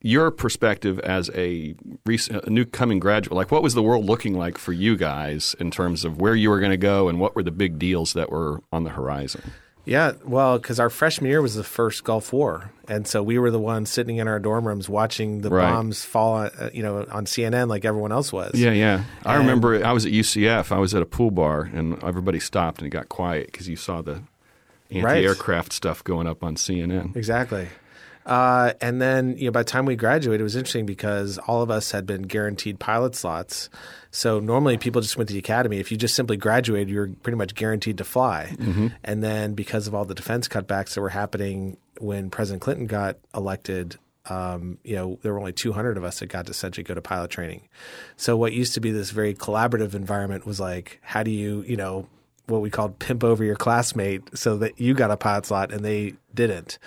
your 0.02 0.32
perspective 0.32 1.00
as 1.00 1.30
a, 1.36 1.76
recent, 2.06 2.46
a 2.46 2.50
new 2.50 2.66
coming 2.66 3.00
graduate? 3.00 3.36
Like, 3.36 3.52
what 3.52 3.64
was 3.64 3.74
the 3.74 3.84
world 3.84 4.06
looking 4.06 4.34
like 4.34 4.58
for 4.58 4.72
you 4.72 4.96
guys 4.96 5.56
in 5.60 5.72
terms 5.72 6.06
of 6.06 6.22
where 6.22 6.36
you 6.36 6.50
were 6.50 6.60
going 6.60 6.72
to 6.72 6.78
go 6.78 7.10
and 7.10 7.20
what 7.20 7.36
were 7.36 7.44
the 7.44 7.52
big 7.52 7.78
deals 7.80 8.14
that 8.14 8.32
were 8.32 8.62
on 8.72 8.84
the 8.84 8.92
horizon? 8.92 9.52
Yeah, 9.90 10.12
well, 10.24 10.60
because 10.60 10.80
our 10.80 10.90
freshman 10.92 11.32
year 11.32 11.42
was 11.42 11.56
the 11.56 11.64
first 11.64 12.04
Gulf 12.04 12.32
War, 12.32 12.70
and 12.88 13.08
so 13.08 13.24
we 13.24 13.40
were 13.40 13.50
the 13.50 13.60
ones 13.60 13.90
sitting 13.90 14.18
in 14.18 14.28
our 14.28 14.38
dorm 14.40 14.68
rooms 14.68 14.88
watching 14.88 15.42
the 15.42 15.50
Right. 15.50 15.72
bombs 15.72 16.06
fall, 16.06 16.36
uh, 16.44 16.70
you 16.72 16.84
know, 16.84 17.08
on 17.12 17.26
CNN 17.26 17.70
like 17.70 17.86
everyone 17.86 18.12
else 18.12 18.32
was. 18.32 18.52
Yeah, 18.54 18.70
yeah. 18.72 19.04
I 19.26 19.34
And- 19.36 19.42
remember 19.48 19.84
I 19.84 19.92
was 19.92 20.06
at 20.06 20.12
UCF. 20.12 20.72
I 20.72 20.78
was 20.78 20.94
at 20.94 21.02
a 21.02 21.08
pool 21.08 21.32
bar, 21.32 21.70
and 21.74 21.98
everybody 22.04 22.40
stopped 22.40 22.82
and 22.82 22.86
it 22.88 22.92
got 22.92 23.10
quiet 23.10 23.48
because 23.52 23.68
you 23.68 23.76
saw 23.76 24.04
the 24.04 24.22
anti-aircraft 24.92 25.74
stuff 25.74 26.04
going 26.04 26.28
up 26.28 26.44
on 26.44 26.56
CNN. 26.56 27.16
Exactly. 27.16 27.68
Uh, 28.30 28.74
and 28.80 29.02
then, 29.02 29.36
you 29.38 29.46
know, 29.46 29.52
by 29.52 29.62
the 29.62 29.70
time 29.70 29.86
we 29.86 29.96
graduated, 29.96 30.40
it 30.40 30.44
was 30.44 30.56
interesting 30.56 30.86
because 30.86 31.40
all 31.40 31.64
of 31.64 31.72
us 31.72 31.90
had 31.90 32.06
been 32.06 32.22
guaranteed 32.22 32.80
pilot 32.80 33.16
slots. 33.16 33.70
So 34.12 34.40
normally 34.40 34.78
people 34.78 35.02
just 35.02 35.18
went 35.18 35.30
to 35.30 35.34
the 35.34 35.40
academy. 35.40 35.80
If 35.80 35.92
you 35.92 35.98
just 35.98 36.14
simply 36.14 36.38
graduated, 36.38 36.92
you 36.92 37.00
were 37.00 37.08
pretty 37.24 37.38
much 37.38 37.56
guaranteed 37.56 37.98
to 37.98 38.04
fly. 38.04 38.56
And 39.04 39.24
then 39.24 39.56
because 39.56 39.88
of 39.88 39.96
all 39.96 40.06
the 40.06 40.14
defense 40.14 40.48
cutbacks 40.48 40.94
that 40.94 41.02
were 41.02 41.10
happening 41.10 41.78
when 41.98 42.30
President 42.30 42.62
Clinton 42.62 42.86
got 42.86 43.18
elected, 43.34 43.98
um, 44.28 44.78
you 44.84 44.96
know, 44.96 45.18
there 45.24 45.34
were 45.34 45.40
only 45.40 45.54
200 45.54 45.98
of 45.98 46.04
us 46.04 46.20
that 46.20 46.28
got 46.28 46.46
to 46.46 46.52
essentially 46.52 46.84
go 46.84 46.94
to 46.94 47.02
pilot 47.02 47.32
training. 47.32 47.68
So 48.16 48.38
what 48.38 48.54
used 48.54 48.76
to 48.76 48.80
be 48.80 48.92
this 48.92 49.10
very 49.10 49.34
collaborative 49.34 49.96
environment 49.96 50.46
was 50.46 50.60
like, 50.60 51.00
how 51.02 51.24
do 51.24 51.32
you, 51.32 51.64
you 51.68 51.78
know, 51.78 52.08
what 52.50 52.62
we 52.62 52.70
called 52.70 53.00
pimp 53.00 53.24
over 53.24 53.44
your 53.44 53.56
classmate 53.56 54.38
so 54.38 54.58
that 54.58 54.80
you 54.80 54.94
got 54.94 55.12
a 55.12 55.18
pilot 55.18 55.46
slot 55.46 55.72
and 55.72 55.84
they 55.84 56.14
didn't. 56.34 56.80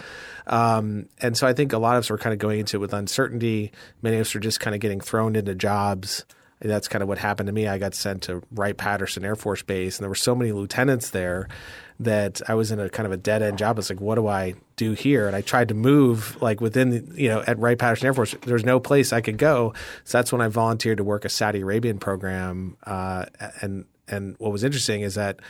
Um, 0.46 1.09
and 1.20 1.37
so 1.37 1.46
I 1.46 1.53
think 1.53 1.72
a 1.72 1.79
lot 1.79 1.96
of 1.96 2.01
us 2.01 2.11
were 2.11 2.18
kind 2.18 2.33
of 2.33 2.38
going 2.38 2.61
into 2.61 2.77
it 2.77 2.81
with 2.81 2.92
uncertainty. 2.92 3.72
Many 4.03 4.16
of 4.16 4.22
us 4.22 4.35
were 4.35 4.40
just 4.40 4.61
kind 4.61 4.75
of 4.75 4.81
getting 4.81 5.01
thrown 5.01 5.37
into 5.37 5.55
jobs. 5.55 6.25
And 6.61 6.70
that's 6.70 6.87
kind 6.87 7.03
of 7.03 7.09
what 7.09 7.18
happened 7.18 7.48
to 7.48 7.53
me. 7.53 7.66
I 7.66 7.79
got 7.79 7.92
sent 7.92 8.22
to 8.25 8.40
Wright 8.53 8.77
Patterson 8.77 9.25
Air 9.25 9.35
Force 9.35 9.62
Base, 9.62 9.98
and 9.98 10.05
there 10.05 10.09
were 10.09 10.14
so 10.14 10.33
many 10.33 10.53
lieutenants 10.53 11.11
there 11.11 11.48
that 11.98 12.40
I 12.48 12.55
was 12.55 12.70
in 12.70 12.79
a 12.79 12.88
kind 12.88 13.05
of 13.05 13.12
a 13.12 13.16
dead 13.16 13.42
end 13.42 13.59
job. 13.59 13.81
It's 13.81 13.90
like, 13.90 14.01
what 14.01 14.14
do 14.14 14.29
I 14.29 14.55
do 14.77 14.92
here? 14.92 15.27
And 15.27 15.35
I 15.35 15.40
tried 15.40 15.68
to 15.68 15.75
move 15.75 16.40
like 16.40 16.61
within, 16.61 16.90
the, 16.90 17.20
you 17.20 17.29
know, 17.29 17.42
at 17.48 17.59
Wright 17.59 17.77
Patterson 17.77 18.07
Air 18.07 18.14
Force. 18.14 18.37
There's 18.42 18.64
no 18.64 18.79
place 18.79 19.12
I 19.12 19.20
could 19.20 19.38
go. 19.38 19.75
So 20.05 20.18
that's 20.18 20.31
when 20.31 20.40
I 20.40 20.46
volunteered 20.46 20.98
to 20.98 21.05
work 21.05 21.25
a 21.25 21.29
Saudi 21.29 21.62
Arabian 21.62 21.98
program. 21.98 22.77
Uh, 22.85 23.27
and 23.61 23.85
and 24.12 24.37
what 24.38 24.53
was 24.53 24.62
interesting 24.62 25.01
is 25.01 25.14
that 25.14 25.40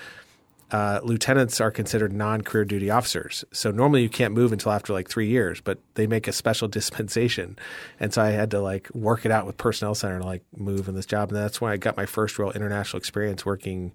uh, 0.72 1.00
lieutenants 1.04 1.60
are 1.60 1.70
considered 1.70 2.12
non-career 2.12 2.64
duty 2.64 2.90
officers. 2.90 3.44
So 3.52 3.70
normally 3.70 4.02
you 4.02 4.08
can't 4.08 4.32
move 4.32 4.52
until 4.52 4.72
after 4.72 4.94
like 4.94 5.08
three 5.08 5.28
years, 5.28 5.60
but 5.60 5.78
they 5.94 6.06
make 6.06 6.26
a 6.26 6.32
special 6.32 6.66
dispensation. 6.78 7.58
And 8.00 8.12
so 8.12 8.22
I 8.22 8.30
had 8.30 8.50
to 8.52 8.60
like 8.60 8.88
work 8.94 9.26
it 9.26 9.30
out 9.30 9.46
with 9.46 9.58
personnel 9.58 9.94
center 9.94 10.18
to 10.18 10.24
like 10.24 10.42
move 10.56 10.88
in 10.88 10.94
this 10.94 11.04
job. 11.04 11.28
And 11.28 11.36
that's 11.36 11.60
when 11.60 11.70
I 11.70 11.76
got 11.76 11.96
my 11.96 12.06
first 12.06 12.38
real 12.38 12.50
international 12.52 12.98
experience 12.98 13.44
working 13.44 13.92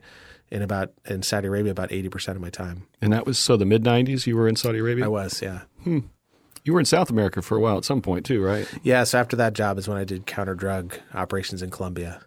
in 0.50 0.62
about 0.62 0.94
in 1.06 1.24
Saudi 1.24 1.48
Arabia 1.48 1.72
about 1.72 1.92
eighty 1.92 2.08
percent 2.08 2.38
of 2.38 2.42
my 2.42 2.50
time. 2.50 2.88
And 3.02 3.12
that 3.12 3.26
was 3.26 3.38
so 3.38 3.58
the 3.58 3.66
mid 3.66 3.84
90s 3.84 4.28
you 4.28 4.38
were 4.38 4.48
in 4.48 4.56
Saudi 4.56 4.80
Arabia? 4.80 5.06
I 5.06 5.10
was, 5.10 5.42
yeah. 5.42 5.62
You 5.86 6.74
were 6.74 6.80
in 6.80 6.86
South 6.86 7.10
America 7.10 7.42
for 7.42 7.58
a 7.58 7.60
while 7.60 7.78
at 7.78 7.86
some 7.86 8.02
point 8.02 8.26
too, 8.26 8.42
right? 8.44 8.68
Yeah, 8.84 9.04
so 9.04 9.20
after 9.20 9.36
that 9.38 9.54
job 9.54 9.78
is 9.78 9.88
when 9.88 9.98
I 9.98 10.04
did 10.04 10.26
counter 10.26 10.54
drug 10.54 10.98
operations 11.14 11.62
in 11.62 11.70
Colombia. 11.70 12.22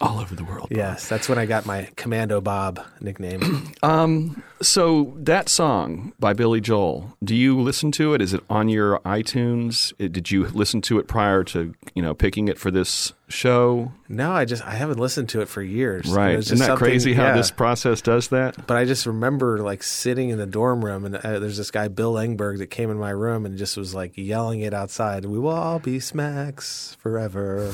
All 0.00 0.18
over 0.18 0.34
the 0.34 0.44
world. 0.44 0.68
Yes, 0.70 1.08
that's 1.08 1.28
when 1.28 1.38
I 1.38 1.44
got 1.46 1.66
my 1.66 1.88
Commando 1.96 2.40
Bob 2.40 2.80
nickname. 3.00 3.72
So 4.62 5.14
that 5.16 5.48
song 5.48 6.12
by 6.18 6.34
Billy 6.34 6.60
Joel, 6.60 7.16
do 7.24 7.34
you 7.34 7.58
listen 7.58 7.90
to 7.92 8.12
it? 8.12 8.20
Is 8.20 8.34
it 8.34 8.44
on 8.50 8.68
your 8.68 8.98
iTunes? 9.00 9.94
It- 9.98 10.12
Did 10.12 10.30
you 10.30 10.48
listen 10.48 10.82
to 10.82 10.98
it 10.98 11.08
prior 11.08 11.44
to, 11.44 11.74
you 11.94 12.02
know, 12.02 12.12
picking 12.12 12.46
it 12.48 12.58
for 12.58 12.70
this 12.70 13.14
show? 13.28 13.92
no, 14.08 14.32
I 14.32 14.44
just 14.44 14.62
I 14.66 14.72
haven't 14.72 14.98
listened 14.98 15.30
to 15.30 15.40
it 15.40 15.48
for 15.48 15.62
years. 15.62 16.10
Right. 16.10 16.34
Isn't 16.34 16.58
that 16.58 16.76
crazy 16.76 17.14
how 17.14 17.28
yeah. 17.28 17.36
this 17.36 17.50
process 17.50 18.02
does 18.02 18.28
that? 18.28 18.66
But 18.66 18.76
I 18.76 18.84
just 18.84 19.06
remember 19.06 19.60
like 19.60 19.82
sitting 19.82 20.28
in 20.28 20.36
the 20.36 20.46
dorm 20.46 20.84
room, 20.84 21.06
and 21.06 21.16
uh, 21.16 21.38
there's 21.38 21.56
this 21.56 21.70
guy 21.70 21.88
Bill 21.88 22.14
Engberg 22.14 22.58
that 22.58 22.66
came 22.66 22.90
in 22.90 22.98
my 22.98 23.10
room 23.10 23.46
and 23.46 23.56
just 23.56 23.78
was 23.78 23.94
like 23.94 24.12
yelling 24.16 24.60
it 24.60 24.74
outside. 24.74 25.24
We 25.24 25.38
will 25.38 25.56
all 25.56 25.78
be 25.78 26.00
smacks 26.00 26.96
forever. 27.00 27.72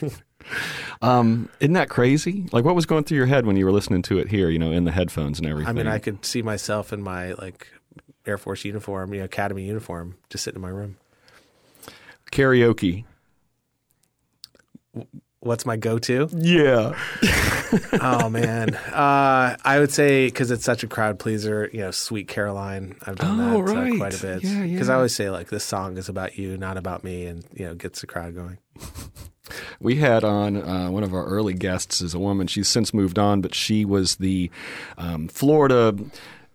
Um, 1.02 1.48
isn't 1.60 1.74
that 1.74 1.88
crazy? 1.88 2.46
Like 2.52 2.64
what 2.64 2.74
was 2.74 2.86
going 2.86 3.04
through 3.04 3.18
your 3.18 3.26
head 3.26 3.46
when 3.46 3.56
you 3.56 3.64
were 3.64 3.72
listening 3.72 4.02
to 4.02 4.18
it 4.18 4.28
here, 4.28 4.50
you 4.50 4.58
know, 4.58 4.72
in 4.72 4.84
the 4.84 4.90
headphones 4.92 5.38
and 5.38 5.48
everything? 5.48 5.68
I 5.68 5.72
mean, 5.72 5.86
I 5.86 5.98
could 5.98 6.24
see 6.24 6.42
myself 6.42 6.92
in 6.92 7.02
my 7.02 7.32
like 7.34 7.68
Air 8.26 8.36
Force 8.38 8.64
uniform, 8.64 9.12
you 9.14 9.20
know, 9.20 9.24
Academy 9.24 9.64
uniform, 9.64 10.16
just 10.30 10.44
sitting 10.44 10.58
in 10.58 10.62
my 10.62 10.68
room. 10.68 10.96
karaoke. 12.32 13.04
What's 15.40 15.64
my 15.64 15.76
go-to? 15.76 16.28
Yeah. 16.34 16.98
oh 18.00 18.28
man, 18.28 18.74
uh, 18.74 19.56
I 19.64 19.78
would 19.78 19.92
say 19.92 20.26
because 20.26 20.50
it's 20.50 20.64
such 20.64 20.82
a 20.82 20.88
crowd 20.88 21.20
pleaser. 21.20 21.70
You 21.72 21.80
know, 21.80 21.90
Sweet 21.92 22.26
Caroline. 22.26 22.96
I've 23.06 23.16
done 23.16 23.40
Oh, 23.54 23.62
that 23.64 23.76
uh, 23.92 23.96
quite 23.96 24.18
a 24.18 24.22
bit. 24.26 24.42
Yeah, 24.42 24.64
yeah. 24.64 24.72
Because 24.72 24.88
I 24.88 24.94
always 24.96 25.14
say 25.14 25.30
like 25.30 25.48
this 25.48 25.62
song 25.62 25.96
is 25.96 26.08
about 26.08 26.36
you, 26.38 26.56
not 26.58 26.76
about 26.76 27.04
me, 27.04 27.26
and 27.26 27.44
you 27.54 27.66
know, 27.66 27.74
gets 27.76 28.00
the 28.00 28.08
crowd 28.08 28.34
going. 28.34 28.58
We 29.80 29.96
had 29.96 30.24
on 30.24 30.56
uh, 30.56 30.90
one 30.90 31.02
of 31.02 31.14
our 31.14 31.24
early 31.26 31.54
guests 31.54 32.00
is 32.00 32.14
a 32.14 32.18
woman. 32.18 32.46
She's 32.46 32.68
since 32.68 32.92
moved 32.92 33.18
on, 33.18 33.40
but 33.40 33.54
she 33.54 33.84
was 33.84 34.16
the 34.16 34.50
um, 34.96 35.28
Florida 35.28 35.94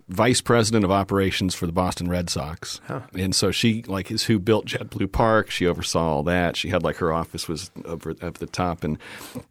vice 0.09 0.41
president 0.41 0.83
of 0.83 0.91
operations 0.91 1.55
for 1.55 1.65
the 1.65 1.71
Boston 1.71 2.09
Red 2.09 2.29
Sox. 2.29 2.81
And 3.17 3.33
so 3.33 3.51
she 3.51 3.83
like 3.83 4.11
is 4.11 4.23
who 4.23 4.37
built 4.37 4.65
JetBlue 4.65 5.11
Park. 5.11 5.49
She 5.49 5.65
oversaw 5.65 6.15
all 6.15 6.23
that. 6.23 6.57
She 6.57 6.69
had 6.69 6.83
like 6.83 6.97
her 6.97 7.13
office 7.13 7.47
was 7.47 7.71
over 7.85 8.13
at 8.21 8.35
the 8.35 8.45
top, 8.45 8.83
and 8.83 8.97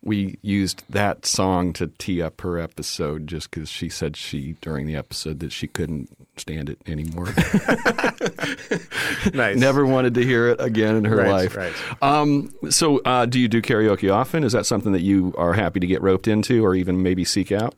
we 0.02 0.38
used 0.42 0.84
that 0.90 1.24
song 1.26 1.72
to 1.74 1.88
tee 1.98 2.20
up 2.22 2.42
her 2.42 2.58
episode 2.58 3.26
just 3.26 3.50
because 3.50 3.70
she 3.70 3.88
said 3.88 4.16
she 4.16 4.56
during 4.60 4.86
the 4.86 4.94
episode 4.94 5.40
that 5.40 5.52
she 5.52 5.66
couldn't 5.66 6.10
stand 6.36 6.70
it 6.70 6.78
anymore. 6.86 7.28
Nice. 9.34 9.56
Never 9.56 9.86
wanted 9.86 10.14
to 10.14 10.24
hear 10.24 10.48
it 10.48 10.60
again 10.60 10.96
in 10.96 11.04
her 11.04 11.16
Right, 11.16 11.30
life. 11.30 11.56
right. 11.56 11.72
Um, 12.02 12.52
so, 12.70 12.98
uh, 13.04 13.24
do 13.26 13.38
you 13.38 13.48
do 13.48 13.62
karaoke 13.62 14.12
often? 14.12 14.42
Is 14.44 14.52
that 14.52 14.66
something 14.66 14.92
that 14.92 15.00
you 15.02 15.32
are 15.38 15.52
happy 15.52 15.80
to 15.80 15.86
get 15.86 16.02
roped 16.02 16.26
into, 16.28 16.64
or 16.64 16.74
even 16.74 17.02
maybe 17.02 17.24
seek 17.24 17.52
out? 17.52 17.74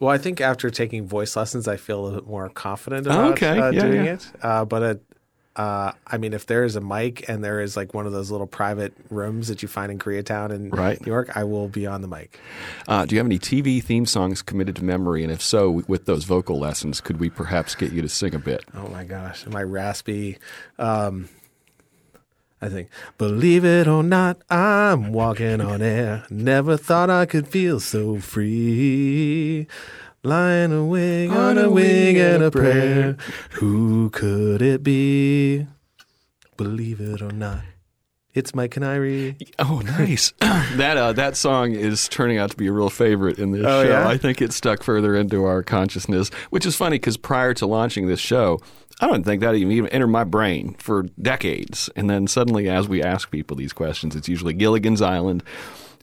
Well, 0.00 0.10
I 0.10 0.18
think 0.18 0.40
after 0.40 0.70
taking 0.70 1.06
voice 1.06 1.36
lessons, 1.36 1.66
I 1.68 1.76
feel 1.76 2.00
a 2.00 2.02
little 2.04 2.20
bit 2.20 2.28
more 2.28 2.48
confident 2.50 3.06
about 3.06 3.32
okay. 3.32 3.58
uh, 3.58 3.70
Yeah, 3.70 3.80
doing 3.80 4.04
yeah. 4.04 4.12
it. 4.14 4.26
Uh, 4.42 4.64
but 4.64 4.82
it, 4.82 5.02
uh, 5.58 5.92
I 6.06 6.16
mean, 6.18 6.32
if 6.32 6.46
there 6.46 6.62
is 6.64 6.76
a 6.76 6.80
mic 6.80 7.28
and 7.28 7.42
there 7.42 7.60
is 7.60 7.76
like 7.76 7.92
one 7.92 8.06
of 8.06 8.12
those 8.12 8.30
little 8.30 8.46
private 8.46 8.94
rooms 9.10 9.48
that 9.48 9.60
you 9.60 9.66
find 9.68 9.90
in 9.90 9.98
Koreatown 9.98 10.50
in 10.50 10.70
Right. 10.70 11.00
New 11.04 11.10
York, 11.10 11.36
I 11.36 11.42
will 11.44 11.66
be 11.68 11.84
on 11.86 12.00
the 12.00 12.06
mic. 12.08 12.38
Uh, 12.86 13.04
do 13.04 13.14
you 13.16 13.18
have 13.18 13.26
any 13.26 13.40
TV 13.40 13.82
theme 13.82 14.06
songs 14.06 14.40
committed 14.40 14.76
to 14.76 14.84
memory? 14.84 15.24
And 15.24 15.32
if 15.32 15.42
so, 15.42 15.82
with 15.88 16.06
those 16.06 16.24
vocal 16.24 16.58
lessons, 16.60 17.00
could 17.00 17.18
we 17.18 17.28
perhaps 17.28 17.74
get 17.74 17.92
you 17.92 18.00
to 18.02 18.08
sing 18.08 18.34
a 18.34 18.38
bit? 18.38 18.64
Oh 18.72 18.88
my 18.88 19.02
gosh, 19.02 19.46
my 19.46 19.62
raspy. 19.62 20.38
Um, 20.78 21.28
I 22.62 22.68
think, 22.68 22.88
believe 23.18 23.64
it 23.64 23.86
or 23.86 24.02
not, 24.02 24.38
I'm 24.50 25.12
walking 25.12 25.60
on 25.60 25.82
air. 25.82 26.24
Never 26.30 26.76
thought 26.76 27.08
I 27.10 27.24
could 27.26 27.46
feel 27.48 27.78
so 27.80 28.18
free. 28.18 29.66
Lying 30.28 30.72
awake 30.72 31.30
on 31.30 31.56
a 31.56 31.70
wing 31.70 32.18
and 32.18 32.42
a 32.42 32.50
prayer. 32.50 33.16
Who 33.52 34.10
could 34.10 34.60
it 34.60 34.82
be? 34.82 35.66
Believe 36.58 37.00
it 37.00 37.22
or 37.22 37.30
not, 37.32 37.62
it's 38.34 38.54
Mike 38.54 38.72
Canary. 38.72 39.36
Oh, 39.58 39.80
nice! 39.82 40.34
that 40.40 40.98
uh, 40.98 41.14
that 41.14 41.34
song 41.34 41.72
is 41.72 42.08
turning 42.10 42.36
out 42.36 42.50
to 42.50 42.58
be 42.58 42.66
a 42.66 42.72
real 42.72 42.90
favorite 42.90 43.38
in 43.38 43.52
this 43.52 43.62
Oh, 43.64 43.82
show. 43.84 43.88
yeah? 43.88 44.06
I 44.06 44.18
think 44.18 44.42
it 44.42 44.52
stuck 44.52 44.82
further 44.82 45.16
into 45.16 45.46
our 45.46 45.62
consciousness, 45.62 46.28
which 46.50 46.66
is 46.66 46.76
funny 46.76 46.96
because 46.96 47.16
prior 47.16 47.54
to 47.54 47.66
launching 47.66 48.06
this 48.06 48.20
show, 48.20 48.60
I 49.00 49.06
don't 49.06 49.24
think 49.24 49.40
that 49.40 49.54
even 49.54 49.72
even 49.72 49.88
entered 49.88 50.08
my 50.08 50.24
brain 50.24 50.74
for 50.78 51.04
decades. 51.22 51.88
And 51.96 52.10
then 52.10 52.26
suddenly, 52.26 52.68
as 52.68 52.86
we 52.86 53.02
ask 53.02 53.30
people 53.30 53.56
these 53.56 53.72
questions, 53.72 54.14
it's 54.14 54.28
usually 54.28 54.52
Gilligan's 54.52 55.00
Island, 55.00 55.42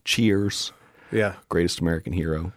Cheers, 0.04 0.74
Yeah. 1.12 1.36
Greatest 1.48 1.80
American 1.80 2.14
Hero. 2.14 2.54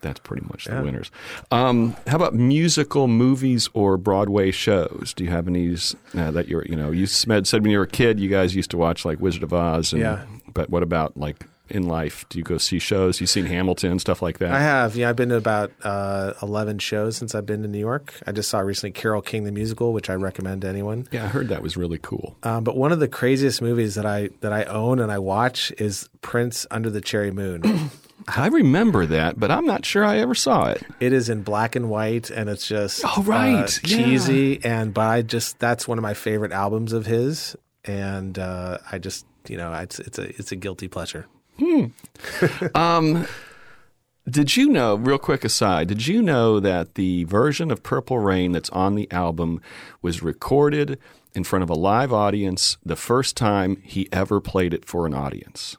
That's 0.00 0.20
pretty 0.20 0.46
much 0.48 0.66
the 0.66 0.72
Yeah. 0.74 0.82
winners. 0.82 1.10
Um, 1.50 1.96
how 2.06 2.16
about 2.16 2.34
musical 2.34 3.08
movies 3.08 3.68
or 3.74 3.96
Broadway 3.96 4.50
shows? 4.52 5.12
Do 5.16 5.24
you 5.24 5.30
have 5.30 5.48
any 5.48 5.74
uh, 6.16 6.30
that 6.30 6.46
you're, 6.48 6.64
you 6.66 6.76
know, 6.76 6.90
you 6.92 7.06
said 7.06 7.46
said 7.46 7.62
when 7.62 7.70
you 7.72 7.78
were 7.78 7.84
a 7.84 7.88
kid, 7.88 8.20
you 8.20 8.28
guys 8.28 8.54
used 8.54 8.70
to 8.70 8.76
watch 8.76 9.04
like 9.04 9.20
Wizard 9.20 9.42
of 9.42 9.52
Oz. 9.52 9.92
And, 9.92 10.00
Yeah. 10.02 10.24
But 10.54 10.70
what 10.70 10.82
about 10.82 11.16
like 11.16 11.46
in 11.68 11.86
life? 11.86 12.24
Do 12.30 12.38
you 12.38 12.44
go 12.44 12.56
see 12.58 12.78
shows? 12.78 13.20
You've 13.20 13.28
seen 13.28 13.44
Hamilton, 13.44 13.98
stuff 13.98 14.22
like 14.22 14.38
that? 14.38 14.52
I 14.52 14.60
have. 14.60 14.96
Yeah, 14.96 15.10
I've 15.10 15.16
been 15.16 15.28
to 15.28 15.36
about 15.36 15.70
uh, 15.84 16.32
11 16.42 16.78
shows 16.78 17.16
since 17.16 17.34
I've 17.34 17.44
been 17.44 17.60
to 17.62 17.68
New 17.68 17.78
York. 17.78 18.14
I 18.26 18.32
just 18.32 18.48
saw 18.48 18.60
recently 18.60 18.92
Carole 18.92 19.20
King 19.20 19.44
the 19.44 19.52
musical, 19.52 19.92
which 19.92 20.08
I 20.08 20.14
recommend 20.14 20.62
to 20.62 20.68
anyone. 20.68 21.06
yeah, 21.12 21.24
I 21.24 21.28
heard 21.28 21.48
that 21.48 21.62
was 21.62 21.76
really 21.76 21.98
cool. 21.98 22.36
Um, 22.44 22.64
but 22.64 22.76
one 22.76 22.90
of 22.92 23.00
the 23.00 23.08
craziest 23.08 23.60
movies 23.60 23.96
that 23.96 24.06
I 24.06 24.30
that 24.40 24.52
I 24.52 24.64
own 24.64 24.98
and 25.00 25.12
I 25.12 25.18
watch 25.18 25.70
is 25.76 26.08
Prince 26.22 26.66
Under 26.70 26.88
the 26.88 27.00
Cherry 27.02 27.30
Moon. 27.30 27.90
I 28.36 28.48
remember 28.48 29.06
that, 29.06 29.40
but 29.40 29.50
I'm 29.50 29.64
not 29.66 29.84
sure 29.86 30.04
I 30.04 30.18
ever 30.18 30.34
saw 30.34 30.68
it. 30.70 30.82
it 31.00 31.12
is 31.12 31.28
in 31.28 31.42
black 31.42 31.74
and 31.76 31.88
white, 31.88 32.30
and 32.30 32.48
it's 32.48 32.66
just 32.68 33.02
Oh, 33.04 33.22
right. 33.22 33.64
uh, 33.64 33.66
cheesy. 33.66 34.62
And 34.64 34.92
but 34.92 35.06
I 35.06 35.22
just 35.22 35.58
that's 35.58 35.88
one 35.88 35.98
of 35.98 36.02
my 36.02 36.14
favorite 36.14 36.52
albums 36.52 36.92
of 36.92 37.06
his, 37.06 37.56
and 37.84 38.38
uh, 38.38 38.78
I 38.92 38.98
just 38.98 39.24
you 39.48 39.56
know 39.56 39.72
it's 39.72 39.98
it's 39.98 40.18
a 40.18 40.28
it's 40.38 40.52
a 40.52 40.56
guilty 40.56 40.88
pleasure. 40.88 41.26
Hmm. 41.58 41.86
Um, 42.74 43.26
did 44.28 44.56
you 44.56 44.68
know, 44.68 44.94
real 44.96 45.18
quick 45.18 45.42
aside, 45.44 45.88
did 45.88 46.06
you 46.06 46.22
know 46.22 46.60
that 46.60 46.94
the 46.96 47.24
version 47.24 47.70
of 47.70 47.82
Purple 47.82 48.18
Rain 48.18 48.52
that's 48.52 48.68
on 48.70 48.94
the 48.94 49.10
album 49.10 49.60
was 50.02 50.22
recorded 50.22 50.98
in 51.34 51.44
front 51.44 51.62
of 51.62 51.70
a 51.70 51.74
live 51.74 52.12
audience 52.12 52.76
the 52.84 52.94
first 52.96 53.36
time 53.36 53.80
he 53.84 54.06
ever 54.12 54.38
played 54.40 54.74
it 54.74 54.84
for 54.84 55.06
an 55.06 55.14
audience? 55.14 55.76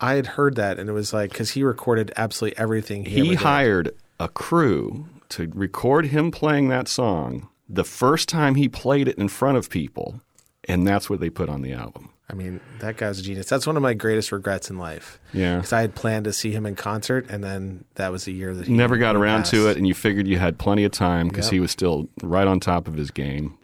I 0.00 0.14
had 0.14 0.26
heard 0.28 0.56
that, 0.56 0.78
and 0.78 0.88
it 0.88 0.92
was 0.92 1.12
like 1.12 1.30
because 1.30 1.50
he 1.52 1.62
recorded 1.62 2.12
absolutely 2.16 2.58
everything. 2.58 3.04
He, 3.04 3.24
He 3.24 3.34
hired 3.34 3.94
a 4.20 4.28
crew 4.28 5.06
to 5.30 5.50
record 5.54 6.06
him 6.06 6.30
playing 6.30 6.68
that 6.68 6.88
song 6.88 7.48
the 7.68 7.84
first 7.84 8.28
time 8.28 8.56
he 8.56 8.68
played 8.68 9.08
it 9.08 9.16
in 9.18 9.28
front 9.28 9.56
of 9.56 9.70
people, 9.70 10.20
and 10.68 10.86
that's 10.86 11.08
what 11.08 11.20
they 11.20 11.30
put 11.30 11.48
on 11.48 11.62
the 11.62 11.72
album. 11.72 12.10
I 12.28 12.32
mean, 12.34 12.60
that 12.80 12.96
guy's 12.96 13.18
a 13.18 13.22
genius. 13.22 13.48
That's 13.48 13.66
one 13.66 13.76
of 13.76 13.82
my 13.82 13.92
greatest 13.92 14.32
regrets 14.32 14.70
in 14.70 14.78
life. 14.78 15.20
Yeah. 15.34 15.56
because 15.56 15.72
I 15.74 15.82
had 15.82 15.94
planned 15.94 16.24
to 16.24 16.32
see 16.32 16.52
him 16.52 16.64
in 16.66 16.74
concert, 16.74 17.26
and 17.28 17.44
then 17.44 17.84
that 17.96 18.10
was 18.12 18.24
the 18.24 18.32
year 18.32 18.54
that 18.54 18.66
he 18.66 18.72
Never 18.72 18.96
got 18.96 19.14
around 19.14 19.44
to 19.46 19.68
it, 19.68 19.76
and 19.76 19.86
you 19.86 19.94
figured 19.94 20.26
you 20.26 20.38
had 20.38 20.58
plenty 20.58 20.84
of 20.84 20.92
time 20.92 21.28
because 21.28 21.46
Yep. 21.46 21.52
he 21.52 21.60
was 21.60 21.70
still 21.70 22.08
right 22.22 22.46
on 22.46 22.60
top 22.60 22.88
of 22.88 22.94
his 22.94 23.10
game. 23.10 23.56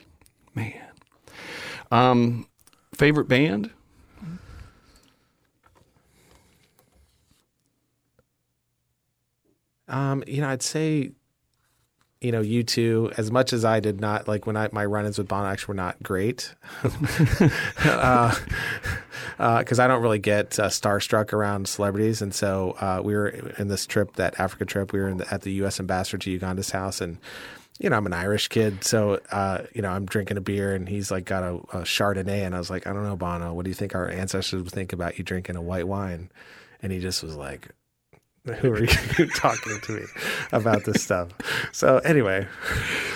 Man. 0.55 0.75
Um, 1.91 2.47
favorite 2.95 3.29
band? 3.29 3.71
Um, 9.91 10.25
you 10.27 10.41
know, 10.41 10.49
I'd 10.49 10.63
say, 10.63 11.11
you 12.21 12.33
know, 12.33 12.43
U2, 12.43 13.19
as 13.19 13.31
much 13.31 13.53
as 13.53 13.65
I 13.65 13.81
did 13.81 14.01
not 14.01 14.29
like 14.29 14.47
when 14.47 14.57
I 14.57 14.69
my 14.73 14.85
run-ins 14.85 15.19
with 15.19 15.33
actually 15.33 15.73
were 15.73 15.77
not 15.77 16.03
great, 16.03 16.55
because 16.83 17.51
uh, 17.85 18.37
uh 19.39 19.65
I 19.65 19.87
don't 19.87 20.03
really 20.03 20.19
get 20.19 20.59
uh, 20.59 20.69
starstruck 20.69 21.33
around 21.33 21.67
celebrities, 21.67 22.23
and 22.23 22.35
so 22.35 22.77
uh, 22.81 23.01
we 23.03 23.15
were 23.15 23.29
in 23.29 23.69
this 23.69 23.87
trip, 23.87 24.17
that 24.17 24.39
Africa 24.39 24.65
trip, 24.65 24.93
we 24.93 25.01
were 25.01 25.13
the, 25.15 25.33
at 25.33 25.43
the 25.43 25.53
U.S. 25.55 25.81
ambassador 25.81 26.19
to 26.19 26.31
Uganda's 26.31 26.71
house, 26.71 27.01
and 27.01 27.19
you 27.79 27.89
know, 27.89 27.97
I'm 27.97 28.05
an 28.05 28.13
Irish 28.13 28.49
kid, 28.49 28.85
so 28.85 29.21
uh, 29.33 29.63
you 29.75 29.81
know, 29.81 29.89
I'm 29.89 30.05
drinking 30.05 30.37
a 30.37 30.43
beer, 30.43 30.75
and 30.75 30.87
he's 30.89 31.11
like 31.11 31.25
got 31.25 31.43
a, 31.43 31.55
a 31.79 31.83
Chardonnay, 31.83 32.45
and 32.45 32.55
I 32.55 32.59
was 32.59 32.69
like, 32.69 32.87
I 32.87 32.93
don't 32.93 33.05
know, 33.05 33.17
Bono, 33.17 33.55
what 33.55 33.65
do 33.65 33.71
you 33.71 33.75
think 33.75 33.95
our 33.95 34.09
ancestors 34.09 34.63
would 34.63 34.73
think 34.73 34.93
about 34.93 35.17
you 35.17 35.25
drinking 35.25 35.57
a 35.57 35.63
white 35.63 35.89
wine? 35.89 36.31
And 36.83 36.93
he 36.93 36.99
just 36.99 37.23
was 37.23 37.35
like, 37.35 37.71
who 38.47 38.73
are 38.73 38.81
you 38.81 38.87
talking 39.37 39.79
to 39.81 39.93
me 39.93 40.03
about 40.53 40.85
this 40.85 41.03
stuff? 41.03 41.29
So 41.73 41.99
anyway, 41.99 42.47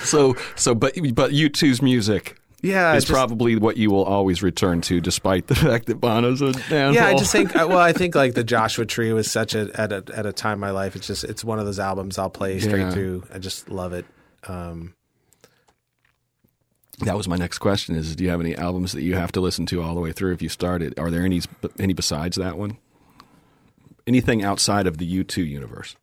So, 0.02 0.34
so, 0.56 0.74
but 0.74 0.94
but 1.14 1.30
U2's 1.32 1.80
music 1.82 2.38
yeah, 2.62 2.92
I 2.92 2.96
is 2.96 3.04
probably 3.04 3.56
what 3.56 3.76
you 3.76 3.90
will 3.90 4.04
always 4.04 4.42
return 4.42 4.80
to, 4.82 4.98
despite 5.00 5.48
the 5.48 5.54
fact 5.66 5.84
that 5.86 6.00
Bono's 6.00 6.40
a 6.40 6.52
downfall. 6.52 6.92
yeah. 6.94 7.06
I 7.08 7.14
just 7.14 7.30
think 7.30 7.54
well, 7.54 7.76
I 7.78 7.92
think 7.92 8.14
like 8.14 8.32
the 8.34 8.44
Joshua 8.44 8.86
Tree 8.86 9.12
was 9.12 9.30
such 9.30 9.54
a 9.54 9.70
at 9.78 9.92
a 9.92 10.02
at 10.14 10.24
a 10.26 10.32
time 10.32 10.54
in 10.54 10.60
my 10.60 10.70
life. 10.70 10.96
It's 10.96 11.06
just 11.06 11.24
it's 11.24 11.44
one 11.44 11.58
of 11.58 11.66
those 11.66 11.78
albums 11.78 12.18
I'll 12.18 12.30
play 12.30 12.58
straight 12.60 12.80
Yeah. 12.80 12.90
through. 12.90 13.24
I 13.34 13.38
just 13.38 13.68
love 13.70 13.92
it. 13.92 14.06
Um, 14.46 14.94
that 17.00 17.16
was 17.16 17.26
my 17.28 17.36
next 17.36 17.58
question: 17.58 17.96
Is 17.96 18.14
do 18.16 18.24
you 18.24 18.30
have 18.30 18.40
any 18.40 18.56
albums 18.56 18.92
that 18.92 19.02
you 19.02 19.14
have 19.14 19.32
to 19.32 19.40
listen 19.40 19.66
to 19.66 19.82
all 19.82 19.94
the 19.94 20.00
way 20.00 20.12
through 20.12 20.32
if 20.32 20.40
you 20.40 20.48
started? 20.48 20.98
Are 20.98 21.10
there 21.10 21.22
any 21.22 21.42
any 21.78 21.92
besides 21.92 22.36
that 22.36 22.56
one? 22.56 22.78
Anything 24.06 24.42
outside 24.44 24.86
of 24.86 24.98
the 24.98 25.24
U2 25.24 25.48
universe? 25.48 25.96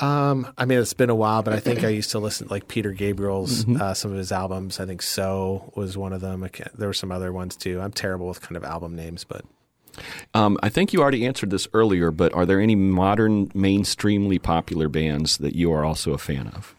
um, 0.00 0.52
I 0.56 0.64
mean, 0.64 0.78
it's 0.78 0.94
been 0.94 1.10
a 1.10 1.14
while, 1.14 1.42
but 1.42 1.52
I 1.52 1.58
think 1.60 1.82
I 1.82 1.88
used 1.88 2.10
to 2.12 2.18
listen 2.20 2.46
to 2.46 2.52
like 2.54 2.68
Peter 2.68 2.92
Gabriel's 2.92 3.64
Mm-hmm. 3.64 3.82
uh, 3.82 3.94
some 3.94 4.12
of 4.12 4.16
his 4.16 4.30
albums. 4.30 4.78
I 4.80 4.86
think 4.86 5.02
So 5.02 5.72
was 5.74 5.96
one 5.98 6.12
of 6.12 6.20
them. 6.20 6.48
There 6.76 6.88
were 6.88 6.92
some 6.94 7.10
other 7.12 7.32
ones 7.32 7.56
too. 7.56 7.80
I'm 7.80 7.90
terrible 7.92 8.28
with 8.28 8.40
kind 8.40 8.56
of 8.56 8.62
album 8.64 8.94
names, 8.94 9.24
but 9.24 9.44
Um, 10.34 10.56
I 10.62 10.68
think 10.68 10.92
you 10.92 11.00
already 11.02 11.26
answered 11.26 11.50
this 11.50 11.66
earlier, 11.74 12.10
but 12.12 12.32
are 12.32 12.46
there 12.46 12.60
any 12.60 12.76
modern, 12.76 13.48
mainstreamly 13.48 14.40
popular 14.40 14.88
bands 14.88 15.38
that 15.38 15.56
you 15.56 15.72
are 15.72 15.84
also 15.84 16.12
a 16.12 16.18
fan 16.18 16.46
of? 16.48 16.76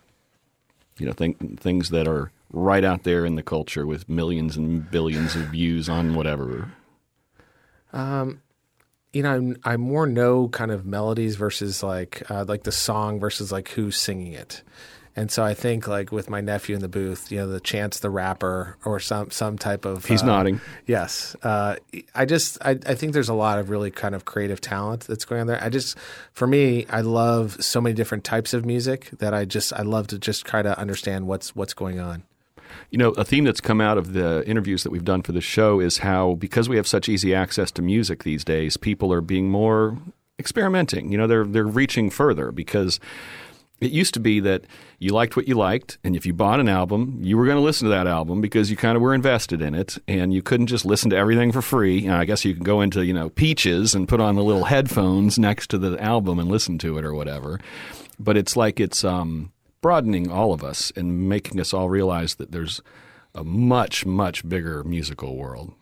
You 0.97 1.05
know, 1.05 1.13
think, 1.13 1.59
things 1.59 1.89
that 1.89 2.07
are 2.07 2.31
right 2.51 2.83
out 2.85 3.03
there 3.03 3.25
in 3.25 3.35
the 3.35 3.43
culture 3.43 3.85
with 3.85 4.07
millions 4.09 4.55
and 4.57 4.89
billions 4.89 5.35
of 5.35 5.43
views 5.47 5.89
on 5.89 6.15
whatever. 6.15 6.71
You 9.13 9.23
know, 9.23 9.33
I'm, 9.33 9.57
I 9.63 9.77
more 9.77 10.05
know 10.05 10.49
kind 10.49 10.71
of 10.71 10.85
melodies 10.85 11.35
versus 11.35 11.81
like 11.83 12.29
uh, 12.29 12.45
like 12.47 12.63
the 12.63 12.71
song 12.71 13.19
versus 13.19 13.51
like 13.51 13.69
who's 13.69 13.97
singing 13.97 14.33
it. 14.33 14.63
And 15.15 15.29
so 15.29 15.43
I 15.43 15.53
think 15.53 15.87
like 15.87 16.11
with 16.11 16.29
my 16.29 16.39
nephew 16.39 16.75
in 16.75 16.81
the 16.81 16.87
booth, 16.87 17.31
you 17.31 17.39
know, 17.39 17.47
the 17.47 17.59
Chance 17.59 17.99
the 17.99 18.09
rapper 18.09 18.77
or 18.85 18.99
some 18.99 19.31
some 19.31 19.57
type 19.57 19.83
of 19.83 20.05
He's 20.05 20.23
uh, 20.23 20.27
nodding. 20.27 20.61
Yes, 20.85 21.35
uh, 21.43 21.75
I 22.15 22.25
just 22.25 22.57
I, 22.61 22.71
I 22.85 22.95
think 22.95 23.13
there's 23.13 23.29
a 23.29 23.33
lot 23.33 23.59
of 23.59 23.69
really 23.69 23.91
kind 23.91 24.15
of 24.15 24.25
creative 24.25 24.61
talent 24.61 25.01
that's 25.01 25.25
going 25.25 25.41
on 25.41 25.47
there. 25.47 25.61
I 25.61 25.69
just 25.69 25.97
for 26.31 26.47
me, 26.47 26.85
I 26.89 27.01
love 27.01 27.61
so 27.63 27.81
many 27.81 27.93
different 27.95 28.23
types 28.23 28.53
of 28.53 28.65
music 28.65 29.09
that 29.17 29.33
I 29.33 29.45
just 29.45 29.73
I 29.73 29.81
love 29.81 30.07
to 30.07 30.19
just 30.19 30.45
try 30.45 30.61
to 30.61 30.77
understand 30.79 31.27
what's 31.27 31.55
what's 31.55 31.73
going 31.73 31.99
on. 31.99 32.23
You 32.91 32.97
know, 32.97 33.09
a 33.11 33.23
theme 33.23 33.43
that's 33.43 33.61
come 33.61 33.81
out 33.81 33.97
of 33.97 34.13
the 34.13 34.43
interviews 34.47 34.83
that 34.83 34.91
we've 34.91 35.05
done 35.05 35.21
for 35.21 35.31
the 35.31 35.41
show 35.41 35.79
is 35.79 35.99
how, 35.99 36.35
because 36.35 36.67
we 36.69 36.75
have 36.77 36.87
such 36.87 37.09
easy 37.09 37.33
access 37.33 37.71
to 37.71 37.81
music 37.81 38.23
these 38.23 38.43
days, 38.43 38.77
people 38.77 39.13
are 39.13 39.21
being 39.21 39.49
more 39.49 39.97
experimenting. 40.39 41.11
You 41.11 41.17
know, 41.17 41.27
they're 41.27 41.45
they're 41.45 41.65
reaching 41.65 42.09
further 42.09 42.51
because 42.51 42.99
it 43.79 43.91
used 43.91 44.13
to 44.15 44.19
be 44.19 44.39
that 44.41 44.65
you 44.97 45.11
liked 45.11 45.37
what 45.37 45.47
you 45.47 45.55
liked, 45.55 45.97
and 46.03 46.15
if 46.15 46.25
you 46.25 46.33
bought 46.33 46.59
an 46.59 46.67
album, 46.67 47.19
you 47.21 47.37
were 47.37 47.45
going 47.45 47.57
to 47.57 47.63
listen 47.63 47.85
to 47.85 47.93
that 47.93 48.07
album 48.07 48.41
because 48.41 48.69
you 48.69 48.75
kind 48.75 48.95
of 48.95 49.01
were 49.01 49.13
invested 49.13 49.61
in 49.61 49.73
it, 49.73 49.97
and 50.07 50.33
you 50.33 50.41
couldn't 50.41 50.67
just 50.67 50.85
listen 50.85 51.09
to 51.11 51.15
everything 51.15 51.51
for 51.51 51.61
free. 51.61 51.99
You 51.99 52.09
know, 52.09 52.17
I 52.17 52.25
guess 52.25 52.43
you 52.43 52.53
can 52.53 52.63
go 52.63 52.81
into 52.81 53.05
you 53.05 53.13
know 53.13 53.29
Peaches 53.29 53.95
and 53.95 54.07
put 54.07 54.19
on 54.19 54.35
the 54.35 54.43
little 54.43 54.65
headphones 54.65 55.37
next 55.39 55.69
to 55.69 55.77
the 55.77 56.01
album 56.01 56.39
and 56.39 56.49
listen 56.49 56.77
to 56.79 56.97
it 56.97 57.05
or 57.05 57.13
whatever. 57.13 57.59
But 58.19 58.35
it's 58.35 58.57
like 58.57 58.79
it's 58.79 59.03
um, 59.05 59.51
broadening 59.81 60.31
all 60.31 60.53
of 60.53 60.63
us 60.63 60.91
and 60.95 61.29
making 61.29 61.59
us 61.59 61.73
all 61.73 61.89
realize 61.89 62.35
that 62.35 62.51
there's 62.51 62.81
a 63.35 63.43
much 63.43 64.05
much 64.05 64.47
bigger 64.47 64.83
musical 64.83 65.35
world. 65.35 65.73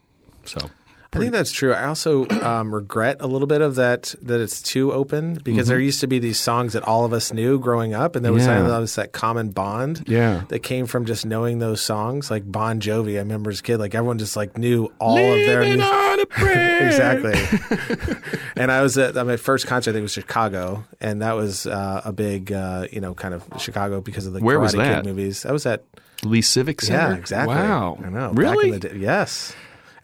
So 0.45 0.69
I 1.13 1.19
think 1.19 1.31
that's 1.31 1.51
true. 1.51 1.73
I 1.73 1.85
also 1.85 2.27
um, 2.41 2.73
regret 2.75 3.17
a 3.21 3.27
little 3.27 3.47
bit 3.47 3.61
of 3.61 3.75
that 3.75 4.13
that 4.21 4.41
it's 4.41 4.61
too 4.61 4.91
open 4.91 5.35
because 5.43 5.67
there 5.67 5.79
used 5.79 6.01
to 6.01 6.07
be 6.07 6.19
these 6.19 6.39
songs 6.39 6.73
that 6.73 6.83
all 6.83 7.05
of 7.05 7.13
us 7.13 7.31
knew 7.33 7.59
growing 7.59 7.93
up, 7.93 8.15
and 8.15 8.23
there 8.25 8.33
was 8.33 8.43
Mm-hmm. 8.43 8.51
Yeah. 8.51 8.67
kind 8.69 8.83
of 8.83 8.93
that 8.95 9.11
common 9.13 9.49
bond 9.51 10.03
Yeah. 10.07 10.43
that 10.49 10.59
came 10.59 10.85
from 10.85 11.05
just 11.05 11.25
knowing 11.25 11.59
those 11.59 11.81
songs, 11.81 12.29
like 12.29 12.49
Bon 12.51 12.79
Jovi. 12.79 13.15
I 13.15 13.19
remember 13.19 13.49
as 13.49 13.59
a 13.61 13.63
kid, 13.63 13.77
like 13.77 13.95
everyone 13.95 14.19
just 14.19 14.35
like 14.35 14.57
knew 14.57 14.91
all 14.99 15.17
of 15.17 15.23
their 15.45 15.61
Living 15.61 15.77
new- 15.79 15.83
on 15.85 16.19
a 16.19 16.25
prayer. 16.27 16.85
exactly. 16.87 18.17
and 18.55 18.71
I 18.71 18.81
was 18.81 18.97
at 18.97 19.15
my 19.15 19.37
first 19.37 19.65
concert. 19.67 19.91
I 19.91 19.93
think 19.93 20.01
it 20.01 20.03
was 20.03 20.11
Chicago, 20.13 20.83
and 20.99 21.21
that 21.21 21.33
was 21.35 21.65
uh, 21.67 22.01
a 22.05 22.11
big, 22.13 22.51
uh, 22.51 22.87
you 22.91 22.99
know, 23.01 23.13
kind 23.13 23.33
of 23.33 23.43
Chicago 23.59 24.01
because 24.01 24.27
of 24.27 24.33
the 24.33 24.39
Where 24.39 24.57
Karate 24.57 24.61
was 24.61 24.73
that? 24.73 25.03
Kid 25.03 25.09
movies. 25.09 25.45
I 25.45 25.51
was 25.51 25.65
at 25.65 25.83
Lee 26.23 26.41
Civic 26.41 26.81
Center. 26.81 27.13
yeah, 27.13 27.17
exactly. 27.17 27.55
Wow. 27.55 27.97
I 28.03 28.09
know. 28.09 28.31
Really? 28.33 28.71
Back 28.71 28.83
in 28.85 28.89
the 28.91 28.95
day. 28.99 29.03
Yes. 29.05 29.53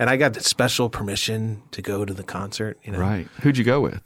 And 0.04 0.10
I 0.10 0.18
got 0.18 0.36
special 0.44 0.90
permission 0.90 1.64
to 1.72 1.82
go 1.82 2.04
to 2.04 2.14
the 2.14 2.24
concert. 2.24 2.78
You 2.84 2.92
know, 2.92 3.00
Right. 3.00 3.26
Who'd 3.42 3.58
you 3.58 3.64
go 3.64 3.80
with? 3.80 4.02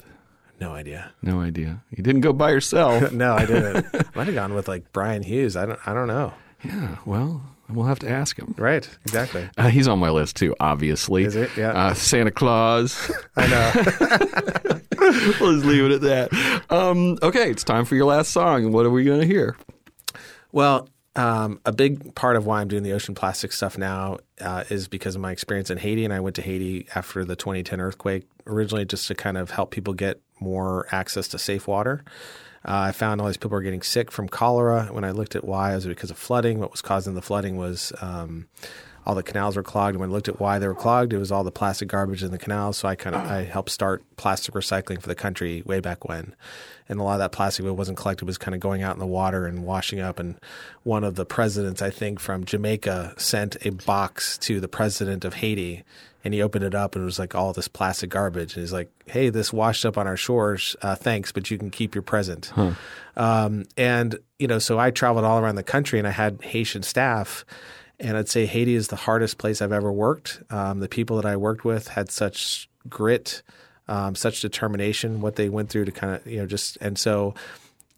No 0.59 0.71
idea. 0.73 1.11
No 1.23 1.41
idea. 1.41 1.81
You 1.89 2.03
didn't 2.03 2.21
go 2.21 2.33
by 2.33 2.51
yourself. 2.51 3.11
No, 3.11 3.33
I 3.33 3.47
didn't. 3.47 3.83
Might 4.15 4.27
have 4.27 4.35
gone 4.35 4.53
with 4.53 4.67
like 4.67 4.93
Brian 4.93 5.23
Hughes. 5.23 5.55
I 5.57 5.65
don't. 5.65 5.79
I 5.87 5.95
don't 5.95 6.05
know. 6.07 6.33
yeah. 6.63 6.97
Well, 7.07 7.41
we'll 7.67 7.87
have 7.87 7.97
to 7.99 8.07
ask 8.11 8.37
him. 8.37 8.53
Right. 8.59 8.87
Exactly. 9.05 9.49
Uh, 9.57 9.69
he's 9.69 9.87
on 9.87 9.97
my 9.97 10.11
list 10.11 10.35
too, 10.35 10.55
obviously. 10.59 11.23
Is 11.23 11.35
it? 11.35 11.49
Yeah. 11.57 11.71
Uh, 11.71 11.93
Santa 11.95 12.29
Claus. 12.29 13.11
I 13.35 13.47
know. 13.47 14.79
we'll 15.41 15.53
just 15.55 15.65
leave 15.65 15.83
it 15.83 15.91
at 15.93 16.01
that. 16.01 16.61
Um, 16.71 17.17
okay, 17.23 17.49
it's 17.49 17.63
time 17.63 17.85
for 17.85 17.95
your 17.95 18.05
last 18.05 18.29
song. 18.29 18.71
What 18.71 18.85
are 18.85 18.91
we 18.91 19.03
going 19.03 19.21
to 19.21 19.25
hear? 19.27 19.57
Well, 20.51 20.89
um, 21.18 21.59
a 21.65 21.72
big 21.72 22.13
part 22.15 22.36
of 22.36 22.45
why 22.45 22.61
I'm 22.61 22.68
doing 22.68 22.84
the 22.84 22.93
ocean 22.93 23.15
plastic 23.15 23.51
stuff 23.51 23.78
now 23.78 24.20
uh, 24.39 24.63
is 24.70 24.88
because 24.88 25.15
of 25.15 25.22
my 25.22 25.32
experience 25.32 25.70
in 25.70 25.80
Haiti. 25.80 26.05
And 26.05 26.13
I 26.13 26.20
went 26.20 26.36
to 26.36 26.41
Haiti 26.41 26.88
after 26.93 27.26
the 27.26 27.36
2010 27.36 27.82
earthquake, 27.82 28.28
originally 28.45 28.86
just 28.86 29.07
to 29.07 29.15
kind 29.15 29.38
of 29.38 29.51
help 29.51 29.72
people 29.72 29.93
get 29.93 30.22
more 30.39 30.88
access 30.91 31.28
to 31.30 31.39
safe 31.39 31.68
water. 31.68 32.03
Uh, 32.63 32.89
I 32.89 32.91
found 32.91 33.20
all 33.20 33.28
these 33.28 33.38
people 33.38 33.51
were 33.51 33.61
getting 33.61 33.82
sick 33.82 34.11
from 34.11 34.30
cholera. 34.30 34.88
When 34.91 35.03
I 35.03 35.11
looked 35.11 35.36
at 35.36 35.43
why, 35.43 35.72
it 35.72 35.76
was 35.76 35.88
because 35.88 36.11
of 36.11 36.18
flooding. 36.18 36.59
What 36.59 36.72
was 36.72 36.82
causing 36.82 37.15
the 37.15 37.22
flooding 37.22 37.57
was 37.57 37.91
um, 38.01 38.47
all 39.07 39.15
the 39.15 39.23
canals 39.23 39.55
were 39.55 39.63
clogged. 39.63 39.95
And 39.95 40.01
when 40.01 40.09
I 40.09 40.13
looked 40.13 40.27
at 40.27 40.37
why 40.37 40.59
they 40.59 40.67
were 40.67 40.75
clogged, 40.75 41.13
it 41.13 41.17
was 41.17 41.31
all 41.31 41.45
the 41.45 41.49
plastic 41.49 41.87
garbage 41.87 42.23
in 42.23 42.31
the 42.31 42.37
canals. 42.37 42.75
So 42.75 42.89
I 42.89 42.95
kind 42.95 43.15
of 43.15 43.21
I 43.21 43.43
helped 43.43 43.69
start 43.69 44.03
plastic 44.17 44.53
recycling 44.53 45.01
for 45.01 45.07
the 45.07 45.15
country 45.15 45.63
way 45.65 45.79
back 45.79 46.09
when. 46.09 46.35
And 46.89 46.99
a 46.99 47.03
lot 47.03 47.13
of 47.13 47.19
that 47.19 47.31
plastic 47.31 47.63
that 47.63 47.73
wasn't 47.73 47.97
collected 47.97 48.25
was 48.25 48.37
kind 48.37 48.53
of 48.53 48.59
going 48.59 48.83
out 48.83 48.95
in 48.95 48.99
the 48.99 49.07
water 49.07 49.45
and 49.45 49.63
washing 49.63 50.01
up. 50.01 50.19
And 50.19 50.35
one 50.83 51.05
of 51.05 51.15
the 51.15 51.25
presidents, 51.25 51.81
I 51.81 51.89
think, 51.89 52.19
from 52.19 52.43
Jamaica 52.43 53.13
sent 53.15 53.55
a 53.65 53.69
box 53.69 54.37
to 54.39 54.59
the 54.59 54.67
president 54.67 55.23
of 55.23 55.35
Haiti. 55.35 55.85
And 56.25 56.33
he 56.33 56.41
opened 56.41 56.65
it 56.65 56.75
up 56.75 56.93
and 56.95 57.03
it 57.03 57.05
was 57.05 57.19
like 57.19 57.33
all 57.33 57.53
this 57.53 57.69
plastic 57.69 58.09
garbage. 58.09 58.55
And 58.55 58.61
he's 58.61 58.73
like, 58.73 58.91
hey, 59.05 59.29
this 59.29 59.53
washed 59.53 59.85
up 59.85 59.97
on 59.97 60.05
our 60.05 60.17
shores. 60.17 60.75
Uh, 60.81 60.95
thanks, 60.95 61.31
but 61.31 61.49
you 61.49 61.57
can 61.57 61.69
keep 61.69 61.95
your 61.95 62.01
present. 62.01 62.51
Um, 63.15 63.63
and, 63.77 64.19
you 64.37 64.47
know, 64.47 64.59
so 64.59 64.77
I 64.77 64.91
traveled 64.91 65.23
all 65.23 65.39
around 65.39 65.55
the 65.55 65.63
country 65.63 65.97
and 65.97 66.07
I 66.07 66.11
had 66.11 66.41
Haitian 66.41 66.83
staff. 66.83 67.45
And 67.99 68.15
I'd 68.15 68.29
say 68.29 68.45
Haiti 68.45 68.75
is 68.75 68.89
the 68.89 68.95
hardest 68.95 69.37
place 69.37 69.61
I've 69.61 69.71
ever 69.71 69.91
worked. 69.91 70.41
Um, 70.49 70.79
the 70.79 70.89
people 70.89 71.15
that 71.15 71.25
I 71.25 71.35
worked 71.35 71.65
with 71.65 71.87
had 71.87 72.11
such 72.11 72.69
grit, 72.87 73.41
um, 73.87 74.15
such 74.15 74.41
determination, 74.41 75.21
what 75.21 75.35
they 75.35 75.49
went 75.49 75.69
through 75.69 75.85
to 75.85 75.91
kind 75.91 76.15
of, 76.15 76.27
you 76.27 76.37
know, 76.37 76.45
just, 76.45 76.77
and 76.79 76.97
so 76.97 77.33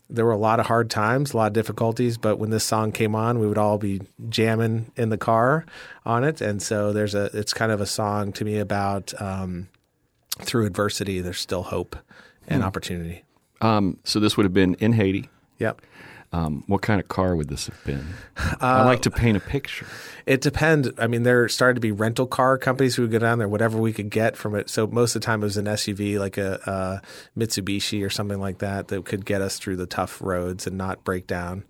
there 0.10 0.26
were 0.26 0.32
a 0.32 0.38
lot 0.38 0.60
of 0.60 0.66
hard 0.66 0.90
times, 0.90 1.34
a 1.34 1.38
lot 1.38 1.48
of 1.48 1.54
difficulties. 1.54 2.18
But 2.18 2.40
when 2.40 2.50
this 2.50 2.64
song 2.64 2.92
came 2.92 3.14
on, 3.14 3.40
we 3.40 3.48
would 3.48 3.58
all 3.58 3.78
be 3.78 4.02
jamming 4.30 4.92
in 4.96 5.10
the 5.10 5.18
car 5.18 5.66
on 6.06 6.24
it. 6.24 6.42
And 6.42 6.62
so 6.62 6.94
there's 6.94 7.14
a, 7.14 7.30
it's 7.34 7.54
kind 7.54 7.72
of 7.72 7.82
a 7.82 7.86
song 7.86 8.32
to 8.34 8.46
me 8.46 8.58
about 8.58 9.14
um, 9.22 9.68
through 10.40 10.66
adversity, 10.66 11.20
there's 11.20 11.40
still 11.40 11.64
hope 11.64 11.98
and 12.48 12.64
opportunity. 12.64 13.24
Um, 13.62 14.00
so 14.04 14.20
this 14.20 14.38
would 14.38 14.46
have 14.46 14.54
been 14.54 14.76
in 14.76 14.94
Haiti. 14.94 15.30
Yep. 15.60 15.82
Um, 16.32 16.64
what 16.68 16.84
kind 16.84 17.00
of 17.02 17.08
car 17.08 17.36
would 17.36 17.50
this 17.50 17.66
have 17.66 17.84
been? 17.86 18.06
I 18.62 18.84
like 18.84 19.02
to 19.04 19.12
paint 19.12 19.36
a 19.36 19.40
picture. 19.40 19.88
It 20.28 20.42
depends. 20.42 20.88
I 21.00 21.08
mean, 21.08 21.24
there 21.24 21.50
started 21.50 21.76
to 21.76 21.82
be 21.82 21.92
rental 21.92 22.28
car 22.28 22.60
companies 22.60 22.96
who 22.96 23.02
would 23.02 23.12
go 23.12 23.18
down 23.18 23.40
there, 23.40 23.48
whatever 23.48 23.80
we 23.80 23.94
could 23.94 24.12
get 24.12 24.38
from 24.38 24.54
it. 24.54 24.70
So 24.70 24.86
most 24.86 25.16
of 25.16 25.22
the 25.22 25.26
time 25.26 25.42
it 25.42 25.46
was 25.46 25.58
an 25.58 25.66
SUV, 25.66 26.20
like 26.20 26.38
a, 26.38 26.60
a 26.66 27.40
Mitsubishi 27.40 28.06
or 28.06 28.12
something 28.12 28.40
like 28.40 28.60
that, 28.60 28.90
that 28.90 29.06
could 29.06 29.26
get 29.26 29.42
us 29.42 29.58
through 29.58 29.78
the 29.78 29.88
tough 29.88 30.22
roads 30.22 30.68
and 30.68 30.78
not 30.78 31.04
break 31.04 31.26
down. 31.26 31.64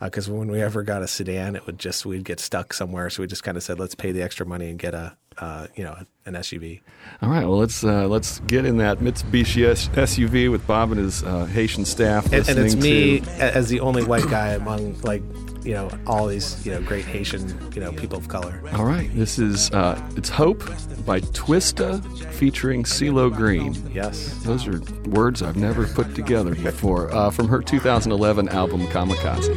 Because 0.00 0.30
when 0.30 0.50
we 0.50 0.62
ever 0.62 0.82
got 0.82 1.02
a 1.02 1.06
sedan, 1.06 1.54
it 1.54 1.66
would 1.66 1.78
just 1.78 2.06
we'd 2.06 2.24
get 2.24 2.40
stuck 2.40 2.72
somewhere. 2.72 3.10
So 3.10 3.22
we 3.22 3.26
just 3.26 3.44
kind 3.44 3.56
of 3.56 3.62
said, 3.62 3.78
let's 3.78 3.94
pay 3.94 4.12
the 4.12 4.22
extra 4.22 4.46
money 4.46 4.70
and 4.70 4.78
get 4.78 4.94
a, 4.94 5.16
uh, 5.38 5.66
you 5.74 5.84
know, 5.84 5.96
an 6.24 6.34
SUV. 6.34 6.80
All 7.22 7.28
right. 7.28 7.44
Well, 7.46 7.58
let's 7.58 7.84
uh, 7.84 8.08
let's 8.08 8.40
get 8.40 8.64
in 8.64 8.78
that 8.78 8.98
Mitsubishi 8.98 9.64
SUV 9.94 10.50
with 10.50 10.66
Bob 10.66 10.90
and 10.92 11.00
his 11.00 11.22
uh, 11.22 11.44
Haitian 11.46 11.84
staff. 11.84 12.24
And, 12.32 12.48
and 12.48 12.58
it's 12.58 12.74
me 12.74 13.20
to- 13.20 13.30
as 13.56 13.68
the 13.68 13.80
only 13.80 14.02
white 14.04 14.28
guy 14.28 14.50
among 14.54 15.00
like, 15.02 15.22
you 15.62 15.74
know, 15.74 15.90
all 16.06 16.26
these 16.26 16.64
you 16.66 16.72
know 16.72 16.80
great 16.82 17.04
Haitian 17.04 17.48
you 17.74 17.80
know 17.80 17.92
people 17.92 18.18
of 18.18 18.28
color. 18.28 18.60
All 18.74 18.84
right. 18.84 19.10
This 19.14 19.38
is 19.38 19.70
uh, 19.72 20.00
it's 20.16 20.28
Hope 20.28 20.64
by 21.04 21.20
Twista 21.20 22.02
featuring 22.32 22.82
CeeLo 22.84 23.32
Green. 23.34 23.74
Yes. 23.92 24.32
Those 24.44 24.66
are 24.66 24.80
words 25.10 25.42
I've 25.42 25.56
never 25.56 25.86
put 25.86 26.14
together 26.14 26.54
before. 26.54 27.12
Uh, 27.14 27.30
from 27.30 27.46
her 27.48 27.60
2011 27.62 28.48
album 28.48 28.86
Kamikaze. 28.88 29.54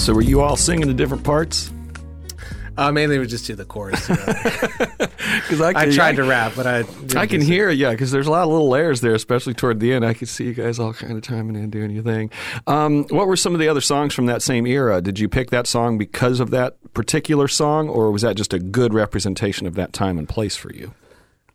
So 0.00 0.12
were 0.12 0.20
you 0.22 0.42
all 0.42 0.56
singing 0.56 0.86
the 0.86 0.92
different 0.94 1.24
parts? 1.24 1.70
Uh, 2.76 2.90
mainly 2.92 3.18
we 3.18 3.26
just 3.26 3.46
do 3.46 3.54
the 3.54 3.64
chorus. 3.64 4.08
Because 4.08 5.60
I, 5.60 5.72
I 5.76 5.90
tried 5.90 6.16
to 6.16 6.24
rap, 6.24 6.52
but 6.56 6.66
I 6.66 6.84
I 7.16 7.26
can 7.26 7.40
hear 7.40 7.70
it, 7.70 7.78
yeah, 7.78 7.92
because 7.92 8.10
there's 8.10 8.26
a 8.26 8.30
lot 8.30 8.42
of 8.42 8.50
little 8.50 8.68
layers 8.68 9.00
there, 9.00 9.14
especially 9.14 9.54
toward 9.54 9.80
the 9.80 9.92
end. 9.92 10.04
I 10.04 10.14
could 10.14 10.28
see 10.28 10.44
you 10.44 10.54
guys 10.54 10.78
all 10.78 10.92
kind 10.92 11.12
of 11.12 11.22
timing 11.22 11.56
in, 11.56 11.70
doing 11.70 11.90
your 11.90 12.02
thing. 12.02 12.30
Um, 12.66 13.04
what 13.10 13.26
were 13.26 13.36
some 13.36 13.54
of 13.54 13.60
the 13.60 13.68
other 13.68 13.80
songs 13.80 14.14
from 14.14 14.26
that 14.26 14.42
same 14.42 14.66
era? 14.66 15.00
Did 15.00 15.18
you 15.18 15.28
pick 15.28 15.50
that 15.50 15.66
song 15.66 15.98
because 15.98 16.40
of 16.40 16.50
that 16.50 16.76
particular 16.94 17.48
song, 17.48 17.88
or 17.88 18.10
was 18.10 18.22
that 18.22 18.36
just 18.36 18.52
a 18.52 18.58
good 18.58 18.92
representation 18.92 19.66
of 19.66 19.74
that 19.74 19.92
time 19.92 20.18
and 20.18 20.28
place 20.28 20.56
for 20.56 20.72
you? 20.72 20.94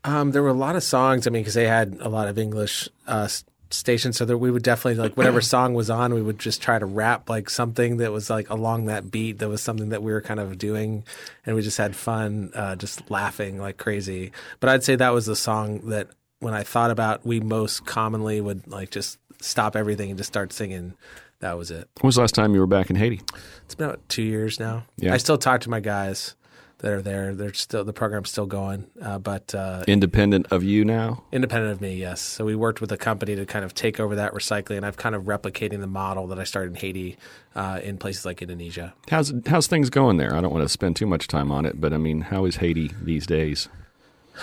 Um, 0.04 0.30
there 0.30 0.42
were 0.42 0.48
a 0.48 0.54
lot 0.54 0.76
of 0.76 0.82
songs. 0.82 1.26
I 1.26 1.30
mean, 1.30 1.42
because 1.42 1.54
they 1.54 1.66
had 1.66 1.98
a 2.00 2.08
lot 2.08 2.28
of 2.28 2.38
English 2.38 2.88
uh, 3.06 3.28
s- 3.70 3.76
stations, 3.76 4.16
so 4.16 4.24
that 4.24 4.38
we 4.38 4.50
would 4.50 4.62
definitely 4.62 5.00
like 5.00 5.16
whatever 5.16 5.40
song 5.54 5.74
was 5.74 5.90
on, 5.90 6.14
we 6.14 6.22
would 6.22 6.38
just 6.38 6.60
try 6.62 6.78
to 6.78 6.86
rap 6.86 7.28
like 7.28 7.48
something 7.50 7.98
that 7.98 8.12
was 8.12 8.30
like 8.30 8.48
along 8.50 8.86
that 8.86 9.10
beat. 9.10 9.38
That 9.38 9.48
was 9.48 9.62
something 9.62 9.88
that 9.90 10.02
we 10.02 10.12
were 10.12 10.20
kind 10.20 10.40
of 10.40 10.58
doing, 10.58 11.04
and 11.46 11.56
we 11.56 11.62
just 11.62 11.78
had 11.78 11.96
fun, 11.96 12.50
uh, 12.54 12.76
just 12.76 13.10
laughing 13.10 13.58
like 13.58 13.76
crazy. 13.76 14.32
But 14.60 14.70
I'd 14.70 14.84
say 14.84 14.96
that 14.96 15.10
was 15.14 15.26
the 15.26 15.36
song 15.36 15.88
that 15.90 16.08
when 16.40 16.54
I 16.54 16.62
thought 16.62 16.90
about, 16.90 17.24
we 17.24 17.40
most 17.40 17.86
commonly 17.86 18.40
would 18.40 18.66
like 18.66 18.90
just 18.90 19.18
stop 19.40 19.76
everything 19.76 20.10
and 20.10 20.18
just 20.18 20.28
start 20.28 20.52
singing. 20.52 20.94
That 21.40 21.56
was 21.56 21.70
it. 21.70 21.88
When 22.00 22.08
was 22.08 22.16
the 22.16 22.20
last 22.20 22.34
time 22.34 22.52
you 22.52 22.60
were 22.60 22.66
back 22.66 22.90
in 22.90 22.96
Haiti? 22.96 23.22
It's 23.64 23.74
been 23.74 23.86
about 23.88 24.06
two 24.10 24.22
years 24.22 24.60
now. 24.60 24.84
Yeah. 24.98 25.14
I 25.14 25.16
still 25.16 25.38
talk 25.38 25.62
to 25.62 25.70
my 25.70 25.80
guys 25.80 26.34
that 26.80 26.92
are 26.92 27.02
there. 27.02 27.34
They're 27.34 27.52
still 27.54 27.84
the 27.84 27.92
program's 27.92 28.30
still 28.30 28.46
going, 28.46 28.86
uh, 29.02 29.18
but 29.18 29.54
uh, 29.54 29.84
Independent 29.86 30.46
of 30.50 30.62
you 30.62 30.84
now? 30.84 31.24
independent 31.32 31.72
of 31.72 31.80
me, 31.80 31.94
yes. 31.94 32.20
So 32.20 32.44
we 32.44 32.54
worked 32.54 32.80
with 32.80 32.90
a 32.92 32.96
company 32.96 33.36
to 33.36 33.46
kind 33.46 33.64
of 33.64 33.74
take 33.74 34.00
over 34.00 34.14
that 34.16 34.32
recycling, 34.32 34.78
and 34.78 34.86
I've 34.86 34.96
kind 34.96 35.14
of 35.14 35.24
replicating 35.24 35.80
the 35.80 35.86
model 35.86 36.26
that 36.28 36.38
I 36.38 36.44
started 36.44 36.70
in 36.72 36.76
Haiti 36.76 37.16
uh, 37.54 37.80
in 37.82 37.98
places 37.98 38.24
like 38.24 38.42
Indonesia. 38.42 38.94
How's 39.10 39.32
how's 39.46 39.66
things 39.66 39.90
going 39.90 40.16
there? 40.16 40.34
I 40.34 40.40
don't 40.40 40.52
want 40.52 40.64
to 40.64 40.68
spend 40.68 40.96
too 40.96 41.06
much 41.06 41.28
time 41.28 41.52
on 41.52 41.64
it, 41.66 41.80
but 41.80 41.92
I 41.92 41.98
mean, 41.98 42.22
how 42.22 42.44
is 42.44 42.56
Haiti 42.56 42.90
these 43.02 43.26
days? 43.26 43.68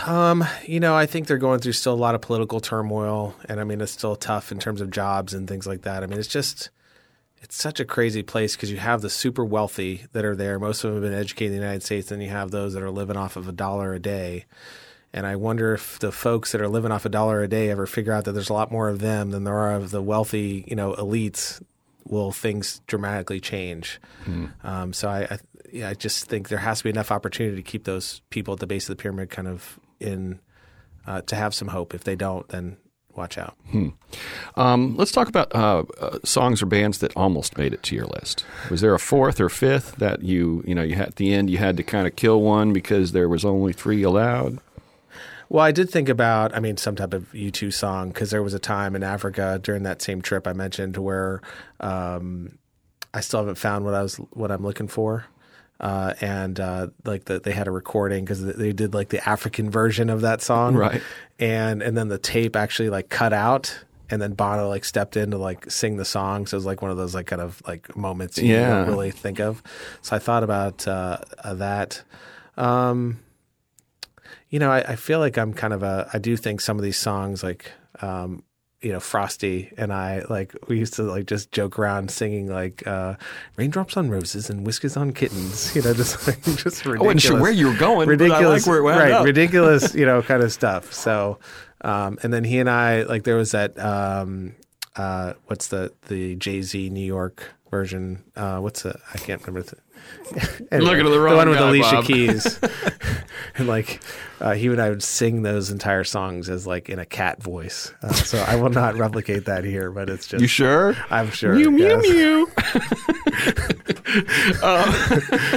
Um, 0.06 0.46
you 0.66 0.80
know, 0.80 0.96
I 0.96 1.08
think 1.08 1.26
they're 1.28 1.38
going 1.40 1.60
through 1.60 1.72
still 1.72 1.94
a 1.94 1.96
lot 1.96 2.14
of 2.14 2.22
political 2.22 2.60
turmoil, 2.60 3.34
and 3.50 3.60
I 3.60 3.64
mean, 3.64 3.82
it's 3.82 3.92
still 3.92 4.16
tough 4.16 4.52
in 4.52 4.60
terms 4.60 4.80
of 4.80 4.92
jobs 4.92 5.34
and 5.34 5.48
things 5.48 5.66
like 5.66 5.82
that. 5.84 6.04
I 6.04 6.06
mean, 6.08 6.20
it's 6.20 6.28
just. 6.28 6.70
It's 7.42 7.56
such 7.56 7.80
a 7.80 7.86
crazy 7.86 8.24
place 8.24 8.56
because 8.56 8.72
you 8.72 8.78
have 8.78 9.02
the 9.02 9.10
super 9.10 9.46
wealthy 9.46 10.06
that 10.14 10.26
are 10.26 10.36
there. 10.36 10.60
Most 10.60 10.84
of 10.84 10.94
them 10.94 11.02
have 11.02 11.12
been 11.12 11.20
educated 11.20 11.54
in 11.54 11.60
the 11.60 11.64
United 11.64 11.84
States. 11.84 12.10
Then 12.10 12.22
you 12.22 12.30
have 12.30 12.52
those 12.52 12.74
that 12.74 12.84
are 12.84 12.92
living 12.92 13.18
off 13.18 13.36
of 13.36 13.48
a 13.48 13.52
dollar 13.52 13.94
a 13.94 14.00
day. 14.00 14.46
And 15.14 15.26
I 15.26 15.36
wonder 15.36 15.74
if 15.74 16.00
the 16.00 16.12
folks 16.12 16.52
that 16.52 16.62
are 16.62 16.68
living 16.68 16.92
off 16.92 17.06
a 17.06 17.10
dollar 17.10 17.42
a 17.42 17.48
day 17.48 17.70
ever 17.70 17.86
figure 17.86 18.12
out 18.12 18.26
that 18.26 18.34
there's 18.34 18.50
a 18.50 18.54
lot 18.54 18.72
more 18.72 18.90
of 18.90 19.00
them 19.00 19.32
than 19.32 19.44
there 19.44 19.58
are 19.58 19.74
of 19.76 19.92
the 19.92 20.02
wealthy, 20.02 20.66
you 20.68 20.76
know, 20.76 20.94
elites 20.94 21.62
will 22.06 22.32
things 22.32 22.82
dramatically 22.88 23.40
change. 23.40 24.00
Um, 24.64 24.94
so 24.94 25.10
I, 25.10 25.28
I, 25.32 25.40
yeah, 25.72 25.90
I 25.90 25.94
just 25.94 26.26
think 26.26 26.50
there 26.50 26.60
has 26.60 26.80
to 26.80 26.86
be 26.86 26.90
enough 26.90 27.12
opportunity 27.12 27.56
to 27.56 27.62
keep 27.64 27.84
those 27.84 28.22
people 28.30 28.54
at 28.54 28.60
the 28.60 28.68
base 28.68 28.90
of 28.90 28.98
the 28.98 29.02
pyramid 29.02 29.30
kind 29.30 29.48
of 29.48 29.80
in 30.00 30.40
uh, 31.06 31.22
to 31.22 31.36
have 31.36 31.54
some 31.54 31.70
hope. 31.70 31.94
If 31.94 32.04
they 32.04 32.16
don't, 32.16 32.48
then 32.50 32.78
watch 33.18 33.38
out. 33.38 33.56
Um, 34.56 34.96
let's 34.96 35.12
talk 35.12 35.28
about 35.28 35.54
uh, 35.54 35.84
uh, 36.00 36.20
songs 36.24 36.62
or 36.62 36.66
bands 36.66 37.00
that 37.00 37.16
almost 37.16 37.58
made 37.58 37.74
it 37.74 37.84
to 37.84 37.96
your 37.96 38.06
list. 38.06 38.46
Was 38.70 38.82
there 38.82 38.94
a 38.94 39.00
fourth 39.00 39.42
or 39.42 39.50
fifth 39.50 39.96
that 39.98 40.24
you 40.24 40.64
you 40.66 40.74
know 40.74 40.84
you 40.84 40.96
had 40.96 41.10
at 41.10 41.16
the 41.18 41.34
end 41.34 41.50
you 41.50 41.58
had 41.58 41.78
to 41.78 41.84
kind 41.84 42.08
of 42.08 42.16
kill 42.16 42.42
one 42.42 42.74
because 42.74 43.12
there 43.12 43.28
was 43.28 43.44
only 43.44 43.74
three 43.74 44.04
allowed? 44.04 44.60
Well, 45.50 45.64
I 45.64 45.72
did 45.72 45.90
think 45.90 46.10
about, 46.10 46.54
I 46.54 46.60
mean, 46.60 46.76
some 46.76 46.98
type 46.98 47.14
of 47.14 47.32
U2 47.32 47.72
song 47.72 48.10
because 48.10 48.32
there 48.32 48.44
was 48.44 48.54
a 48.54 48.60
time 48.60 48.98
in 48.98 49.04
Africa 49.04 49.60
during 49.62 49.84
that 49.84 50.02
same 50.02 50.22
trip 50.22 50.46
I 50.46 50.52
mentioned 50.52 50.98
where 50.98 51.42
um, 51.80 52.58
I 53.14 53.22
still 53.22 53.40
haven't 53.40 53.56
found 53.56 53.86
what 53.86 53.94
I 53.94 54.02
was 54.02 54.16
what 54.16 54.52
I'm 54.52 54.64
looking 54.64 54.88
for. 54.90 55.26
Uh, 55.80 56.14
and 56.22 56.60
uh, 56.60 56.88
like 57.06 57.26
the, 57.26 57.40
they 57.40 57.52
had 57.52 57.68
a 57.68 57.72
recording 57.72 58.26
because 58.26 58.44
they 58.44 58.74
did 58.74 58.94
like 58.96 59.10
the 59.10 59.28
African 59.30 59.70
version 59.70 60.10
of 60.10 60.22
that 60.22 60.42
song, 60.42 60.76
Right. 60.76 61.02
And 61.40 61.84
and 61.84 61.96
then 61.96 62.08
the 62.08 62.18
tape 62.18 62.56
actually 62.56 62.90
like 62.90 63.10
cut 63.10 63.32
out, 63.32 63.78
and 64.10 64.20
then 64.20 64.34
Bono 64.34 64.70
like 64.70 64.84
stepped 64.86 65.16
in 65.16 65.30
to 65.32 65.38
like 65.38 65.70
sing 65.70 65.98
the 65.98 66.06
song. 66.06 66.48
So 66.48 66.56
it 66.56 66.60
was 66.60 66.66
like 66.66 66.82
one 66.82 66.90
of 66.90 66.98
those 66.98 67.14
like 67.14 67.28
kind 67.28 67.42
of 67.44 67.62
like 67.68 67.96
moments 67.96 68.40
you 68.40 68.56
Yeah. 68.56 68.70
don't 68.70 68.88
really 68.88 69.12
think 69.12 69.40
of. 69.40 69.62
So 70.02 70.16
I 70.16 70.20
thought 70.20 70.42
about 70.44 70.88
uh, 70.88 71.20
uh, 71.44 71.54
that. 71.56 72.02
Um, 72.58 73.20
you 74.50 74.58
know, 74.60 74.72
I, 74.72 74.80
I 74.80 74.96
feel 74.96 75.20
like 75.20 75.38
I'm 75.38 75.54
kind 75.54 75.74
of 75.74 75.84
a. 75.84 76.10
I 76.12 76.18
do 76.18 76.36
think 76.38 76.62
some 76.62 76.78
of 76.78 76.84
these 76.84 76.98
songs, 76.98 77.44
like, 77.44 77.72
um, 78.02 78.44
you 78.82 78.92
know, 78.92 79.00
Frosty 79.00 79.72
and 79.78 79.92
I, 79.92 80.24
like, 80.30 80.54
we 80.68 80.78
used 80.78 80.94
to 80.96 81.04
like 81.04 81.26
just 81.26 81.52
joke 81.52 81.80
around 81.80 82.12
singing 82.12 82.48
like 82.48 82.86
uh, 82.86 83.16
"Raindrops 83.56 83.98
on 83.98 84.10
Roses" 84.10 84.50
and 84.50 84.66
"Whiskers 84.66 84.96
on 84.96 85.14
Kittens." 85.14 85.76
You 85.76 85.82
know, 85.82 85.94
just 85.96 86.28
like 86.28 86.44
just 86.44 86.86
ridiculous. 86.86 87.00
I 87.00 87.04
wasn't 87.04 87.22
sure 87.22 87.42
where 87.42 87.52
you 87.52 87.68
were 87.68 87.78
going, 87.78 88.08
ridiculous, 88.08 88.68
like 88.68 88.72
where 88.72 88.80
it 88.80 89.04
right? 89.04 89.12
up. 89.12 89.26
Ridiculous, 89.26 89.96
you 89.96 90.06
know, 90.06 90.22
kind 90.22 90.44
of 90.44 90.52
stuff. 90.52 90.94
So, 90.94 91.40
um, 91.82 92.20
and 92.22 92.32
then 92.32 92.44
he 92.44 92.60
and 92.60 92.70
I, 92.70 93.04
like, 93.04 93.24
there 93.24 93.36
was 93.36 93.52
that. 93.52 93.78
Um, 93.80 94.56
uh, 94.96 95.34
what's 95.46 95.68
the 95.68 95.94
the 96.08 96.36
Jay 96.36 96.62
Z 96.62 96.90
New 96.90 97.06
York 97.06 97.54
version? 97.72 98.24
Uh, 98.36 98.60
what's 98.60 98.84
the? 98.84 99.00
I 99.14 99.18
can't 99.18 99.42
remember. 99.46 99.68
The, 99.68 99.78
Looking 100.72 101.06
at 101.06 101.10
the 101.10 101.20
wrong 101.20 101.38
one 101.38 101.50
with 101.50 101.60
guy, 101.60 101.68
Alicia 101.68 101.96
Bob. 101.96 102.06
Keys, 102.06 102.60
and 103.56 103.68
like 103.68 104.02
uh, 104.40 104.54
he 104.54 104.68
and 104.68 104.82
I 104.82 104.90
would 104.90 105.04
sing 105.04 105.42
those 105.42 105.72
entire 105.72 106.04
songs 106.04 106.50
as 106.50 106.68
like 106.68 106.90
in 106.90 107.00
a 107.00 107.06
cat 107.06 107.42
voice. 107.42 107.94
Uh, 108.02 108.14
so 108.14 108.38
I 108.40 108.56
will 108.56 108.70
not 108.70 108.96
replicate 108.96 109.46
that 109.46 109.64
here, 109.64 109.92
but 109.92 110.10
it's 110.10 110.28
just 110.28 110.42
You 110.42 110.48
sure? 110.48 110.96
I'm 111.10 111.32
sure. 111.32 111.54
Mew 111.56 111.72
mew 111.72 111.88
yes. 111.88 112.10
mew. 112.10 112.52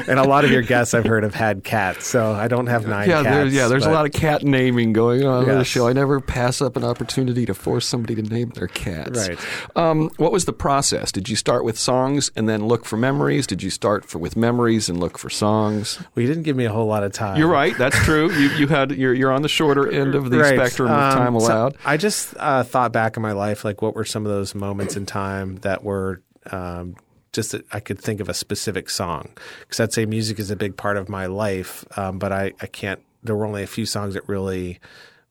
And 0.08 0.18
a 0.18 0.24
lot 0.24 0.44
of 0.44 0.50
your 0.50 0.62
guests 0.62 0.94
I've 0.94 1.04
heard 1.04 1.22
have 1.22 1.34
had 1.34 1.64
cats, 1.64 2.06
so 2.06 2.32
I 2.32 2.48
don't 2.48 2.66
have 2.66 2.86
nine. 2.86 3.08
Yeah, 3.08 3.22
cats, 3.22 3.34
there's, 3.34 3.54
yeah. 3.54 3.68
There's 3.68 3.86
a 3.86 3.90
lot 3.90 4.06
of 4.06 4.12
cat 4.12 4.42
naming 4.42 4.92
going 4.92 5.24
on 5.24 5.48
on 5.48 5.58
the 5.58 5.64
show. 5.64 5.86
I 5.86 5.92
never 5.92 6.20
pass 6.20 6.60
up 6.60 6.76
an 6.76 6.84
opportunity 6.84 7.46
to 7.46 7.54
force 7.54 7.86
somebody 7.86 8.14
to 8.16 8.22
name 8.22 8.50
their 8.50 8.66
cats. 8.66 9.28
Right. 9.28 9.38
Um, 9.76 10.10
what 10.16 10.32
was 10.32 10.44
the 10.44 10.52
process? 10.52 11.12
Did 11.12 11.28
you 11.28 11.36
start 11.36 11.64
with 11.64 11.78
songs 11.78 12.30
and 12.36 12.48
then 12.48 12.66
look 12.66 12.84
for 12.84 12.96
memories? 12.96 13.46
Did 13.46 13.62
you 13.62 13.70
start 13.70 14.04
for, 14.04 14.18
with 14.18 14.29
memories 14.36 14.88
and 14.88 14.98
look 15.00 15.18
for 15.18 15.30
songs? 15.30 15.98
Well, 16.14 16.22
you 16.22 16.26
didn't 16.28 16.42
give 16.44 16.56
me 16.56 16.64
a 16.64 16.72
whole 16.72 16.86
lot 16.86 17.02
of 17.02 17.12
time. 17.12 17.38
You're 17.38 17.48
right. 17.48 17.76
That's 17.78 17.96
true. 18.04 18.30
You 18.32 18.48
you 18.50 18.66
had 18.68 18.92
you're 18.92 19.14
you're 19.14 19.32
on 19.32 19.42
the 19.42 19.48
shorter 19.48 19.90
end 19.90 20.14
of 20.14 20.30
the 20.30 20.38
Right. 20.38 20.54
spectrum 20.56 20.90
of 20.90 20.98
Um, 20.98 21.12
time 21.18 21.40
so 21.40 21.46
allowed. 21.46 21.76
I 21.84 21.96
just 21.96 22.34
uh, 22.38 22.62
thought 22.62 22.92
back 22.92 23.16
in 23.16 23.22
my 23.22 23.32
life, 23.32 23.64
like 23.64 23.82
what 23.82 23.94
were 23.94 24.04
some 24.04 24.24
of 24.26 24.32
those 24.32 24.54
moments 24.54 24.96
in 24.96 25.06
time 25.06 25.56
that 25.56 25.82
were 25.84 26.22
um, 26.50 26.96
just 27.32 27.52
that 27.52 27.64
I 27.72 27.80
could 27.80 27.98
think 28.00 28.20
of 28.20 28.28
a 28.28 28.34
specific 28.34 28.90
song 28.90 29.28
because 29.60 29.78
I'd 29.80 29.92
say 29.92 30.04
music 30.06 30.38
is 30.38 30.50
a 30.50 30.56
big 30.56 30.76
part 30.76 30.96
of 30.96 31.08
my 31.08 31.26
life, 31.26 31.84
um, 31.98 32.18
but 32.18 32.32
I, 32.32 32.52
I 32.60 32.66
can't. 32.66 33.00
There 33.22 33.36
were 33.36 33.44
only 33.46 33.62
a 33.62 33.66
few 33.68 33.86
songs 33.86 34.14
that 34.14 34.26
really 34.28 34.80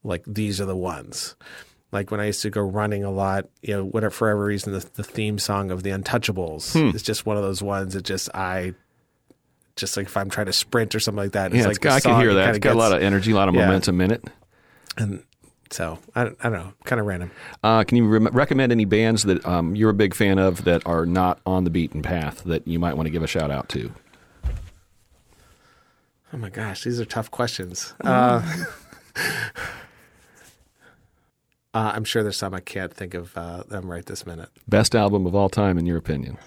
like 0.04 0.24
these 0.28 0.62
are 0.62 0.66
the 0.66 0.78
ones. 0.78 1.36
Like 1.92 2.12
when 2.12 2.20
I 2.20 2.28
used 2.28 2.44
to 2.44 2.52
go 2.52 2.62
running 2.62 3.04
a 3.04 3.10
lot, 3.10 3.50
you 3.64 3.76
know, 3.76 3.84
whatever 3.84 4.12
for 4.12 4.28
whatever 4.28 4.46
reason, 4.46 4.74
the, 4.74 4.88
the 4.94 5.04
theme 5.04 5.40
song 5.40 5.72
of 5.72 5.82
the 5.82 5.90
Untouchables 5.90 6.74
Hmm. 6.74 6.96
is 6.96 7.02
just 7.02 7.26
one 7.26 7.36
of 7.36 7.42
those 7.44 7.64
ones 7.64 7.96
that 7.96 8.04
just 8.06 8.30
I. 8.36 8.76
Just 9.80 9.98
like 9.98 10.06
if 10.08 10.16
I'm 10.18 10.30
trying 10.30 10.46
to 10.48 10.54
sprint 10.54 10.94
or 10.94 11.00
something 11.00 11.24
like 11.24 11.32
that, 11.34 11.52
yeah, 11.52 11.60
it's 11.68 11.78
it's, 11.78 11.86
like 11.86 11.94
I 11.94 12.00
can 12.00 12.20
hear 12.20 12.34
that. 12.36 12.50
It's 12.50 12.60
got 12.60 12.76
a 12.76 12.78
lot 12.78 12.92
of 12.92 13.02
energy, 13.02 13.32
a 13.32 13.36
lot 13.36 13.50
of 13.50 13.56
Yeah. 13.56 13.66
momentum 13.66 14.02
in 14.02 14.12
it. 14.12 14.24
and 14.98 15.24
so 15.72 16.00
I, 16.16 16.24
I 16.24 16.26
don't 16.44 16.54
know, 16.54 16.74
kind 16.86 17.00
of 17.00 17.06
random. 17.06 17.32
Uh, 17.64 17.84
can 17.84 17.98
you 17.98 18.08
re- 18.08 18.30
recommend 18.32 18.72
any 18.72 18.86
bands 18.86 19.24
that 19.24 19.46
um, 19.46 19.76
you're 19.76 19.92
a 19.92 19.94
big 19.94 20.14
fan 20.16 20.40
of 20.40 20.64
that 20.66 20.82
are 20.88 21.06
not 21.06 21.40
on 21.46 21.64
the 21.64 21.70
beaten 21.70 22.02
path 22.02 22.44
that 22.46 22.68
you 22.68 22.80
might 22.80 22.96
want 22.98 23.06
to 23.06 23.12
give 23.12 23.22
a 23.24 23.28
shout 23.28 23.52
out 23.52 23.70
to? 23.70 23.92
Oh 26.34 26.38
my 26.38 26.50
gosh, 26.50 26.84
these 26.84 27.00
are 27.00 27.06
tough 27.06 27.30
questions. 27.32 27.94
Uh, 28.04 28.42
uh, 31.74 31.92
I'm 31.94 32.04
sure 32.04 32.24
there's 32.24 32.38
some 32.38 32.54
I 32.54 32.60
can't 32.62 32.94
think 32.94 33.14
of 33.14 33.38
uh, 33.38 33.64
them 33.64 33.90
right 33.90 34.06
this 34.06 34.26
minute. 34.26 34.50
Best 34.68 34.96
album 34.96 35.26
of 35.26 35.36
all 35.36 35.50
time, 35.50 35.78
in 35.78 35.86
your 35.86 35.98
opinion? 35.98 36.38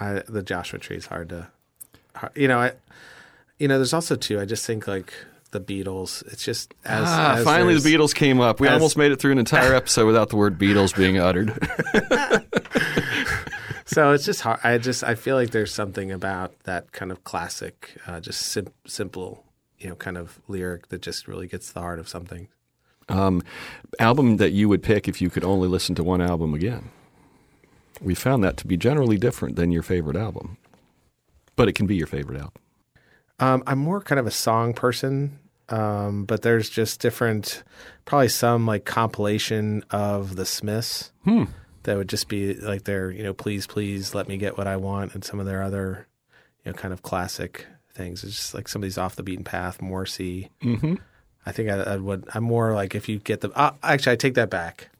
I, 0.00 0.22
the 0.28 0.42
Joshua 0.42 0.78
Tree 0.78 0.96
is 0.96 1.06
hard 1.06 1.28
to, 1.30 1.48
hard, 2.14 2.32
you 2.36 2.48
know. 2.48 2.58
I, 2.60 2.72
you 3.58 3.66
know, 3.68 3.78
there's 3.78 3.92
also 3.94 4.14
too. 4.16 4.38
I 4.40 4.44
just 4.44 4.64
think 4.66 4.86
like 4.86 5.12
the 5.50 5.60
Beatles. 5.60 6.24
It's 6.32 6.44
just 6.44 6.74
as, 6.84 7.04
Ah, 7.08 7.34
as 7.36 7.44
finally 7.44 7.76
the 7.78 7.80
Beatles 7.94 8.14
came 8.14 8.40
up. 8.40 8.60
We 8.60 8.68
as- 8.68 8.74
almost 8.74 8.96
made 8.96 9.10
it 9.12 9.20
through 9.20 9.32
an 9.32 9.38
entire 9.38 9.74
episode 9.82 10.06
without 10.06 10.28
the 10.28 10.36
word 10.36 10.58
Beatles 10.58 10.96
being 10.96 11.18
uttered. 11.18 11.52
So 13.90 14.12
it's 14.12 14.26
just 14.26 14.42
hard. 14.42 14.60
I 14.62 14.76
just 14.76 15.02
I 15.02 15.14
feel 15.14 15.34
like 15.34 15.48
there's 15.50 15.72
something 15.72 16.12
about 16.12 16.52
that 16.64 16.92
kind 16.92 17.10
of 17.10 17.24
classic, 17.24 17.96
uh, 18.06 18.20
just 18.20 18.42
sim- 18.42 18.68
simple, 18.86 19.44
you 19.78 19.88
know, 19.88 19.94
kind 19.94 20.18
of 20.18 20.38
lyric 20.46 20.88
that 20.88 21.00
just 21.00 21.26
really 21.26 21.46
gets 21.46 21.72
the 21.72 21.80
heart 21.80 21.98
of 21.98 22.06
something. 22.06 22.48
um, 23.08 23.42
album 23.98 24.36
that 24.36 24.50
you 24.50 24.68
would 24.68 24.82
pick 24.82 25.08
if 25.08 25.22
you 25.22 25.30
could 25.30 25.42
only 25.42 25.68
listen 25.68 25.94
to 25.94 26.04
one 26.04 26.20
album 26.20 26.52
again. 26.52 26.90
We 28.00 28.14
found 28.14 28.44
that 28.44 28.56
to 28.58 28.66
be 28.66 28.76
generally 28.76 29.16
different 29.16 29.56
than 29.56 29.70
your 29.72 29.82
favorite 29.82 30.16
album, 30.16 30.56
but 31.56 31.68
it 31.68 31.72
can 31.74 31.86
be 31.86 31.96
your 31.96 32.06
favorite 32.06 32.38
album. 32.40 32.62
Um, 33.40 33.62
I'm 33.66 33.78
more 33.78 34.00
kind 34.00 34.18
of 34.18 34.26
a 34.26 34.30
song 34.32 34.72
person, 34.74 35.38
um, 35.68 36.24
but 36.24 36.42
there's 36.42 36.68
just 36.68 37.00
different, 37.00 37.62
probably 38.04 38.28
some 38.28 38.66
like 38.66 38.84
compilation 38.84 39.84
of 39.90 40.36
the 40.36 40.46
Smiths 40.46 41.12
Hmm. 41.24 41.44
that 41.84 41.96
would 41.96 42.08
just 42.08 42.28
be 42.28 42.54
like 42.54 42.84
their, 42.84 43.10
you 43.10 43.22
know, 43.22 43.34
please, 43.34 43.66
please 43.66 44.14
let 44.14 44.28
me 44.28 44.36
get 44.38 44.56
what 44.58 44.66
I 44.66 44.76
want, 44.76 45.14
and 45.14 45.24
some 45.24 45.38
of 45.40 45.46
their 45.46 45.62
other, 45.62 46.06
you 46.64 46.72
know, 46.72 46.76
kind 46.78 46.92
of 46.92 47.02
classic 47.02 47.66
things. 47.94 48.24
It's 48.24 48.34
just 48.36 48.54
like 48.54 48.68
some 48.68 48.82
of 48.82 48.84
these 48.84 48.98
off 48.98 49.16
the 49.16 49.22
beaten 49.22 49.44
path, 49.44 49.80
Morrissey. 49.82 50.50
Mm-hmm. 50.62 50.94
I 51.46 51.52
think 51.52 51.70
I, 51.70 51.76
I 51.80 51.96
would. 51.96 52.26
I'm 52.34 52.44
more 52.44 52.74
like 52.74 52.94
if 52.94 53.08
you 53.08 53.18
get 53.18 53.40
the. 53.40 53.50
Uh, 53.52 53.72
actually, 53.82 54.12
I 54.12 54.16
take 54.16 54.34
that 54.34 54.50
back. 54.50 54.90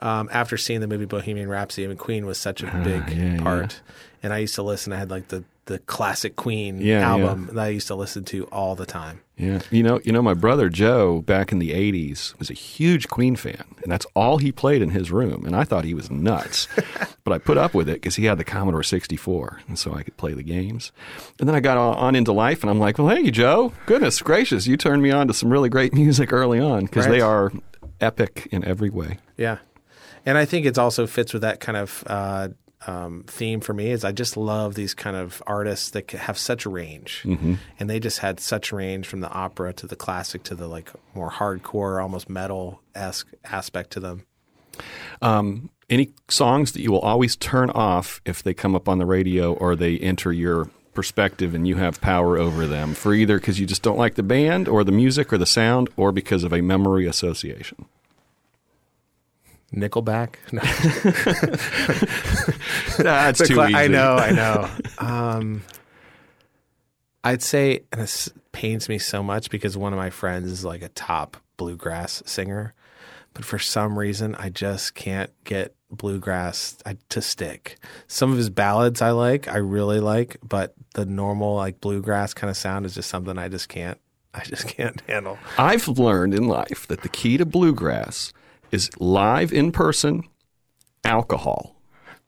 Um, 0.00 0.28
after 0.32 0.56
seeing 0.56 0.80
the 0.80 0.86
movie 0.86 1.06
Bohemian 1.06 1.48
Rhapsody, 1.48 1.84
I 1.84 1.88
mean, 1.88 1.96
Queen 1.98 2.24
was 2.26 2.38
such 2.38 2.62
a 2.62 2.66
big 2.84 3.02
Ah, 3.06 3.10
yeah, 3.10 3.36
part, 3.42 3.80
and 4.22 4.32
I 4.32 4.38
used 4.38 4.54
to 4.54 4.62
listen. 4.62 4.92
I 4.92 4.96
had 4.98 5.10
like 5.10 5.28
the 5.28 5.44
the 5.64 5.80
classic 5.80 6.34
Queen 6.34 6.80
Yeah, 6.80 7.06
album 7.06 7.50
that 7.52 7.58
I 7.64 7.68
used 7.68 7.88
to 7.88 7.94
listen 7.94 8.24
to 8.26 8.44
all 8.46 8.74
the 8.74 8.86
time. 8.86 9.20
Yeah, 9.36 9.60
you 9.70 9.82
know, 9.82 10.00
you 10.02 10.12
know, 10.12 10.22
my 10.22 10.32
brother 10.32 10.70
Joe 10.70 11.20
back 11.20 11.52
in 11.52 11.58
the 11.58 11.72
'80s 11.72 12.36
was 12.38 12.48
a 12.48 12.54
huge 12.54 13.08
Queen 13.08 13.34
fan, 13.36 13.64
and 13.82 13.90
that's 13.92 14.06
all 14.14 14.38
he 14.38 14.50
played 14.52 14.80
in 14.82 14.90
his 14.90 15.10
room. 15.10 15.44
And 15.44 15.54
I 15.54 15.64
thought 15.64 15.84
he 15.84 15.94
was 15.94 16.10
nuts, 16.10 16.68
but 17.24 17.32
I 17.34 17.38
put 17.38 17.58
up 17.58 17.74
with 17.74 17.88
it 17.88 17.94
because 17.94 18.14
he 18.16 18.24
had 18.24 18.38
the 18.38 18.44
Commodore 18.44 18.82
64, 18.84 19.60
and 19.68 19.78
so 19.78 19.94
I 19.94 20.02
could 20.04 20.16
play 20.16 20.32
the 20.32 20.42
games. 20.42 20.90
And 21.38 21.48
then 21.48 21.54
I 21.56 21.60
got 21.60 21.76
on 21.76 22.14
into 22.14 22.32
life, 22.32 22.62
and 22.62 22.70
I'm 22.70 22.78
like, 22.80 22.98
well, 22.98 23.08
hey, 23.08 23.30
Joe, 23.30 23.72
goodness 23.86 24.22
gracious, 24.22 24.66
you 24.66 24.76
turned 24.76 25.02
me 25.02 25.10
on 25.10 25.26
to 25.28 25.34
some 25.34 25.50
really 25.50 25.68
great 25.68 25.92
music 26.02 26.32
early 26.32 26.60
on 26.60 26.84
because 26.86 27.06
they 27.08 27.20
are 27.20 27.52
epic 28.00 28.48
in 28.50 28.64
every 28.64 28.90
way. 28.90 29.18
Yeah, 29.36 29.58
and 30.26 30.38
I 30.38 30.44
think 30.44 30.66
it 30.66 30.78
also 30.78 31.06
fits 31.06 31.32
with 31.32 31.42
that 31.42 31.60
kind 31.60 31.76
of 31.76 32.04
uh, 32.06 32.48
um, 32.86 33.24
theme 33.26 33.60
for 33.60 33.72
me. 33.72 33.90
Is 33.90 34.04
I 34.04 34.12
just 34.12 34.36
love 34.36 34.74
these 34.74 34.94
kind 34.94 35.16
of 35.16 35.42
artists 35.46 35.90
that 35.90 36.10
have 36.12 36.38
such 36.38 36.66
range, 36.66 37.22
and 37.78 37.90
they 37.90 38.00
just 38.00 38.18
had 38.18 38.40
such 38.40 38.72
range 38.72 39.06
from 39.06 39.20
the 39.20 39.30
opera 39.30 39.72
to 39.74 39.86
the 39.86 39.96
classic 39.96 40.42
to 40.44 40.54
the 40.54 40.68
like 40.68 40.90
more 41.14 41.30
hardcore, 41.30 42.02
almost 42.02 42.28
metal 42.28 42.80
esque 42.94 43.28
aspect 43.44 43.90
to 43.92 44.00
them. 44.00 44.24
Um, 45.22 45.70
any 45.90 46.10
songs 46.28 46.72
that 46.72 46.80
you 46.80 46.92
will 46.92 47.00
always 47.00 47.34
turn 47.36 47.70
off 47.70 48.20
if 48.24 48.42
they 48.42 48.54
come 48.54 48.74
up 48.74 48.88
on 48.88 48.98
the 48.98 49.06
radio 49.06 49.54
or 49.54 49.74
they 49.74 49.98
enter 49.98 50.32
your 50.32 50.70
perspective 50.94 51.54
and 51.54 51.66
you 51.66 51.76
have 51.76 52.00
power 52.00 52.36
over 52.36 52.66
them 52.66 52.92
for 52.92 53.14
either 53.14 53.38
because 53.38 53.60
you 53.60 53.66
just 53.66 53.82
don't 53.82 53.98
like 53.98 54.16
the 54.16 54.22
band 54.22 54.68
or 54.68 54.82
the 54.82 54.92
music 54.92 55.32
or 55.32 55.38
the 55.38 55.46
sound 55.46 55.88
or 55.96 56.10
because 56.10 56.42
of 56.44 56.52
a 56.52 56.60
memory 56.60 57.06
association. 57.06 57.86
Nickelback. 59.74 60.36
No. 62.98 63.02
That's 63.04 63.46
too 63.46 63.54
cla- 63.54 63.66
easy. 63.68 63.74
I 63.76 63.86
know, 63.88 64.16
I 64.16 64.30
know. 64.30 64.68
Um, 64.98 65.62
I'd 67.22 67.42
say, 67.42 67.80
and 67.92 68.00
it 68.00 68.28
pains 68.52 68.88
me 68.88 68.98
so 68.98 69.22
much 69.22 69.50
because 69.50 69.76
one 69.76 69.92
of 69.92 69.98
my 69.98 70.10
friends 70.10 70.50
is 70.50 70.64
like 70.64 70.82
a 70.82 70.88
top 70.88 71.36
bluegrass 71.56 72.22
singer, 72.26 72.74
but 73.34 73.44
for 73.44 73.58
some 73.58 73.98
reason, 73.98 74.34
I 74.36 74.48
just 74.48 74.94
can't 74.94 75.30
get 75.44 75.74
bluegrass 75.90 76.78
to 77.10 77.22
stick. 77.22 77.78
Some 78.06 78.30
of 78.32 78.36
his 78.38 78.50
ballads 78.50 79.00
I 79.02 79.10
like, 79.10 79.48
I 79.48 79.58
really 79.58 80.00
like, 80.00 80.36
but 80.42 80.74
the 80.94 81.04
normal 81.06 81.54
like 81.54 81.80
bluegrass 81.80 82.34
kind 82.34 82.50
of 82.50 82.56
sound 82.56 82.86
is 82.86 82.94
just 82.94 83.08
something 83.08 83.38
I 83.38 83.48
just 83.48 83.68
can't. 83.68 83.98
I 84.34 84.44
just 84.44 84.66
can't 84.68 85.00
handle. 85.08 85.38
I've 85.56 85.88
learned 85.88 86.34
in 86.34 86.48
life 86.48 86.86
that 86.88 87.02
the 87.02 87.08
key 87.08 87.36
to 87.38 87.46
bluegrass 87.46 88.32
is 88.70 88.90
live 88.98 89.52
in 89.52 89.72
person 89.72 90.24
alcohol. 91.04 91.78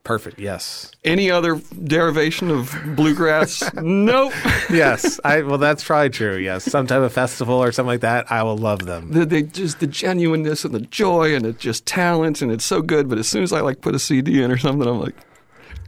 Perfect. 0.02 0.38
Yes. 0.38 0.90
Any 1.04 1.30
other 1.30 1.60
derivation 1.84 2.50
of 2.50 2.74
bluegrass? 2.96 3.72
nope. 3.74 4.32
yes. 4.70 5.20
I 5.24 5.42
well, 5.42 5.58
that's 5.58 5.84
probably 5.84 6.08
true. 6.08 6.36
Yes. 6.36 6.64
Some 6.64 6.86
type 6.86 7.02
of 7.02 7.12
festival 7.12 7.62
or 7.62 7.70
something 7.70 7.88
like 7.88 8.00
that. 8.00 8.32
I 8.32 8.42
will 8.42 8.56
love 8.56 8.86
them. 8.86 9.12
The, 9.12 9.26
the 9.26 9.42
just 9.42 9.80
the 9.80 9.86
genuineness 9.86 10.64
and 10.64 10.74
the 10.74 10.80
joy 10.80 11.34
and 11.34 11.44
it's 11.44 11.60
just 11.60 11.84
talent 11.84 12.40
and 12.40 12.50
it's 12.50 12.64
so 12.64 12.80
good. 12.80 13.10
But 13.10 13.18
as 13.18 13.28
soon 13.28 13.42
as 13.42 13.52
I 13.52 13.60
like 13.60 13.82
put 13.82 13.94
a 13.94 13.98
CD 13.98 14.42
in 14.42 14.50
or 14.50 14.56
something, 14.56 14.88
I'm 14.88 15.00
like, 15.00 15.16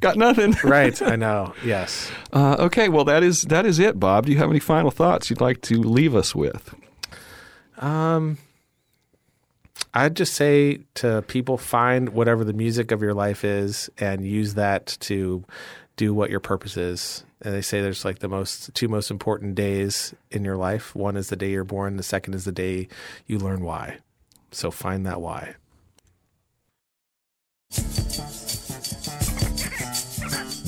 got 0.01 0.19
nothing. 0.19 0.55
right. 0.65 1.01
I 1.01 1.17
know. 1.17 1.55
Yes. 1.65 2.11
Uh, 2.35 2.57
okay. 2.59 2.91
Well, 2.91 3.05
that 3.07 3.23
is 3.23 3.43
that 3.43 3.65
is 3.65 3.79
it, 3.79 3.99
Bob. 3.99 4.27
Do 4.27 4.33
you 4.33 4.39
have 4.39 4.51
any 4.51 4.61
final 4.61 4.91
thoughts 4.91 5.31
you'd 5.31 5.41
like 5.41 5.63
to 5.63 5.81
leave 5.81 6.15
us 6.15 6.35
with? 6.35 6.75
Um. 7.79 8.37
I'd 9.95 10.16
just 10.16 10.34
say 10.34 10.80
to 10.95 11.22
people 11.22 11.59
find 11.59 12.11
whatever 12.11 12.45
the 12.45 12.55
music 12.55 12.93
of 12.93 13.03
your 13.03 13.12
life 13.12 13.45
is 13.45 13.90
and 13.99 14.26
use 14.26 14.55
that 14.55 14.97
to 15.01 15.45
do 15.97 16.14
what 16.14 16.30
your 16.30 16.40
purpose 16.40 16.76
is. 16.76 17.24
And 17.43 17.55
they 17.55 17.61
say 17.61 17.82
there's 17.82 18.05
like 18.05 18.20
the 18.20 18.28
most 18.28 18.74
two 18.74 18.88
most 18.88 19.11
important 19.11 19.55
days 19.55 20.14
in 20.30 20.45
your 20.45 20.57
life. 20.57 20.95
One 20.95 21.16
is 21.16 21.28
the 21.28 21.36
day 21.36 21.51
you're 21.51 21.64
born, 21.64 21.97
the 21.97 22.03
second 22.03 22.34
is 22.34 22.45
the 22.45 22.53
day 22.53 22.88
you 23.26 23.38
learn 23.38 23.62
why. 23.62 23.99
So 24.51 24.70
find 24.70 25.05
that 25.07 25.20
why. 25.20 25.57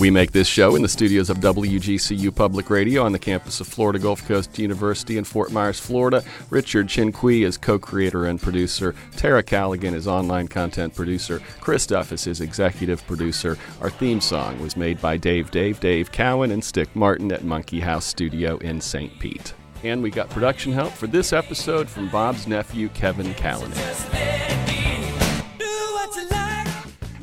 We 0.04 0.10
make 0.10 0.32
this 0.32 0.46
show 0.46 0.76
in 0.76 0.82
the 0.82 0.88
studios 0.88 1.30
of 1.30 1.38
WGCU 1.38 2.34
Public 2.34 2.68
Radio 2.68 3.04
on 3.04 3.12
the 3.12 3.18
campus 3.18 3.60
of 3.62 3.66
Florida 3.66 3.98
Gulf 3.98 4.28
Coast 4.28 4.58
University 4.58 5.16
in 5.16 5.24
Fort 5.24 5.50
Myers, 5.50 5.80
Florida. 5.80 6.22
Richard 6.50 6.88
Chinqui 6.88 7.40
is 7.40 7.56
co 7.56 7.78
creator 7.78 8.26
and 8.26 8.38
producer. 8.38 8.94
Tara 9.16 9.42
Callaghan 9.42 9.94
is 9.94 10.06
online 10.06 10.46
content 10.48 10.94
producer. 10.94 11.40
Chris 11.58 11.86
Duff 11.86 12.12
is 12.12 12.42
executive 12.42 13.02
producer. 13.06 13.56
Our 13.80 13.88
theme 13.88 14.20
song 14.20 14.60
was 14.60 14.76
made 14.76 15.00
by 15.00 15.16
Dave 15.16 15.50
Dave 15.50 15.80
Dave 15.80 16.12
Cowan 16.12 16.50
and 16.50 16.62
Stick 16.62 16.94
Martin 16.94 17.32
at 17.32 17.42
Monkey 17.42 17.80
House 17.80 18.04
Studio 18.04 18.58
in 18.58 18.82
St. 18.82 19.18
Pete. 19.18 19.54
And 19.84 20.02
we 20.02 20.10
got 20.10 20.28
production 20.28 20.74
help 20.74 20.92
for 20.92 21.06
this 21.06 21.32
episode 21.32 21.88
from 21.88 22.10
Bob's 22.10 22.46
nephew, 22.46 22.90
Kevin 22.90 23.32
Callanan. 23.32 24.83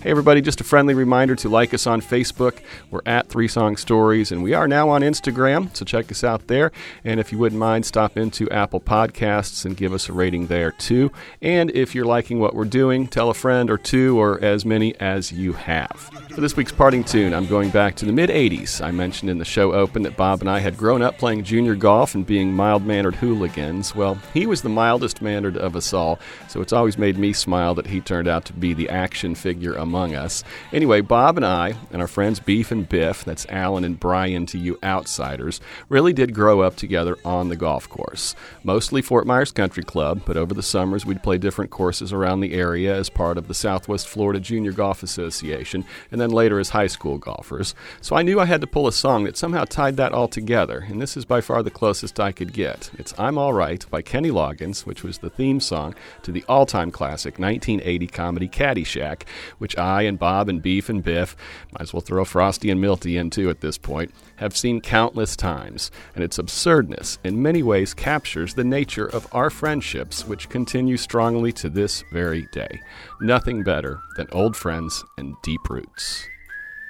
Hey, 0.03 0.09
everybody, 0.09 0.41
just 0.41 0.59
a 0.59 0.63
friendly 0.63 0.95
reminder 0.95 1.35
to 1.35 1.47
like 1.47 1.75
us 1.75 1.85
on 1.85 2.01
Facebook. 2.01 2.57
We're 2.89 3.03
at 3.05 3.29
Three 3.29 3.47
Song 3.47 3.77
Stories, 3.77 4.31
and 4.31 4.41
we 4.41 4.55
are 4.55 4.67
now 4.67 4.89
on 4.89 5.01
Instagram, 5.03 5.75
so 5.77 5.85
check 5.85 6.09
us 6.11 6.23
out 6.23 6.47
there. 6.47 6.71
And 7.03 7.19
if 7.19 7.31
you 7.31 7.37
wouldn't 7.37 7.59
mind, 7.59 7.85
stop 7.85 8.17
into 8.17 8.49
Apple 8.49 8.79
Podcasts 8.81 9.63
and 9.63 9.77
give 9.77 9.93
us 9.93 10.09
a 10.09 10.13
rating 10.13 10.47
there, 10.47 10.71
too. 10.71 11.11
And 11.39 11.69
if 11.69 11.93
you're 11.93 12.05
liking 12.05 12.39
what 12.39 12.55
we're 12.55 12.65
doing, 12.65 13.05
tell 13.05 13.29
a 13.29 13.35
friend 13.35 13.69
or 13.69 13.77
two, 13.77 14.19
or 14.19 14.43
as 14.43 14.65
many 14.65 14.99
as 14.99 15.31
you 15.31 15.53
have. 15.53 16.09
For 16.31 16.41
this 16.41 16.57
week's 16.57 16.71
parting 16.71 17.03
tune, 17.03 17.31
I'm 17.31 17.45
going 17.45 17.69
back 17.69 17.93
to 17.97 18.05
the 18.05 18.11
mid 18.11 18.31
80s. 18.31 18.83
I 18.83 18.89
mentioned 18.89 19.29
in 19.29 19.37
the 19.37 19.45
show 19.45 19.71
open 19.71 20.01
that 20.01 20.17
Bob 20.17 20.41
and 20.41 20.49
I 20.49 20.57
had 20.61 20.77
grown 20.77 21.03
up 21.03 21.19
playing 21.19 21.43
junior 21.43 21.75
golf 21.75 22.15
and 22.15 22.25
being 22.25 22.51
mild 22.51 22.83
mannered 22.87 23.15
hooligans. 23.15 23.93
Well, 23.93 24.17
he 24.33 24.47
was 24.47 24.63
the 24.63 24.69
mildest 24.69 25.21
mannered 25.21 25.57
of 25.57 25.75
us 25.75 25.93
all, 25.93 26.17
so 26.47 26.59
it's 26.59 26.73
always 26.73 26.97
made 26.97 27.19
me 27.19 27.33
smile 27.33 27.75
that 27.75 27.85
he 27.85 28.01
turned 28.01 28.27
out 28.27 28.45
to 28.45 28.53
be 28.53 28.73
the 28.73 28.89
action 28.89 29.35
figure 29.35 29.75
among 29.75 29.90
among 29.91 30.15
us. 30.15 30.41
Anyway, 30.71 31.01
Bob 31.01 31.35
and 31.35 31.45
I, 31.45 31.75
and 31.91 32.01
our 32.01 32.07
friends 32.07 32.39
Beef 32.39 32.71
and 32.71 32.87
Biff, 32.87 33.25
that's 33.25 33.45
Alan 33.49 33.83
and 33.83 33.99
Brian 33.99 34.45
to 34.45 34.57
you 34.57 34.79
outsiders, 34.81 35.59
really 35.89 36.13
did 36.13 36.33
grow 36.33 36.61
up 36.61 36.77
together 36.77 37.17
on 37.25 37.49
the 37.49 37.57
golf 37.57 37.89
course. 37.89 38.33
Mostly 38.63 39.01
Fort 39.01 39.27
Myers 39.27 39.51
Country 39.51 39.83
Club, 39.83 40.21
but 40.25 40.37
over 40.37 40.53
the 40.53 40.63
summers 40.63 41.05
we'd 41.05 41.21
play 41.21 41.37
different 41.37 41.71
courses 41.71 42.13
around 42.13 42.39
the 42.39 42.53
area 42.53 42.95
as 42.95 43.09
part 43.09 43.37
of 43.37 43.49
the 43.49 43.53
Southwest 43.53 44.07
Florida 44.07 44.39
Junior 44.39 44.71
Golf 44.71 45.03
Association, 45.03 45.83
and 46.09 46.21
then 46.21 46.29
later 46.29 46.57
as 46.57 46.69
high 46.69 46.87
school 46.87 47.17
golfers. 47.17 47.75
So 47.99 48.15
I 48.15 48.21
knew 48.21 48.39
I 48.39 48.45
had 48.45 48.61
to 48.61 48.67
pull 48.67 48.87
a 48.87 48.93
song 48.93 49.25
that 49.25 49.35
somehow 49.35 49.65
tied 49.65 49.97
that 49.97 50.13
all 50.13 50.29
together, 50.29 50.85
and 50.87 51.01
this 51.01 51.17
is 51.17 51.25
by 51.25 51.41
far 51.41 51.63
the 51.63 51.69
closest 51.69 52.17
I 52.17 52.31
could 52.31 52.53
get. 52.53 52.91
It's 52.97 53.13
I'm 53.19 53.37
All 53.37 53.51
Right 53.51 53.85
by 53.89 54.01
Kenny 54.01 54.31
Loggins, 54.31 54.85
which 54.85 55.03
was 55.03 55.17
the 55.17 55.29
theme 55.29 55.59
song 55.59 55.95
to 56.23 56.31
the 56.31 56.45
all 56.47 56.65
time 56.65 56.91
classic 56.91 57.37
1980 57.37 58.07
comedy 58.07 58.47
Caddyshack, 58.47 59.23
which 59.57 59.77
I 59.81 60.03
and 60.03 60.17
Bob 60.17 60.47
and 60.47 60.61
Beef 60.61 60.87
and 60.89 61.03
Biff, 61.03 61.35
might 61.73 61.81
as 61.81 61.93
well 61.93 62.01
throw 62.01 62.23
Frosty 62.23 62.69
and 62.69 62.79
Milty 62.79 63.17
in 63.17 63.29
too 63.29 63.49
at 63.49 63.61
this 63.61 63.77
point, 63.77 64.13
have 64.37 64.55
seen 64.55 64.79
countless 64.79 65.35
times, 65.35 65.91
and 66.15 66.23
its 66.23 66.37
absurdness 66.37 67.17
in 67.23 67.41
many 67.41 67.63
ways 67.63 67.93
captures 67.93 68.53
the 68.53 68.63
nature 68.63 69.07
of 69.07 69.27
our 69.33 69.49
friendships, 69.49 70.25
which 70.25 70.49
continue 70.49 70.97
strongly 70.97 71.51
to 71.53 71.69
this 71.69 72.03
very 72.13 72.47
day. 72.51 72.79
Nothing 73.21 73.63
better 73.63 73.99
than 74.17 74.27
old 74.31 74.55
friends 74.55 75.03
and 75.17 75.35
deep 75.43 75.69
roots. 75.69 76.25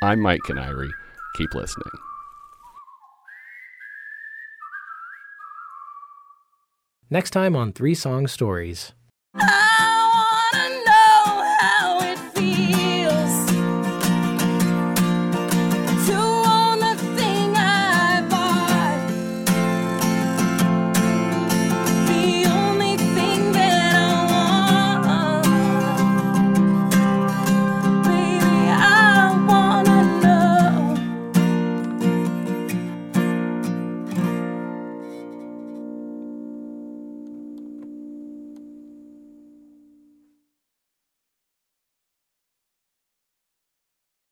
I'm 0.04 0.20
Mike 0.20 0.42
Canary. 0.46 0.90
Keep 1.38 1.54
listening. 1.54 1.92
Next 7.10 7.32
time 7.32 7.58
on 7.58 7.74
Three 7.74 7.94
Song 7.94 8.26
Stories. 8.26 8.94
Ah! 9.36 9.91